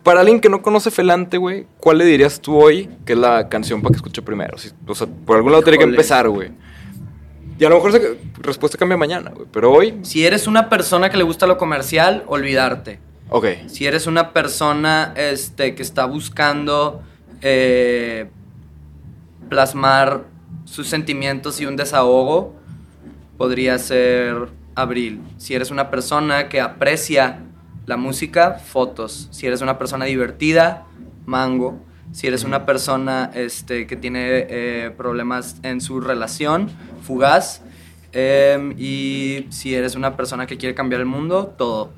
Para 0.04 0.20
alguien 0.20 0.40
que 0.40 0.50
no 0.50 0.62
conoce 0.62 0.92
Felante, 0.92 1.38
güey, 1.38 1.66
¿cuál 1.80 1.98
le 1.98 2.06
dirías 2.06 2.40
tú 2.40 2.62
hoy 2.62 2.90
que 3.06 3.14
es 3.14 3.20
la 3.20 3.50
canción 3.50 3.82
para 3.82 3.92
que 3.94 3.98
escuche 3.98 4.22
primero? 4.22 4.56
Si- 4.60 4.70
o 4.88 4.94
sea, 4.94 5.08
por 5.26 5.38
algún 5.38 5.52
lado 5.52 5.64
tiene 5.64 5.80
que 5.80 5.84
empezar, 5.84 6.30
güey. 6.30 6.52
Y 7.58 7.66
a 7.66 7.70
lo 7.70 7.76
mejor 7.76 7.90
esa 7.90 8.00
respuesta 8.40 8.78
cambia 8.78 8.98
mañana, 8.98 9.32
güey. 9.34 9.48
Pero 9.52 9.72
hoy, 9.72 9.98
Si 10.04 10.24
eres 10.26 10.46
una 10.46 10.70
persona 10.70 11.10
que 11.10 11.18
le 11.18 11.24
gusta 11.24 11.48
lo 11.48 11.58
comercial, 11.58 12.24
olvidarte. 12.28 13.00
Ok. 13.30 13.46
Si 13.68 13.86
eres 13.86 14.08
una 14.08 14.34
persona 14.34 15.14
este, 15.16 15.76
que 15.76 15.84
está 15.84 16.06
buscando 16.06 17.02
eh, 17.42 18.30
plasmar 19.50 20.26
sus 20.66 20.88
sentimientos 20.88 21.62
y 21.62 21.66
un 21.66 21.76
desahogo, 21.76 22.56
podría 23.38 23.78
ser 23.78 24.50
Abril. 24.76 25.22
Si 25.38 25.56
eres 25.56 25.72
una 25.72 25.90
persona 25.90 26.50
que 26.50 26.60
aprecia 26.60 27.40
la 27.86 27.98
música, 27.98 28.56
fotos. 28.56 29.30
Si 29.32 29.48
eres 29.48 29.62
una 29.62 29.78
persona 29.78 30.06
divertida, 30.06 30.86
Mango. 31.26 31.80
Si 32.12 32.28
eres 32.28 32.44
una 32.44 32.66
persona 32.66 33.32
este, 33.34 33.88
que 33.88 33.96
tiene 33.96 34.46
eh, 34.50 34.92
problemas 34.96 35.58
en 35.64 35.82
su 35.82 36.02
relación, 36.02 36.70
Fugaz. 37.04 37.62
Em, 38.12 38.74
y 38.78 39.48
si 39.50 39.76
eres 39.76 39.96
una 39.96 40.16
persona 40.16 40.46
que 40.46 40.58
quiere 40.58 40.76
cambiar 40.76 41.02
el 41.02 41.08
mundo, 41.08 41.54
todo. 41.58 41.94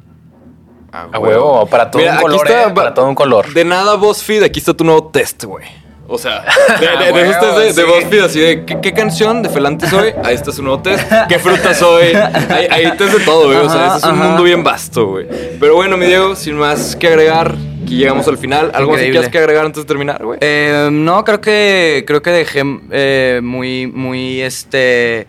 A 1.12 1.20
huevo, 1.20 1.66
para 1.68 1.89
todo 1.91 2.02
Mira, 2.02 2.14
un 2.14 2.18
aquí 2.18 2.26
color, 2.28 2.48
está, 2.48 2.64
eh, 2.70 2.74
para 2.74 2.93
todo 2.93 3.06
un 3.08 3.16
color. 3.16 3.54
De 3.54 3.66
nada 3.66 3.95
BuzzFeed, 3.95 4.43
aquí 4.43 4.60
está 4.60 4.74
tu 4.74 4.84
nuevo 4.84 5.08
test, 5.08 5.43
güey. 5.43 5.66
O 6.10 6.18
sea, 6.18 6.45
de, 6.80 6.88
de- 6.88 7.06
de 7.06 7.12
huevo, 7.12 7.32
esos 7.32 7.41
test 7.41 7.58
de, 7.58 7.66
de 7.66 7.74
sí. 7.74 7.82
BuzzFeed, 8.02 8.24
así 8.24 8.39
de 8.39 8.66
¿qué, 8.66 8.80
qué 8.82 8.93
canción 8.93 9.43
de 9.43 9.50
Felante 9.50 9.89
soy? 9.89 10.14
Ahí 10.24 10.36
está 10.36 10.52
su 10.52 10.64
nuevo 10.64 10.80
test. 10.82 11.04
¿Qué 11.28 11.38
fruta 11.39 11.74
soy? 11.74 12.14
Ahí, 12.16 12.68
ahí 12.72 12.91
test 12.98 13.14
de 13.18 13.26
todo, 13.26 13.45
güey. 13.48 13.58
O 13.58 13.70
sea, 13.70 13.88
ese 13.88 13.98
es 13.98 14.04
un 14.06 14.18
mundo 14.20 14.43
bien 14.43 14.64
vasto, 14.64 15.06
güey. 15.08 15.28
Pero 15.60 15.76
bueno, 15.76 15.98
mi 15.98 16.06
Diego, 16.06 16.36
sin 16.36 16.56
más 16.56 16.95
que 16.95 17.08
agregar, 17.08 17.56
aquí 17.84 17.98
llegamos 17.98 18.26
al 18.30 18.38
final. 18.38 18.72
¿Algo 18.74 18.91
más 18.93 19.02
que 19.02 19.12
quieras 19.12 19.30
que 19.30 19.38
agregar 19.38 19.66
antes 19.66 19.84
de 19.84 19.88
terminar, 19.88 20.24
güey? 20.24 20.39
Eh, 20.41 20.88
no, 20.91 21.24
creo 21.26 21.41
que 21.41 22.06
creo 22.08 22.22
que 22.22 22.30
dejé 22.32 22.64
eh, 22.91 23.41
muy, 23.43 23.88
muy 23.88 24.41
este 24.41 25.28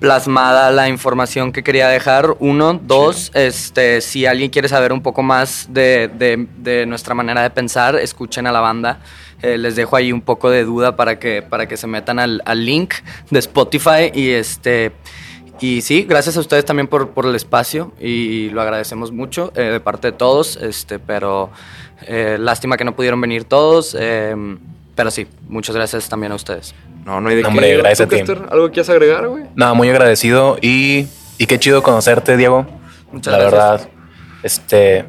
plasmada 0.00 0.70
la 0.70 0.88
información 0.88 1.52
que 1.52 1.62
quería 1.62 1.88
dejar. 1.88 2.36
Uno, 2.38 2.80
dos, 2.82 3.30
este, 3.34 4.00
si 4.00 4.26
alguien 4.26 4.50
quiere 4.50 4.68
saber 4.68 4.92
un 4.92 5.02
poco 5.02 5.22
más 5.22 5.66
de, 5.70 6.08
de- 6.08 6.46
de 6.58 6.86
nuestra 6.86 7.14
manera 7.14 7.42
de 7.42 7.50
pensar, 7.50 7.96
escuchen 7.96 8.46
a 8.46 8.52
la 8.52 8.60
banda. 8.60 9.00
Eh, 9.42 9.56
les 9.56 9.76
dejo 9.76 9.94
ahí 9.96 10.12
un 10.12 10.20
poco 10.20 10.50
de 10.50 10.64
duda 10.64 10.96
para 10.96 11.18
que, 11.18 11.42
para 11.42 11.66
que 11.68 11.76
se 11.76 11.86
metan 11.86 12.18
al, 12.18 12.42
al 12.44 12.64
link 12.64 12.94
de 13.30 13.38
Spotify 13.38 14.10
y 14.12 14.30
este. 14.30 14.92
Y 15.60 15.80
sí, 15.82 16.04
gracias 16.08 16.36
a 16.36 16.40
ustedes 16.40 16.64
también 16.64 16.86
por, 16.86 17.10
por 17.10 17.26
el 17.26 17.34
espacio 17.34 17.92
y 18.00 18.48
lo 18.50 18.62
agradecemos 18.62 19.10
mucho 19.10 19.52
eh, 19.56 19.62
de 19.62 19.80
parte 19.80 20.08
de 20.08 20.12
todos, 20.12 20.56
este, 20.56 21.00
pero 21.00 21.50
eh, 22.06 22.36
lástima 22.38 22.76
que 22.76 22.84
no 22.84 22.94
pudieron 22.94 23.20
venir 23.20 23.42
todos, 23.42 23.96
eh, 23.98 24.36
pero 24.94 25.10
sí, 25.10 25.26
muchas 25.48 25.74
gracias 25.74 26.08
también 26.08 26.30
a 26.30 26.36
ustedes. 26.36 26.74
No, 27.08 27.22
no 27.22 27.28
hay 27.30 27.36
de 27.36 27.44
Hombre, 27.44 27.68
qué. 27.70 27.76
gracias 27.78 28.06
¿Tú, 28.06 28.14
a 28.14 28.18
ti. 28.18 28.32
¿Algo 28.50 28.66
que 28.66 28.72
quieras 28.72 28.90
agregar, 28.90 29.26
güey? 29.28 29.44
Nada, 29.54 29.72
muy 29.72 29.88
agradecido 29.88 30.58
y, 30.60 31.06
y 31.38 31.46
qué 31.46 31.58
chido 31.58 31.82
conocerte, 31.82 32.36
Diego. 32.36 32.66
Muchas 33.10 33.32
la 33.32 33.38
gracias. 33.38 33.52
verdad, 33.60 33.88
este. 34.42 35.04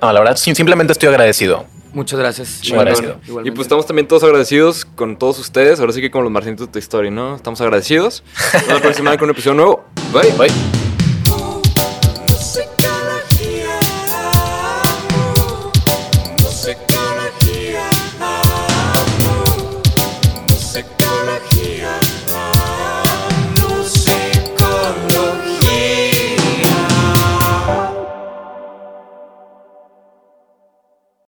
No, 0.00 0.12
la 0.12 0.20
verdad, 0.20 0.36
sim- 0.36 0.54
simplemente 0.54 0.92
estoy 0.92 1.08
agradecido. 1.08 1.64
Muchas 1.92 2.20
gracias. 2.20 2.60
Muy 2.70 2.78
agradecido. 2.78 3.16
Y 3.44 3.50
pues 3.50 3.62
estamos 3.66 3.84
también 3.84 4.06
todos 4.06 4.22
agradecidos 4.22 4.84
con 4.84 5.16
todos 5.18 5.38
ustedes. 5.40 5.80
Ahora 5.80 5.92
sí 5.92 6.00
que 6.00 6.10
como 6.12 6.22
los 6.22 6.32
marcianitos 6.32 6.68
de 6.68 6.72
Toy 6.72 6.80
Story, 6.80 7.10
¿no? 7.10 7.34
Estamos 7.34 7.60
agradecidos. 7.60 8.22
Nos 8.34 8.52
vemos 8.52 8.68
la 8.68 8.80
próxima 8.80 8.94
semana 8.94 9.16
con 9.18 9.24
un 9.28 9.32
episodio 9.32 9.54
nuevo. 9.56 9.84
Bye. 10.12 10.30
Bye. 10.38 10.81